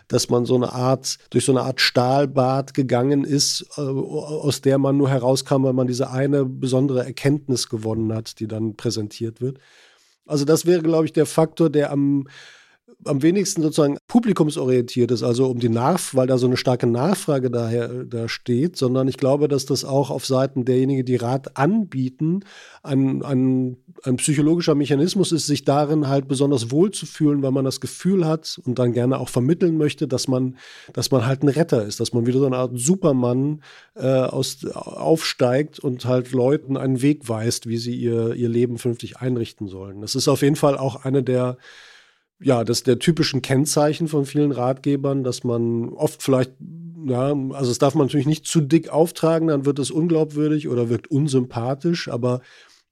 dass 0.08 0.30
man 0.30 0.46
so 0.46 0.56
eine 0.56 0.72
Art, 0.72 1.18
durch 1.30 1.44
so 1.44 1.52
eine 1.52 1.62
Art 1.62 1.80
Stahlbad 1.80 2.74
gegangen 2.74 3.22
ist, 3.22 3.66
äh, 3.76 3.82
aus 3.82 4.62
der 4.62 4.78
man 4.78 4.96
nur 4.96 5.10
herauskam, 5.10 5.62
weil 5.62 5.74
man 5.74 5.86
diese 5.86 6.10
eine 6.10 6.44
besondere 6.44 7.04
Erkenntnis 7.04 7.68
gewonnen 7.68 8.12
hat, 8.12 8.40
die 8.40 8.48
dann 8.48 8.74
präsentiert 8.74 9.40
wird. 9.40 9.58
Also 10.26 10.44
das 10.44 10.66
wäre, 10.66 10.82
glaube 10.82 11.04
ich, 11.04 11.12
der 11.12 11.26
Faktor, 11.26 11.70
der 11.70 11.92
am 11.92 12.26
am 13.04 13.22
wenigsten 13.22 13.62
sozusagen 13.62 13.98
publikumsorientiert 14.08 15.10
ist, 15.12 15.22
also 15.22 15.46
um 15.46 15.60
die 15.60 15.68
Nach, 15.68 16.00
weil 16.12 16.26
da 16.26 16.36
so 16.36 16.46
eine 16.46 16.56
starke 16.56 16.86
Nachfrage 16.86 17.50
daher 17.50 18.04
da 18.04 18.28
steht, 18.28 18.76
sondern 18.76 19.06
ich 19.06 19.16
glaube, 19.16 19.46
dass 19.46 19.66
das 19.66 19.84
auch 19.84 20.10
auf 20.10 20.26
Seiten 20.26 20.64
derjenigen, 20.64 21.04
die 21.04 21.16
Rat 21.16 21.56
anbieten, 21.56 22.40
ein, 22.82 23.22
ein, 23.22 23.76
ein 24.02 24.16
psychologischer 24.16 24.74
Mechanismus 24.74 25.30
ist, 25.30 25.46
sich 25.46 25.64
darin 25.64 26.08
halt 26.08 26.26
besonders 26.26 26.72
wohl 26.72 26.90
zu 26.90 27.06
fühlen, 27.06 27.42
weil 27.42 27.52
man 27.52 27.64
das 27.64 27.80
Gefühl 27.80 28.26
hat 28.26 28.60
und 28.64 28.78
dann 28.78 28.92
gerne 28.92 29.18
auch 29.18 29.28
vermitteln 29.28 29.76
möchte, 29.76 30.08
dass 30.08 30.26
man, 30.26 30.56
dass 30.92 31.10
man 31.10 31.24
halt 31.24 31.42
ein 31.42 31.48
Retter 31.48 31.84
ist, 31.84 32.00
dass 32.00 32.12
man 32.12 32.26
wieder 32.26 32.40
so 32.40 32.46
eine 32.46 32.56
Art 32.56 32.72
Supermann 32.74 33.62
äh, 33.94 34.06
aus, 34.06 34.64
aufsteigt 34.74 35.78
und 35.78 36.04
halt 36.04 36.32
Leuten 36.32 36.76
einen 36.76 37.00
Weg 37.00 37.28
weist, 37.28 37.68
wie 37.68 37.78
sie 37.78 37.94
ihr, 37.94 38.34
ihr 38.34 38.48
Leben 38.48 38.76
vernünftig 38.76 39.18
einrichten 39.18 39.68
sollen. 39.68 40.00
Das 40.00 40.16
ist 40.16 40.26
auf 40.26 40.42
jeden 40.42 40.56
Fall 40.56 40.76
auch 40.76 41.04
eine 41.04 41.22
der 41.22 41.58
ja, 42.40 42.64
das 42.64 42.82
der 42.82 42.98
typischen 42.98 43.42
Kennzeichen 43.42 44.08
von 44.08 44.24
vielen 44.24 44.52
Ratgebern, 44.52 45.24
dass 45.24 45.44
man 45.44 45.88
oft 45.90 46.22
vielleicht, 46.22 46.52
ja, 47.06 47.34
also 47.52 47.70
es 47.70 47.78
darf 47.78 47.94
man 47.94 48.06
natürlich 48.06 48.26
nicht 48.26 48.46
zu 48.46 48.60
dick 48.60 48.90
auftragen, 48.90 49.48
dann 49.48 49.64
wird 49.64 49.78
es 49.78 49.90
unglaubwürdig 49.90 50.68
oder 50.68 50.88
wirkt 50.88 51.10
unsympathisch, 51.10 52.08
aber 52.08 52.40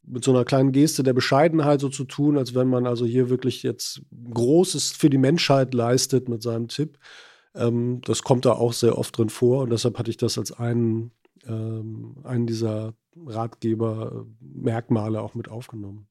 mit 0.07 0.25
so 0.25 0.33
einer 0.33 0.45
kleinen 0.45 0.73
Geste 0.73 1.03
der 1.03 1.13
Bescheidenheit 1.13 1.81
so 1.81 1.89
zu 1.89 2.05
tun, 2.05 2.39
als 2.39 2.55
wenn 2.55 2.69
man 2.69 2.87
also 2.87 3.05
hier 3.05 3.29
wirklich 3.29 3.63
jetzt 3.63 4.03
Großes 4.33 4.93
für 4.93 5.11
die 5.11 5.19
Menschheit 5.19 5.75
leistet 5.75 6.29
mit 6.29 6.43
seinem 6.43 6.69
Tipp. 6.69 6.99
Ähm, 7.55 8.01
das 8.05 8.23
kommt 8.23 8.45
da 8.45 8.53
auch 8.53 8.73
sehr 8.73 8.99
oft 8.99 9.17
drin 9.17 9.31
vor 9.31 9.63
und 9.63 9.71
deshalb 9.71 9.99
hatte 9.99 10.11
ich 10.11 10.17
das 10.17 10.39
als 10.39 10.53
einen, 10.53 11.11
ähm, 11.47 12.17
einen 12.25 12.47
dieser 12.47 12.95
Ratgeber-Merkmale 13.27 15.21
auch 15.21 15.35
mit 15.35 15.49
aufgenommen. 15.49 16.07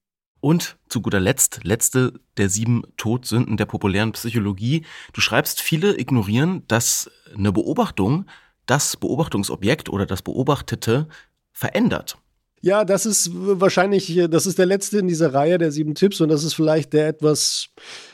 Und 0.46 0.78
zu 0.90 1.02
guter 1.02 1.20
Letzt, 1.20 1.62
letzte 1.64 2.14
der 2.38 2.50
sieben 2.50 2.84
Todsünden 2.98 3.58
der 3.58 3.66
populären 3.66 4.12
Psychologie. 4.12 4.86
Du 5.12 5.20
schreibst, 5.20 5.60
viele 5.60 6.00
ignorieren, 6.00 6.62
dass 6.68 7.10
eine 7.36 7.52
Beobachtung 7.52 8.28
das 8.68 8.96
Beobachtungsobjekt 8.96 9.90
oder 9.90 10.06
das 10.06 10.22
Beobachtete 10.22 11.08
verändert. 11.52 12.20
Ja, 12.62 12.86
das 12.86 13.08
ist 13.08 13.32
wahrscheinlich, 13.34 14.22
das 14.30 14.46
ist 14.46 14.60
der 14.60 14.68
letzte 14.68 15.00
in 15.00 15.08
dieser 15.08 15.34
Reihe 15.34 15.58
der 15.58 15.72
sieben 15.72 15.96
Tipps 15.96 16.22
und 16.22 16.30
das 16.30 16.44
ist 16.44 16.54
vielleicht 16.54 16.94
der 16.94 17.08
etwas 17.08 17.70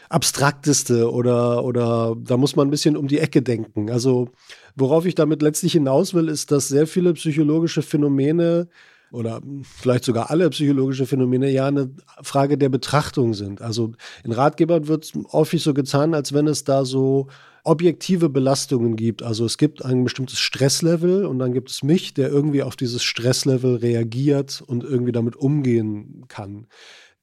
abstrakteste 0.08 1.12
oder, 1.12 1.66
oder 1.66 2.16
da 2.18 2.38
muss 2.38 2.56
man 2.56 2.70
ein 2.70 2.72
bisschen 2.72 2.96
um 2.96 3.10
die 3.10 3.20
Ecke 3.20 3.42
denken. 3.42 3.92
Also, 3.92 4.30
worauf 4.78 5.06
ich 5.06 5.16
damit 5.16 5.42
letztlich 5.42 5.74
hinaus 5.74 6.14
will, 6.14 6.30
ist, 6.30 6.50
dass 6.52 6.70
sehr 6.70 6.88
viele 6.88 7.12
psychologische 7.12 7.82
Phänomene 7.82 8.70
oder 9.12 9.42
vielleicht 9.64 10.06
sogar 10.06 10.30
alle 10.32 10.50
psychologische 10.50 11.06
Phänomene 11.06 11.50
ja 11.50 11.68
eine 11.68 11.92
Frage 12.22 12.58
der 12.58 12.70
Betrachtung 12.70 13.34
sind. 13.34 13.62
Also 13.62 13.94
in 14.24 14.32
Ratgebern 14.32 14.88
wird 14.88 15.12
häufig 15.32 15.64
so 15.64 15.74
getan, 15.74 16.14
als 16.14 16.34
wenn 16.34 16.48
es 16.48 16.64
da 16.64 16.86
so 16.86 17.28
objektive 17.64 18.30
Belastungen 18.30 18.96
gibt. 18.96 19.22
Also 19.22 19.46
es 19.46 19.58
gibt 19.58 19.86
ein 19.86 20.04
bestimmtes 20.04 20.40
Stresslevel 20.40 21.26
und 21.26 21.40
dann 21.40 21.54
gibt 21.54 21.70
es 21.70 21.84
mich, 21.84 22.14
der 22.14 22.30
irgendwie 22.30 22.64
auf 22.64 22.76
dieses 22.76 23.04
Stresslevel 23.04 23.76
reagiert 23.76 24.64
und 24.66 24.84
irgendwie 24.84 25.12
damit 25.12 25.36
umgehen 25.36 26.26
kann. 26.28 26.68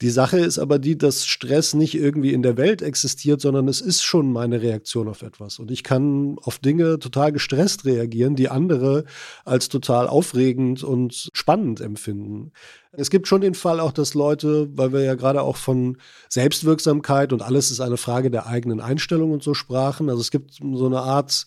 Die 0.00 0.10
Sache 0.10 0.38
ist 0.38 0.60
aber 0.60 0.78
die, 0.78 0.96
dass 0.96 1.26
Stress 1.26 1.74
nicht 1.74 1.96
irgendwie 1.96 2.32
in 2.32 2.42
der 2.42 2.56
Welt 2.56 2.82
existiert, 2.82 3.40
sondern 3.40 3.66
es 3.66 3.80
ist 3.80 4.04
schon 4.04 4.32
meine 4.32 4.62
Reaktion 4.62 5.08
auf 5.08 5.22
etwas. 5.22 5.58
Und 5.58 5.72
ich 5.72 5.82
kann 5.82 6.36
auf 6.42 6.58
Dinge 6.58 7.00
total 7.00 7.32
gestresst 7.32 7.84
reagieren, 7.84 8.36
die 8.36 8.48
andere 8.48 9.04
als 9.44 9.68
total 9.68 10.06
aufregend 10.06 10.84
und 10.84 11.30
spannend 11.32 11.80
empfinden. 11.80 12.52
Es 12.92 13.10
gibt 13.10 13.26
schon 13.26 13.40
den 13.40 13.54
Fall 13.54 13.80
auch, 13.80 13.90
dass 13.90 14.14
Leute, 14.14 14.68
weil 14.72 14.92
wir 14.92 15.02
ja 15.02 15.16
gerade 15.16 15.42
auch 15.42 15.56
von 15.56 15.96
Selbstwirksamkeit 16.28 17.32
und 17.32 17.42
alles 17.42 17.72
ist 17.72 17.80
eine 17.80 17.96
Frage 17.96 18.30
der 18.30 18.46
eigenen 18.46 18.80
Einstellung 18.80 19.32
und 19.32 19.42
so 19.42 19.52
sprachen. 19.52 20.10
Also 20.10 20.20
es 20.20 20.30
gibt 20.30 20.54
so 20.54 20.86
eine 20.86 21.00
Art 21.00 21.44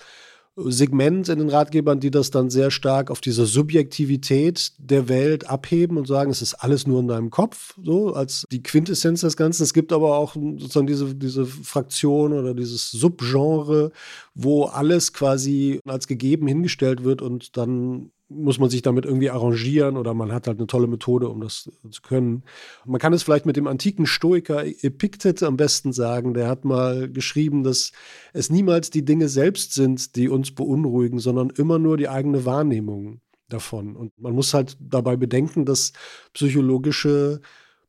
Segment 0.69 1.29
in 1.29 1.39
den 1.39 1.49
Ratgebern, 1.49 1.99
die 1.99 2.11
das 2.11 2.31
dann 2.31 2.49
sehr 2.49 2.71
stark 2.71 3.09
auf 3.09 3.21
diese 3.21 3.45
Subjektivität 3.45 4.73
der 4.77 5.09
Welt 5.09 5.49
abheben 5.49 5.97
und 5.97 6.07
sagen, 6.07 6.31
es 6.31 6.41
ist 6.41 6.55
alles 6.55 6.87
nur 6.87 6.99
in 6.99 7.07
deinem 7.07 7.29
Kopf, 7.29 7.75
so 7.83 8.13
als 8.13 8.45
die 8.51 8.63
Quintessenz 8.63 9.21
des 9.21 9.37
Ganzen. 9.37 9.63
Es 9.63 9.73
gibt 9.73 9.93
aber 9.93 10.17
auch 10.17 10.33
sozusagen 10.33 10.87
diese, 10.87 11.15
diese 11.15 11.45
Fraktion 11.45 12.33
oder 12.33 12.53
dieses 12.53 12.91
Subgenre, 12.91 13.91
wo 14.33 14.65
alles 14.65 15.13
quasi 15.13 15.79
als 15.85 16.07
gegeben 16.07 16.47
hingestellt 16.47 17.03
wird 17.03 17.21
und 17.21 17.57
dann 17.57 18.11
muss 18.33 18.59
man 18.59 18.69
sich 18.69 18.81
damit 18.81 19.05
irgendwie 19.05 19.29
arrangieren 19.29 19.97
oder 19.97 20.13
man 20.13 20.31
hat 20.31 20.47
halt 20.47 20.57
eine 20.57 20.67
tolle 20.67 20.87
Methode, 20.87 21.29
um 21.29 21.41
das 21.41 21.69
zu 21.89 22.01
können. 22.01 22.43
Man 22.85 22.99
kann 22.99 23.13
es 23.13 23.23
vielleicht 23.23 23.45
mit 23.45 23.57
dem 23.57 23.67
antiken 23.67 24.05
Stoiker 24.05 24.65
Epiktet 24.65 25.43
am 25.43 25.57
besten 25.57 25.93
sagen. 25.93 26.33
Der 26.33 26.47
hat 26.47 26.65
mal 26.65 27.09
geschrieben, 27.09 27.63
dass 27.63 27.91
es 28.33 28.49
niemals 28.49 28.89
die 28.89 29.05
Dinge 29.05 29.29
selbst 29.29 29.73
sind, 29.73 30.15
die 30.15 30.29
uns 30.29 30.51
beunruhigen, 30.51 31.19
sondern 31.19 31.49
immer 31.49 31.79
nur 31.79 31.97
die 31.97 32.09
eigene 32.09 32.45
Wahrnehmung 32.45 33.21
davon. 33.49 33.95
Und 33.95 34.17
man 34.19 34.33
muss 34.33 34.53
halt 34.53 34.77
dabei 34.79 35.17
bedenken, 35.17 35.65
dass 35.65 35.93
psychologische 36.33 37.41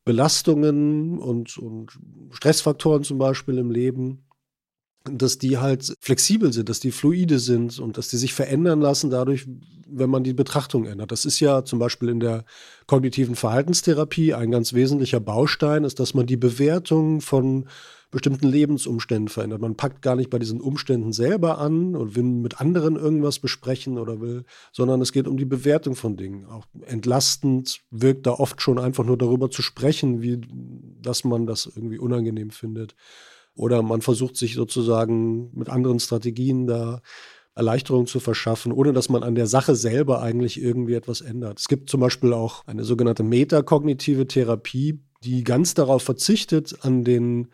Belastungen 0.04 1.18
und, 1.18 1.56
und 1.58 1.98
Stressfaktoren 2.30 3.04
zum 3.04 3.18
Beispiel 3.18 3.58
im 3.58 3.70
Leben 3.70 4.24
dass 5.04 5.38
die 5.38 5.58
halt 5.58 5.94
flexibel 6.00 6.52
sind, 6.52 6.68
dass 6.68 6.80
die 6.80 6.92
fluide 6.92 7.38
sind 7.38 7.78
und 7.78 7.98
dass 7.98 8.08
die 8.08 8.16
sich 8.16 8.34
verändern 8.34 8.80
lassen 8.80 9.10
dadurch, 9.10 9.46
wenn 9.88 10.10
man 10.10 10.24
die 10.24 10.32
Betrachtung 10.32 10.86
ändert. 10.86 11.12
Das 11.12 11.24
ist 11.24 11.40
ja 11.40 11.64
zum 11.64 11.78
Beispiel 11.78 12.08
in 12.08 12.20
der 12.20 12.44
kognitiven 12.86 13.34
Verhaltenstherapie 13.34 14.34
ein 14.34 14.50
ganz 14.50 14.72
wesentlicher 14.72 15.20
Baustein, 15.20 15.84
ist, 15.84 16.00
dass 16.00 16.14
man 16.14 16.26
die 16.26 16.36
Bewertung 16.36 17.20
von 17.20 17.66
bestimmten 18.12 18.46
Lebensumständen 18.46 19.28
verändert. 19.28 19.62
Man 19.62 19.74
packt 19.74 20.02
gar 20.02 20.14
nicht 20.16 20.28
bei 20.28 20.38
diesen 20.38 20.60
Umständen 20.60 21.12
selber 21.12 21.58
an 21.58 21.96
und 21.96 22.14
will 22.14 22.22
mit 22.22 22.60
anderen 22.60 22.94
irgendwas 22.94 23.38
besprechen 23.38 23.98
oder 23.98 24.20
will, 24.20 24.44
sondern 24.70 25.00
es 25.00 25.12
geht 25.12 25.26
um 25.26 25.38
die 25.38 25.46
Bewertung 25.46 25.96
von 25.96 26.16
Dingen. 26.16 26.44
Auch 26.46 26.66
entlastend 26.82 27.80
wirkt 27.90 28.26
da 28.26 28.32
oft 28.32 28.60
schon 28.60 28.78
einfach 28.78 29.04
nur 29.04 29.16
darüber 29.16 29.50
zu 29.50 29.62
sprechen, 29.62 30.20
wie, 30.20 30.42
dass 31.00 31.24
man 31.24 31.46
das 31.46 31.66
irgendwie 31.74 31.98
unangenehm 31.98 32.50
findet. 32.50 32.94
Oder 33.54 33.82
man 33.82 34.00
versucht 34.00 34.36
sich 34.36 34.54
sozusagen 34.54 35.50
mit 35.54 35.68
anderen 35.68 36.00
Strategien 36.00 36.66
da 36.66 37.00
Erleichterung 37.54 38.06
zu 38.06 38.18
verschaffen, 38.18 38.72
ohne 38.72 38.92
dass 38.92 39.08
man 39.08 39.22
an 39.22 39.34
der 39.34 39.46
Sache 39.46 39.74
selber 39.74 40.22
eigentlich 40.22 40.60
irgendwie 40.60 40.94
etwas 40.94 41.20
ändert. 41.20 41.60
Es 41.60 41.68
gibt 41.68 41.90
zum 41.90 42.00
Beispiel 42.00 42.32
auch 42.32 42.66
eine 42.66 42.84
sogenannte 42.84 43.22
metakognitive 43.22 44.26
Therapie, 44.26 45.00
die 45.22 45.44
ganz 45.44 45.74
darauf 45.74 46.02
verzichtet, 46.02 46.74
an 46.82 47.04
den 47.04 47.48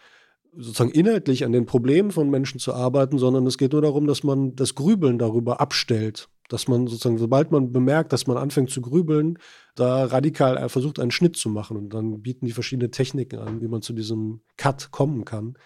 sozusagen 0.56 0.90
inhaltlich 0.90 1.44
an 1.44 1.52
den 1.52 1.66
Problemen 1.66 2.11
von 2.11 2.30
Menschen 2.30 2.58
zu 2.58 2.74
arbeiten, 2.74 3.18
sondern 3.18 3.46
es 3.46 3.58
geht 3.58 3.72
nur 3.72 3.82
darum, 3.82 4.06
dass 4.06 4.22
man 4.22 4.56
das 4.56 4.74
Grübeln 4.74 5.18
darüber 5.18 5.61
abstellt. 5.61 6.28
Dass 6.48 6.66
man 6.66 6.87
sozusagen, 6.87 7.18
sobald 7.18 7.50
man 7.52 7.72
bemerkt, 7.72 8.12
dass 8.12 8.26
man 8.26 8.38
anfängt 8.38 8.70
zu 8.70 8.80
grübeln, 8.80 9.38
da 9.79 10.05
radikal 10.05 10.68
versucht, 10.68 10.99
einen 10.99 11.11
Schnitt 11.11 11.37
zu 11.37 11.49
machen. 11.49 11.76
Und 11.76 11.95
dann 11.95 12.22
bieten 12.22 12.47
die 12.47 12.53
verschiedene 12.53 12.91
Techniken 12.91 13.39
an, 13.39 13.61
wie 13.61 13.68
man 13.68 13.83
zu 13.83 13.93
diesem 13.93 14.41
Cut 14.57 14.91
kommen 14.91 15.24
kann. 15.24 15.57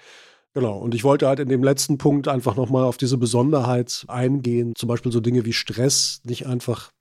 Genau, 0.54 0.78
und 0.78 0.94
ich 0.94 1.02
wollte 1.02 1.28
halt 1.28 1.40
in 1.40 1.48
dem 1.48 1.64
letzten 1.64 1.96
Punkt 1.96 2.28
einfach 2.28 2.56
nochmal 2.56 2.84
auf 2.84 2.98
diese 2.98 3.16
Besonderheit 3.16 4.04
eingehen. 4.08 4.74
Zum 4.76 4.88
Beispiel 4.88 5.10
so 5.10 5.20
Dinge 5.20 5.46
wie 5.46 5.54
Stress 5.54 6.20
nicht 6.24 6.46
einfach 6.46 6.92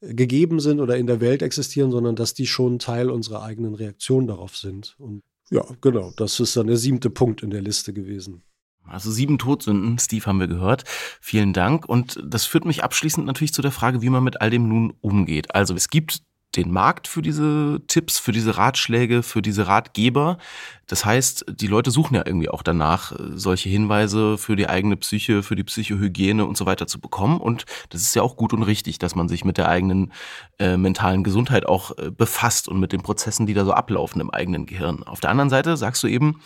gegeben 0.00 0.60
sind 0.60 0.80
oder 0.80 0.96
in 0.96 1.06
der 1.06 1.20
Welt 1.20 1.42
existieren, 1.42 1.90
sondern 1.90 2.16
dass 2.16 2.32
die 2.32 2.46
schon 2.46 2.78
Teil 2.78 3.10
unserer 3.10 3.42
eigenen 3.42 3.74
Reaktion 3.74 4.26
darauf 4.26 4.56
sind. 4.56 4.94
Und 4.98 5.22
ja, 5.50 5.64
genau, 5.80 6.12
das 6.16 6.40
ist 6.40 6.56
dann 6.56 6.66
der 6.66 6.76
siebte 6.76 7.10
Punkt 7.10 7.42
in 7.42 7.50
der 7.50 7.62
Liste 7.62 7.92
gewesen. 7.92 8.42
Also 8.84 9.10
sieben 9.10 9.38
Todsünden, 9.38 9.98
Steve, 9.98 10.24
haben 10.26 10.40
wir 10.40 10.48
gehört. 10.48 10.84
Vielen 11.20 11.52
Dank. 11.52 11.86
Und 11.86 12.18
das 12.24 12.46
führt 12.46 12.64
mich 12.64 12.84
abschließend 12.84 13.26
natürlich 13.26 13.52
zu 13.52 13.60
der 13.60 13.70
Frage, 13.72 14.00
wie 14.00 14.08
man 14.08 14.24
mit 14.24 14.40
all 14.40 14.50
dem 14.50 14.66
nun 14.66 14.94
umgeht. 15.00 15.54
Also 15.54 15.74
es 15.74 15.90
gibt 15.90 16.22
den 16.58 16.72
Markt 16.72 17.06
für 17.06 17.22
diese 17.22 17.80
Tipps, 17.86 18.18
für 18.18 18.32
diese 18.32 18.56
Ratschläge, 18.58 19.22
für 19.22 19.40
diese 19.40 19.68
Ratgeber. 19.68 20.38
Das 20.86 21.04
heißt, 21.04 21.46
die 21.48 21.68
Leute 21.68 21.90
suchen 21.90 22.16
ja 22.16 22.24
irgendwie 22.26 22.48
auch 22.48 22.62
danach, 22.62 23.12
solche 23.34 23.68
Hinweise 23.68 24.36
für 24.38 24.56
die 24.56 24.68
eigene 24.68 24.96
Psyche, 24.96 25.42
für 25.42 25.54
die 25.54 25.64
Psychohygiene 25.64 26.44
und 26.44 26.56
so 26.56 26.66
weiter 26.66 26.86
zu 26.86 27.00
bekommen. 27.00 27.40
Und 27.40 27.64
das 27.90 28.02
ist 28.02 28.14
ja 28.16 28.22
auch 28.22 28.36
gut 28.36 28.52
und 28.52 28.64
richtig, 28.64 28.98
dass 28.98 29.14
man 29.14 29.28
sich 29.28 29.44
mit 29.44 29.56
der 29.56 29.68
eigenen 29.68 30.12
äh, 30.58 30.76
mentalen 30.76 31.22
Gesundheit 31.22 31.66
auch 31.66 31.96
äh, 31.96 32.10
befasst 32.10 32.68
und 32.68 32.80
mit 32.80 32.92
den 32.92 33.02
Prozessen, 33.02 33.46
die 33.46 33.54
da 33.54 33.64
so 33.64 33.72
ablaufen 33.72 34.20
im 34.20 34.30
eigenen 34.30 34.66
Gehirn. 34.66 35.04
Auf 35.04 35.20
der 35.20 35.30
anderen 35.30 35.50
Seite 35.50 35.76
sagst 35.76 36.02
du 36.02 36.08
eben, 36.08 36.40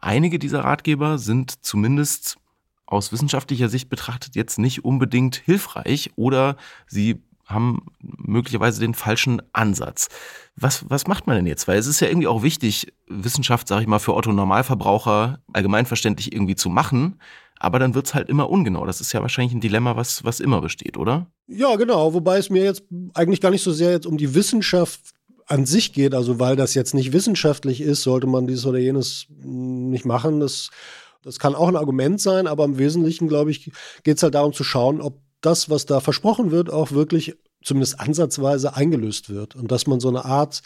einige 0.00 0.38
dieser 0.38 0.60
Ratgeber 0.60 1.18
sind 1.18 1.64
zumindest 1.64 2.36
aus 2.86 3.10
wissenschaftlicher 3.10 3.68
Sicht 3.68 3.88
betrachtet 3.88 4.36
jetzt 4.36 4.58
nicht 4.58 4.84
unbedingt 4.84 5.36
hilfreich 5.36 6.10
oder 6.14 6.56
sie 6.86 7.24
haben 7.46 7.86
möglicherweise 8.00 8.80
den 8.80 8.94
falschen 8.94 9.40
Ansatz. 9.52 10.08
Was, 10.56 10.84
was 10.88 11.06
macht 11.06 11.26
man 11.26 11.36
denn 11.36 11.46
jetzt? 11.46 11.68
Weil 11.68 11.78
es 11.78 11.86
ist 11.86 12.00
ja 12.00 12.08
irgendwie 12.08 12.26
auch 12.26 12.42
wichtig, 12.42 12.92
Wissenschaft, 13.06 13.68
sage 13.68 13.82
ich 13.82 13.88
mal, 13.88 13.98
für 13.98 14.14
Otto 14.14 14.32
Normalverbraucher 14.32 15.38
allgemeinverständlich 15.52 16.32
irgendwie 16.32 16.56
zu 16.56 16.68
machen. 16.68 17.20
Aber 17.58 17.78
dann 17.78 17.94
wird's 17.94 18.14
halt 18.14 18.28
immer 18.28 18.50
ungenau. 18.50 18.84
Das 18.84 19.00
ist 19.00 19.12
ja 19.12 19.22
wahrscheinlich 19.22 19.54
ein 19.54 19.60
Dilemma, 19.60 19.96
was, 19.96 20.24
was 20.24 20.40
immer 20.40 20.60
besteht, 20.60 20.96
oder? 20.96 21.26
Ja, 21.46 21.76
genau. 21.76 22.12
Wobei 22.12 22.38
es 22.38 22.50
mir 22.50 22.64
jetzt 22.64 22.82
eigentlich 23.14 23.40
gar 23.40 23.50
nicht 23.50 23.62
so 23.62 23.72
sehr 23.72 23.92
jetzt 23.92 24.06
um 24.06 24.18
die 24.18 24.34
Wissenschaft 24.34 25.00
an 25.46 25.64
sich 25.64 25.92
geht. 25.92 26.14
Also 26.14 26.40
weil 26.40 26.56
das 26.56 26.74
jetzt 26.74 26.94
nicht 26.94 27.12
wissenschaftlich 27.12 27.80
ist, 27.80 28.02
sollte 28.02 28.26
man 28.26 28.46
dieses 28.46 28.66
oder 28.66 28.78
jenes 28.78 29.26
nicht 29.30 30.04
machen. 30.04 30.40
Das, 30.40 30.70
das 31.22 31.38
kann 31.38 31.54
auch 31.54 31.68
ein 31.68 31.76
Argument 31.76 32.20
sein. 32.20 32.46
Aber 32.46 32.64
im 32.64 32.76
Wesentlichen, 32.78 33.28
glaube 33.28 33.52
ich, 33.52 33.70
geht's 34.02 34.22
halt 34.22 34.34
darum 34.34 34.52
zu 34.52 34.64
schauen, 34.64 35.00
ob 35.00 35.20
das, 35.40 35.70
was 35.70 35.86
da 35.86 36.00
versprochen 36.00 36.50
wird, 36.50 36.70
auch 36.70 36.92
wirklich 36.92 37.36
zumindest 37.62 38.00
ansatzweise 38.00 38.76
eingelöst 38.76 39.28
wird. 39.30 39.56
Und 39.56 39.70
dass 39.70 39.86
man 39.86 40.00
so 40.00 40.08
eine 40.08 40.24
Art, 40.24 40.62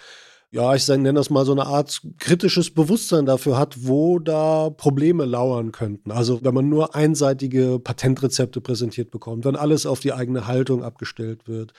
ja, 0.50 0.74
ich 0.74 0.86
nenne 0.88 1.14
das 1.14 1.30
mal 1.30 1.44
so 1.46 1.52
eine 1.52 1.66
Art 1.66 2.02
kritisches 2.18 2.72
Bewusstsein 2.72 3.26
dafür 3.26 3.58
hat, 3.58 3.86
wo 3.86 4.18
da 4.18 4.70
Probleme 4.70 5.24
lauern 5.24 5.72
könnten. 5.72 6.10
Also 6.10 6.40
wenn 6.42 6.54
man 6.54 6.68
nur 6.68 6.94
einseitige 6.94 7.78
Patentrezepte 7.78 8.60
präsentiert 8.60 9.10
bekommt, 9.10 9.44
wenn 9.44 9.56
alles 9.56 9.86
auf 9.86 10.00
die 10.00 10.12
eigene 10.12 10.46
Haltung 10.46 10.84
abgestellt 10.84 11.48
wird, 11.48 11.72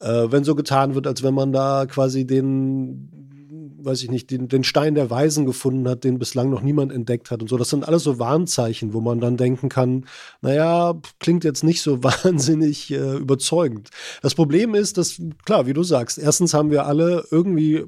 äh, 0.00 0.26
wenn 0.30 0.44
so 0.44 0.54
getan 0.54 0.94
wird, 0.94 1.06
als 1.06 1.22
wenn 1.22 1.34
man 1.34 1.52
da 1.52 1.86
quasi 1.86 2.26
den 2.26 3.37
weiß 3.78 4.02
ich 4.02 4.10
nicht, 4.10 4.30
den, 4.30 4.48
den 4.48 4.64
Stein 4.64 4.94
der 4.94 5.10
Weisen 5.10 5.46
gefunden 5.46 5.88
hat, 5.88 6.04
den 6.04 6.18
bislang 6.18 6.50
noch 6.50 6.62
niemand 6.62 6.92
entdeckt 6.92 7.30
hat 7.30 7.42
und 7.42 7.48
so. 7.48 7.56
Das 7.56 7.70
sind 7.70 7.86
alles 7.86 8.02
so 8.02 8.18
Warnzeichen, 8.18 8.92
wo 8.92 9.00
man 9.00 9.20
dann 9.20 9.36
denken 9.36 9.68
kann, 9.68 10.06
naja, 10.40 10.94
klingt 11.20 11.44
jetzt 11.44 11.64
nicht 11.64 11.82
so 11.82 12.02
wahnsinnig 12.02 12.90
äh, 12.90 13.16
überzeugend. 13.16 13.90
Das 14.22 14.34
Problem 14.34 14.74
ist, 14.74 14.98
dass, 14.98 15.20
klar, 15.44 15.66
wie 15.66 15.72
du 15.72 15.82
sagst, 15.82 16.18
erstens 16.18 16.54
haben 16.54 16.70
wir 16.70 16.86
alle 16.86 17.24
irgendwie 17.30 17.84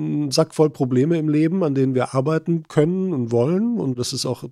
einen 0.00 0.30
Sack 0.30 0.54
voll 0.54 0.70
Probleme 0.70 1.18
im 1.18 1.28
Leben, 1.28 1.62
an 1.64 1.74
denen 1.74 1.94
wir 1.94 2.14
arbeiten 2.14 2.64
können 2.68 3.12
und 3.12 3.32
wollen. 3.32 3.78
Und 3.78 3.98
das 3.98 4.12
ist 4.12 4.26
auch 4.26 4.44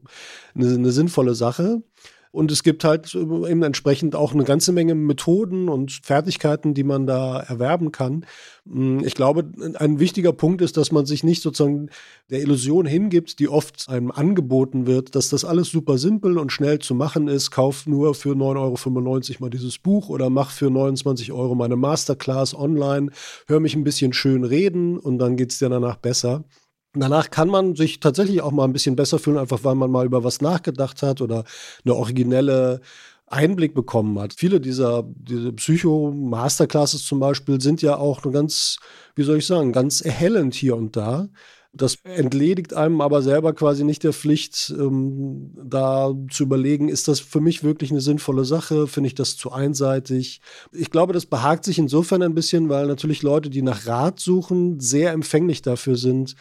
eine, 0.55 0.75
eine 0.75 0.93
sinnvolle 0.93 1.35
Sache. 1.35 1.83
Und 2.31 2.53
es 2.53 2.62
gibt 2.62 2.85
halt 2.85 3.14
eben 3.14 3.62
entsprechend 3.62 4.14
auch 4.14 4.33
eine 4.33 4.45
ganze 4.45 4.72
Menge 4.72 4.95
Methoden 4.95 5.68
und 5.68 5.93
Fertigkeiten, 6.03 6.74
die 6.74 6.85
man 6.85 7.07
da 7.07 7.41
erwerben 7.41 7.93
kann. 7.93 8.26
Hm, 8.70 9.05
ich 9.05 9.14
glaube, 9.14 9.51
ein 9.74 9.99
wichtiger 9.99 10.33
Punkt 10.33 10.61
ist, 10.62 10.76
dass 10.76 10.93
man 10.93 11.07
sich 11.07 11.24
nicht 11.24 11.43
sozusagen 11.43 11.91
der 12.31 12.41
Illusion 12.41 12.87
hingibt, 12.87 13.39
die 13.39 13.49
oft 13.49 13.89
einem 13.89 14.11
angeboten 14.11 14.87
wird, 14.87 15.14
dass 15.14 15.31
das 15.31 15.45
alles 15.45 15.68
super 15.68 15.99
simpel 15.99 16.39
und 16.39 16.53
schnell 16.53 16.79
zu 16.79 16.95
machen 16.95 17.29
ist. 17.29 17.51
Kauf 17.51 17.87
nur 17.87 18.14
für 18.14 18.35
9,95 18.35 19.31
Euro 19.31 19.41
mal 19.41 19.51
dieses 19.51 19.79
Buch 19.79 20.09
oder 20.09 20.31
mach 20.31 20.51
für 20.51 20.70
29 20.70 21.33
Euro 21.33 21.55
meine 21.55 21.76
Masterclass 21.76 22.55
online, 22.55 23.11
hör 23.47 23.61
mich 23.61 23.74
ein 23.74 23.85
bisschen 23.85 24.12
schön 24.12 24.45
reden 24.45 24.99
und 24.99 25.18
dann 25.18 25.37
geht 25.37 25.53
es 25.53 25.59
dir 25.59 25.68
danach 25.68 25.97
besser. 25.97 26.45
Danach 26.95 27.30
kann 27.30 27.49
man 27.49 27.76
sich 27.76 28.01
tatsächlich 28.01 28.41
auch 28.41 28.51
mal 28.51 28.64
ein 28.64 28.72
bisschen 28.72 28.97
besser 28.97 29.18
fühlen, 29.18 29.39
einfach 29.39 29.62
weil 29.62 29.74
man 29.74 29.91
mal 29.91 30.07
über 30.07 30.24
was 30.24 30.41
nachgedacht 30.41 31.03
hat 31.03 31.20
oder 31.20 31.45
eine 31.84 31.95
originelle 31.95 32.80
Einblick 33.26 33.74
bekommen 33.74 34.18
hat. 34.18 34.32
Viele 34.34 34.61
dieser 34.61 35.05
diese 35.16 35.53
Psycho-Masterclasses 35.53 37.05
zum 37.05 37.20
Beispiel 37.20 37.61
sind 37.61 37.82
ja 37.82 37.97
auch 37.97 38.24
eine 38.24 38.32
ganz, 38.32 38.78
wie 39.14 39.22
soll 39.22 39.39
ich 39.39 39.47
sagen, 39.47 39.72
ganz 39.72 40.01
erhellend 40.01 40.55
hier 40.55 40.76
und 40.76 40.97
da. 40.97 41.28
Das 41.74 41.99
entledigt 42.03 42.72
einem 42.72 43.03
aber 43.03 43.20
selber 43.20 43.53
quasi 43.53 43.84
nicht 43.84 44.03
der 44.03 44.14
Pflicht, 44.14 44.74
ähm, 44.76 45.53
da 45.62 46.14
zu 46.30 46.45
überlegen, 46.45 46.89
ist 46.89 47.09
das 47.09 47.20
für 47.20 47.43
mich 47.43 47.62
wirklich 47.62 47.91
eine 47.91 48.01
sinnvolle 48.01 48.47
Sache? 48.47 48.86
Finde 48.86 49.09
ich 49.09 49.14
das 49.14 49.36
zu 49.36 49.53
einseitig? 49.53 50.41
Ich 50.72 50.91
glaube, 50.91 51.12
das 51.12 51.26
behagt 51.26 51.64
sich 51.64 51.78
insofern 51.78 52.22
ein 52.22 52.34
bisschen, 52.34 52.70
weil 52.70 52.86
natürlich 52.86 53.22
Leute, 53.22 53.51
die 53.51 53.61
nach 53.61 53.86
Rat 53.86 54.18
suchen, 54.18 54.80
sehr 54.80 55.12
empfänglich 55.12 55.61
dafür 55.61 55.97
sind, 55.97 56.36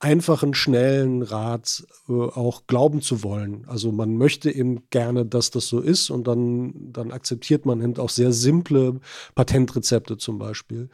einfachen, 0.00 0.54
schnellen 0.54 1.22
Rat 1.22 1.84
äh, 2.08 2.12
auch 2.12 2.66
glauben 2.66 3.02
zu 3.02 3.22
wollen. 3.22 3.64
Also 3.68 3.92
man 3.92 4.16
möchte 4.16 4.50
eben 4.50 4.82
gerne, 4.90 5.26
dass 5.26 5.50
das 5.50 5.68
so 5.68 5.80
ist 5.80 6.10
und 6.10 6.26
dann, 6.26 6.72
dann 6.92 7.12
akzeptiert 7.12 7.66
man 7.66 7.82
eben 7.82 7.96
auch 7.98 8.08
sehr 8.08 8.32
simple 8.32 9.00
Patentrezepte 9.34 10.16
zum 10.16 10.38
Beispiel. 10.38 10.88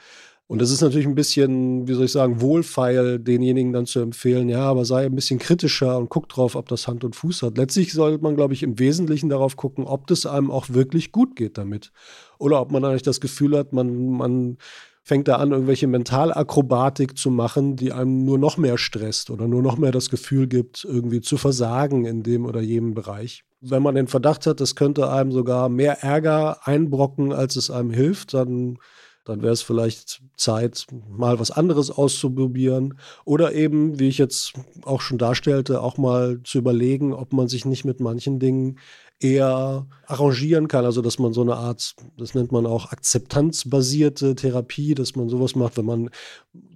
Und 0.48 0.60
das 0.60 0.70
ist 0.70 0.80
natürlich 0.80 1.06
ein 1.06 1.16
bisschen, 1.16 1.88
wie 1.88 1.94
soll 1.94 2.04
ich 2.04 2.12
sagen, 2.12 2.40
wohlfeil, 2.40 3.18
denjenigen 3.18 3.72
dann 3.72 3.86
zu 3.86 3.98
empfehlen, 3.98 4.48
ja, 4.48 4.60
aber 4.60 4.84
sei 4.84 5.06
ein 5.06 5.14
bisschen 5.14 5.40
kritischer 5.40 5.98
und 5.98 6.08
guck 6.08 6.28
drauf, 6.28 6.54
ob 6.54 6.68
das 6.68 6.86
Hand 6.86 7.02
und 7.02 7.16
Fuß 7.16 7.42
hat. 7.42 7.58
Letztlich 7.58 7.92
sollte 7.92 8.22
man, 8.22 8.36
glaube 8.36 8.54
ich, 8.54 8.62
im 8.62 8.78
Wesentlichen 8.78 9.28
darauf 9.28 9.56
gucken, 9.56 9.84
ob 9.84 10.06
das 10.06 10.24
einem 10.24 10.52
auch 10.52 10.68
wirklich 10.68 11.10
gut 11.10 11.34
geht 11.34 11.58
damit. 11.58 11.90
Oder 12.38 12.60
ob 12.60 12.70
man 12.70 12.84
eigentlich 12.84 13.02
das 13.02 13.20
Gefühl 13.20 13.56
hat, 13.58 13.72
man, 13.72 14.10
man 14.10 14.58
fängt 15.06 15.28
er 15.28 15.38
an, 15.38 15.52
irgendwelche 15.52 15.86
Mentalakrobatik 15.86 17.16
zu 17.16 17.30
machen, 17.30 17.76
die 17.76 17.92
einem 17.92 18.24
nur 18.24 18.38
noch 18.38 18.56
mehr 18.56 18.76
stresst 18.76 19.30
oder 19.30 19.46
nur 19.46 19.62
noch 19.62 19.78
mehr 19.78 19.92
das 19.92 20.10
Gefühl 20.10 20.48
gibt, 20.48 20.84
irgendwie 20.84 21.20
zu 21.20 21.36
versagen 21.36 22.04
in 22.06 22.24
dem 22.24 22.44
oder 22.44 22.60
jenem 22.60 22.94
Bereich. 22.94 23.44
Wenn 23.60 23.84
man 23.84 23.94
den 23.94 24.08
Verdacht 24.08 24.48
hat, 24.48 24.60
das 24.60 24.74
könnte 24.74 25.08
einem 25.08 25.30
sogar 25.30 25.68
mehr 25.68 26.02
Ärger 26.02 26.66
einbrocken, 26.66 27.32
als 27.32 27.54
es 27.54 27.70
einem 27.70 27.92
hilft, 27.92 28.34
dann 28.34 28.78
dann 29.26 29.42
wäre 29.42 29.52
es 29.52 29.62
vielleicht 29.62 30.22
Zeit, 30.36 30.86
mal 31.10 31.40
was 31.40 31.50
anderes 31.50 31.90
auszuprobieren. 31.90 32.96
Oder 33.24 33.54
eben, 33.54 33.98
wie 33.98 34.06
ich 34.06 34.18
jetzt 34.18 34.52
auch 34.84 35.00
schon 35.00 35.18
darstellte, 35.18 35.82
auch 35.82 35.98
mal 35.98 36.40
zu 36.44 36.58
überlegen, 36.58 37.12
ob 37.12 37.32
man 37.32 37.48
sich 37.48 37.64
nicht 37.64 37.84
mit 37.84 37.98
manchen 37.98 38.38
Dingen 38.38 38.78
eher 39.20 39.86
arrangieren 40.06 40.68
kann. 40.68 40.84
Also, 40.84 41.02
dass 41.02 41.18
man 41.18 41.32
so 41.32 41.42
eine 41.42 41.56
Art, 41.56 41.94
das 42.18 42.34
nennt 42.34 42.52
man 42.52 42.66
auch 42.66 42.92
akzeptanzbasierte 42.92 44.34
Therapie, 44.34 44.94
dass 44.94 45.16
man 45.16 45.28
sowas 45.28 45.54
macht, 45.54 45.76
wenn 45.76 45.86
man 45.86 46.10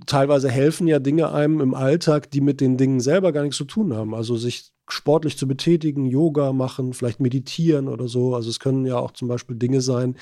teilweise 0.07 0.51
helfen 0.51 0.87
ja 0.87 0.99
Dinge 0.99 1.33
einem 1.33 1.61
im 1.61 1.75
Alltag, 1.75 2.31
die 2.31 2.41
mit 2.41 2.61
den 2.61 2.77
Dingen 2.77 3.01
selber 3.01 3.33
gar 3.33 3.43
nichts 3.43 3.59
zu 3.59 3.65
tun 3.65 3.95
haben. 3.95 4.15
Also 4.15 4.37
sich 4.37 4.73
sportlich 4.89 5.37
zu 5.37 5.47
betätigen, 5.47 6.07
Yoga 6.07 6.53
machen, 6.53 6.93
vielleicht 6.93 7.21
meditieren 7.21 7.89
oder 7.89 8.09
so. 8.09 8.35
Also 8.35 8.51
es 8.51 8.59
können 8.59 8.87
ja 8.87 8.99
auch 8.99 9.13
zum 9.13 9.29
Beispiel 9.29 9.57
Dinge 9.57 9.81
sein, 9.81 10.17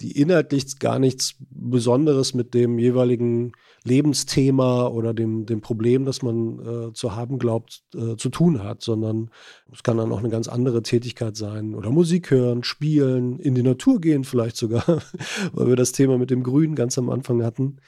die 0.00 0.12
inhaltlich 0.12 0.78
gar 0.78 0.98
nichts 0.98 1.34
Besonderes 1.50 2.34
mit 2.34 2.54
dem 2.54 2.78
jeweiligen 2.78 3.52
Lebensthema 3.84 4.86
oder 4.86 5.14
dem, 5.14 5.46
dem 5.46 5.60
Problem, 5.60 6.04
das 6.04 6.22
man 6.22 6.58
äh, 6.60 6.92
zu 6.92 7.16
haben 7.16 7.38
glaubt, 7.38 7.82
äh, 7.94 8.16
zu 8.16 8.28
tun 8.28 8.62
hat, 8.62 8.82
sondern 8.82 9.30
es 9.72 9.82
kann 9.82 9.96
dann 9.96 10.12
auch 10.12 10.18
eine 10.18 10.28
ganz 10.28 10.48
andere 10.48 10.82
Tätigkeit 10.82 11.36
sein 11.36 11.74
oder 11.74 11.90
Musik 11.90 12.30
hören, 12.30 12.64
spielen, 12.64 13.38
in 13.38 13.54
die 13.54 13.62
Natur 13.62 14.00
gehen 14.00 14.24
vielleicht 14.24 14.56
sogar, 14.56 14.84
weil 15.52 15.68
wir 15.68 15.76
das 15.76 15.92
Thema 15.92 16.18
mit 16.18 16.30
dem 16.30 16.42
Grün 16.42 16.74
ganz 16.74 16.96
am 16.98 17.10
Anfang 17.10 17.42
hatten. 17.42 17.78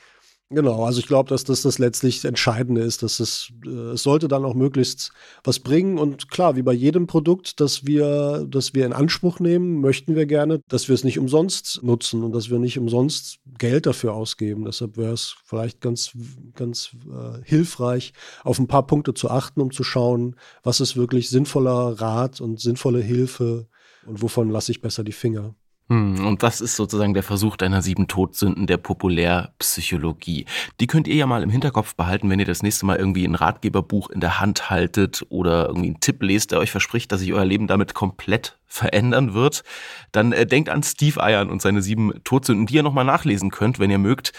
Genau, 0.51 0.84
also 0.84 1.01
ich 1.01 1.07
glaube, 1.07 1.30
dass 1.30 1.42
das 1.45 1.62
das 1.62 1.78
letztlich 1.78 2.24
Entscheidende 2.24 2.82
ist, 2.82 3.03
dass 3.03 3.18
es, 3.18 3.51
äh, 3.64 3.92
es 3.92 4.03
sollte 4.03 4.28
dann 4.28 4.45
auch 4.45 4.55
möglichst 4.55 5.11
was 5.42 5.59
bringen 5.59 5.99
und 5.99 6.30
klar, 6.30 6.55
wie 6.55 6.62
bei 6.62 6.74
jedem 6.74 7.07
Produkt, 7.07 7.61
das 7.61 7.86
wir, 7.86 8.47
das 8.49 8.74
wir 8.74 8.84
in 8.84 8.92
Anspruch 8.92 9.40
nehmen, 9.40 9.80
möchten 9.80 10.14
wir 10.14 10.26
gerne, 10.26 10.61
dass 10.68 10.86
wir 10.86 10.95
es 10.95 11.03
nicht 11.03 11.18
umsonst 11.18 11.80
nutzen 11.82 12.22
und 12.22 12.32
dass 12.32 12.51
wir 12.51 12.59
nicht 12.59 12.78
umsonst 12.78 13.38
Geld 13.59 13.86
dafür 13.86 14.12
ausgeben. 14.12 14.66
Deshalb 14.66 14.97
wäre 14.99 15.14
es 15.14 15.34
vielleicht 15.45 15.80
ganz, 15.80 16.12
ganz 16.55 16.90
äh, 17.11 17.42
hilfreich, 17.42 18.12
auf 18.45 18.59
ein 18.59 18.68
paar 18.68 18.86
Punkte 18.86 19.14
zu 19.14 19.30
achten, 19.30 19.61
um 19.62 19.72
zu 19.72 19.82
schauen, 19.82 20.36
was 20.62 20.80
ist 20.80 20.95
wirklich 20.97 21.30
sinnvoller 21.30 22.01
Rat 22.01 22.40
und 22.42 22.61
sinnvolle 22.61 23.01
Hilfe 23.01 23.66
und 24.07 24.20
wovon 24.22 24.51
lasse 24.51 24.72
ich 24.72 24.82
besser 24.82 25.05
die 25.05 25.12
Finger. 25.12 25.55
Hm, 25.91 26.26
und 26.26 26.43
das 26.43 26.62
ist 26.62 26.76
sozusagen 26.76 27.12
der 27.12 27.22
Versuch 27.22 27.57
deiner 27.57 27.82
sieben 27.82 28.09
Todsünden 28.09 28.66
der 28.66 28.78
Populärpsychologie. 28.78 30.47
Die 30.80 30.87
könnt 30.87 31.07
ihr 31.07 31.14
ja 31.14 31.26
mal 31.26 31.43
im 31.43 31.51
Hinterkopf 31.51 31.95
behalten, 31.95 32.30
wenn 32.30 32.41
ihr 32.41 32.47
das 32.47 32.62
nächste 32.62 32.87
Mal 32.87 32.97
irgendwie 32.97 33.26
ein 33.26 33.35
Ratgeberbuch 33.35 34.09
in 34.09 34.20
der 34.20 34.41
Hand 34.41 34.70
haltet 34.70 35.26
oder 35.28 35.66
irgendwie 35.66 35.89
einen 35.89 36.01
Tipp 36.01 36.22
lest, 36.22 36.53
der 36.53 36.59
euch 36.59 36.70
verspricht, 36.70 37.12
dass 37.12 37.20
sich 37.20 37.35
euer 37.35 37.45
Leben 37.45 37.66
damit 37.66 37.93
komplett 37.93 38.59
verändern 38.66 39.35
wird. 39.35 39.62
Dann 40.11 40.32
äh, 40.32 40.47
denkt 40.47 40.70
an 40.70 40.82
Steve 40.82 41.22
Eiern 41.22 41.51
und 41.51 41.61
seine 41.61 41.82
sieben 41.82 42.12
Todsünden, 42.24 42.66
die 42.66 42.76
ihr 42.76 42.82
nochmal 42.82 43.05
nachlesen 43.05 43.51
könnt, 43.51 43.78
wenn 43.78 43.91
ihr 43.91 43.99
mögt 43.99 44.32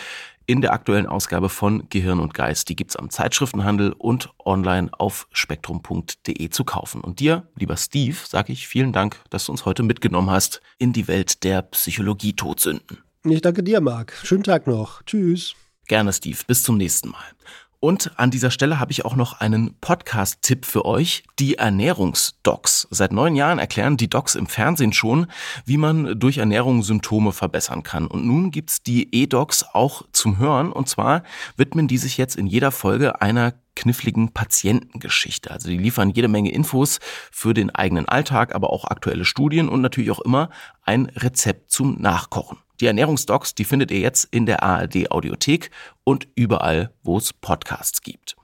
in 0.46 0.62
der 0.62 0.74
aktuellen 0.74 1.08
Ausgabe 1.08 1.50
von 1.50 1.88
Gehirn 1.90 2.20
und 2.20 2.34
Geist. 2.34 2.70
Die 2.70 2.76
gibt's 2.76 2.96
am 2.96 3.10
Zeitschriftenhandel 3.10 3.94
und 3.94 4.30
online 4.44 4.90
auf 4.92 5.28
spektrum.de 5.32 6.50
zu 6.50 6.64
kaufen. 6.64 7.02
Und 7.02 7.20
dir, 7.20 7.48
lieber 7.56 7.78
Steve, 7.78 8.18
sage 8.28 8.54
ich 8.54 8.68
vielen 8.68 8.94
Dank, 8.94 9.18
dass 9.30 9.46
du 9.46 9.52
uns 9.52 9.66
heute 9.66 9.84
mitgenommen 9.84 10.30
hast 10.30 10.62
in 10.78 10.94
die 10.94 11.08
Welt 11.08 11.44
der 11.44 11.62
Psychologie-Todsünden. 11.62 13.00
Ich 13.24 13.42
danke 13.42 13.64
dir, 13.64 13.82
Marc. 13.82 14.14
Schönen 14.24 14.44
Tag 14.44 14.68
noch. 14.68 15.02
Tschüss. 15.04 15.56
Gerne, 15.88 16.14
Steve. 16.14 16.38
Bis 16.48 16.64
zum 16.64 16.78
nächsten 16.78 17.10
Mal. 17.10 17.24
Und 17.86 18.18
an 18.18 18.32
dieser 18.32 18.50
Stelle 18.50 18.80
habe 18.80 18.92
ich 18.92 19.06
auch 19.06 19.16
noch 19.16 19.42
einen 19.42 19.76
Podcast-Tipp 19.80 20.66
für 20.66 20.86
euch, 20.86 21.24
die 21.38 21.60
Ernährungsdocs. 21.60 22.88
Seit 22.90 23.12
neun 23.12 23.36
Jahren 23.36 23.60
erklären 23.60 23.96
die 23.96 24.10
Docs 24.10 24.34
im 24.34 24.48
Fernsehen 24.48 24.92
schon, 24.92 25.28
wie 25.66 25.78
man 25.78 26.20
durch 26.20 26.40
Ernährung 26.40 26.82
Symptome 26.82 27.32
verbessern 27.32 27.84
kann. 27.84 28.08
Und 28.08 28.26
nun 28.26 28.50
gibt's 28.50 28.82
die 28.82 29.14
E-Docs 29.16 29.66
auch 29.76 30.02
zum 30.14 30.40
Hören. 30.40 30.72
Und 30.72 30.90
zwar 30.90 31.22
widmen 31.58 31.88
die 31.88 32.00
sich 32.00 32.18
jetzt 32.18 32.38
in 32.38 32.48
jeder 32.48 32.72
Folge 32.72 33.22
einer 33.22 33.54
kniffligen 33.76 34.34
Patientengeschichte. 34.34 35.52
Also 35.52 35.70
die 35.70 35.78
liefern 35.78 36.10
jede 36.10 36.28
Menge 36.28 36.52
Infos 36.52 36.98
für 37.32 37.54
den 37.54 37.70
eigenen 37.70 38.10
Alltag, 38.10 38.56
aber 38.56 38.72
auch 38.72 38.86
aktuelle 38.86 39.26
Studien 39.26 39.70
und 39.70 39.82
natürlich 39.82 40.10
auch 40.10 40.22
immer 40.22 40.50
ein 40.82 41.06
Rezept 41.16 41.70
zum 41.70 42.02
Nachkochen. 42.02 42.58
Die 42.80 42.88
Ernährungsdocs, 42.88 43.56
die 43.56 43.66
findet 43.66 43.92
ihr 43.92 44.00
jetzt 44.00 44.26
in 44.32 44.46
der 44.46 44.64
ARD 44.64 45.12
Audiothek 45.12 45.72
und 46.04 46.28
überall, 46.36 46.92
wo 47.04 47.18
es 47.18 47.34
Podcasts 47.34 48.02
gibt. 48.02 48.36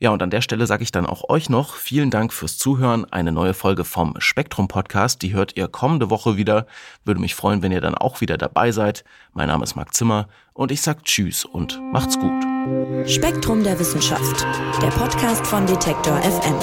Ja, 0.00 0.10
und 0.10 0.22
an 0.22 0.30
der 0.30 0.42
Stelle 0.42 0.64
sage 0.66 0.84
ich 0.84 0.92
dann 0.92 1.06
auch 1.06 1.28
euch 1.28 1.50
noch 1.50 1.74
vielen 1.74 2.10
Dank 2.10 2.32
fürs 2.32 2.56
Zuhören. 2.56 3.04
Eine 3.10 3.32
neue 3.32 3.52
Folge 3.52 3.84
vom 3.84 4.14
Spektrum 4.18 4.68
Podcast, 4.68 5.22
die 5.22 5.32
hört 5.32 5.56
ihr 5.56 5.66
kommende 5.66 6.08
Woche 6.08 6.36
wieder. 6.36 6.66
Würde 7.04 7.20
mich 7.20 7.34
freuen, 7.34 7.62
wenn 7.62 7.72
ihr 7.72 7.80
dann 7.80 7.96
auch 7.96 8.20
wieder 8.20 8.38
dabei 8.38 8.70
seid. 8.70 9.02
Mein 9.32 9.48
Name 9.48 9.64
ist 9.64 9.74
Marc 9.74 9.94
Zimmer 9.94 10.28
und 10.52 10.70
ich 10.70 10.82
sage 10.82 11.02
Tschüss 11.02 11.44
und 11.44 11.80
macht's 11.92 12.16
gut. 12.16 12.44
Spektrum 13.08 13.64
der 13.64 13.76
Wissenschaft, 13.80 14.46
der 14.80 14.88
Podcast 14.88 15.44
von 15.44 15.66
Detektor 15.66 16.16
FM. 16.22 16.54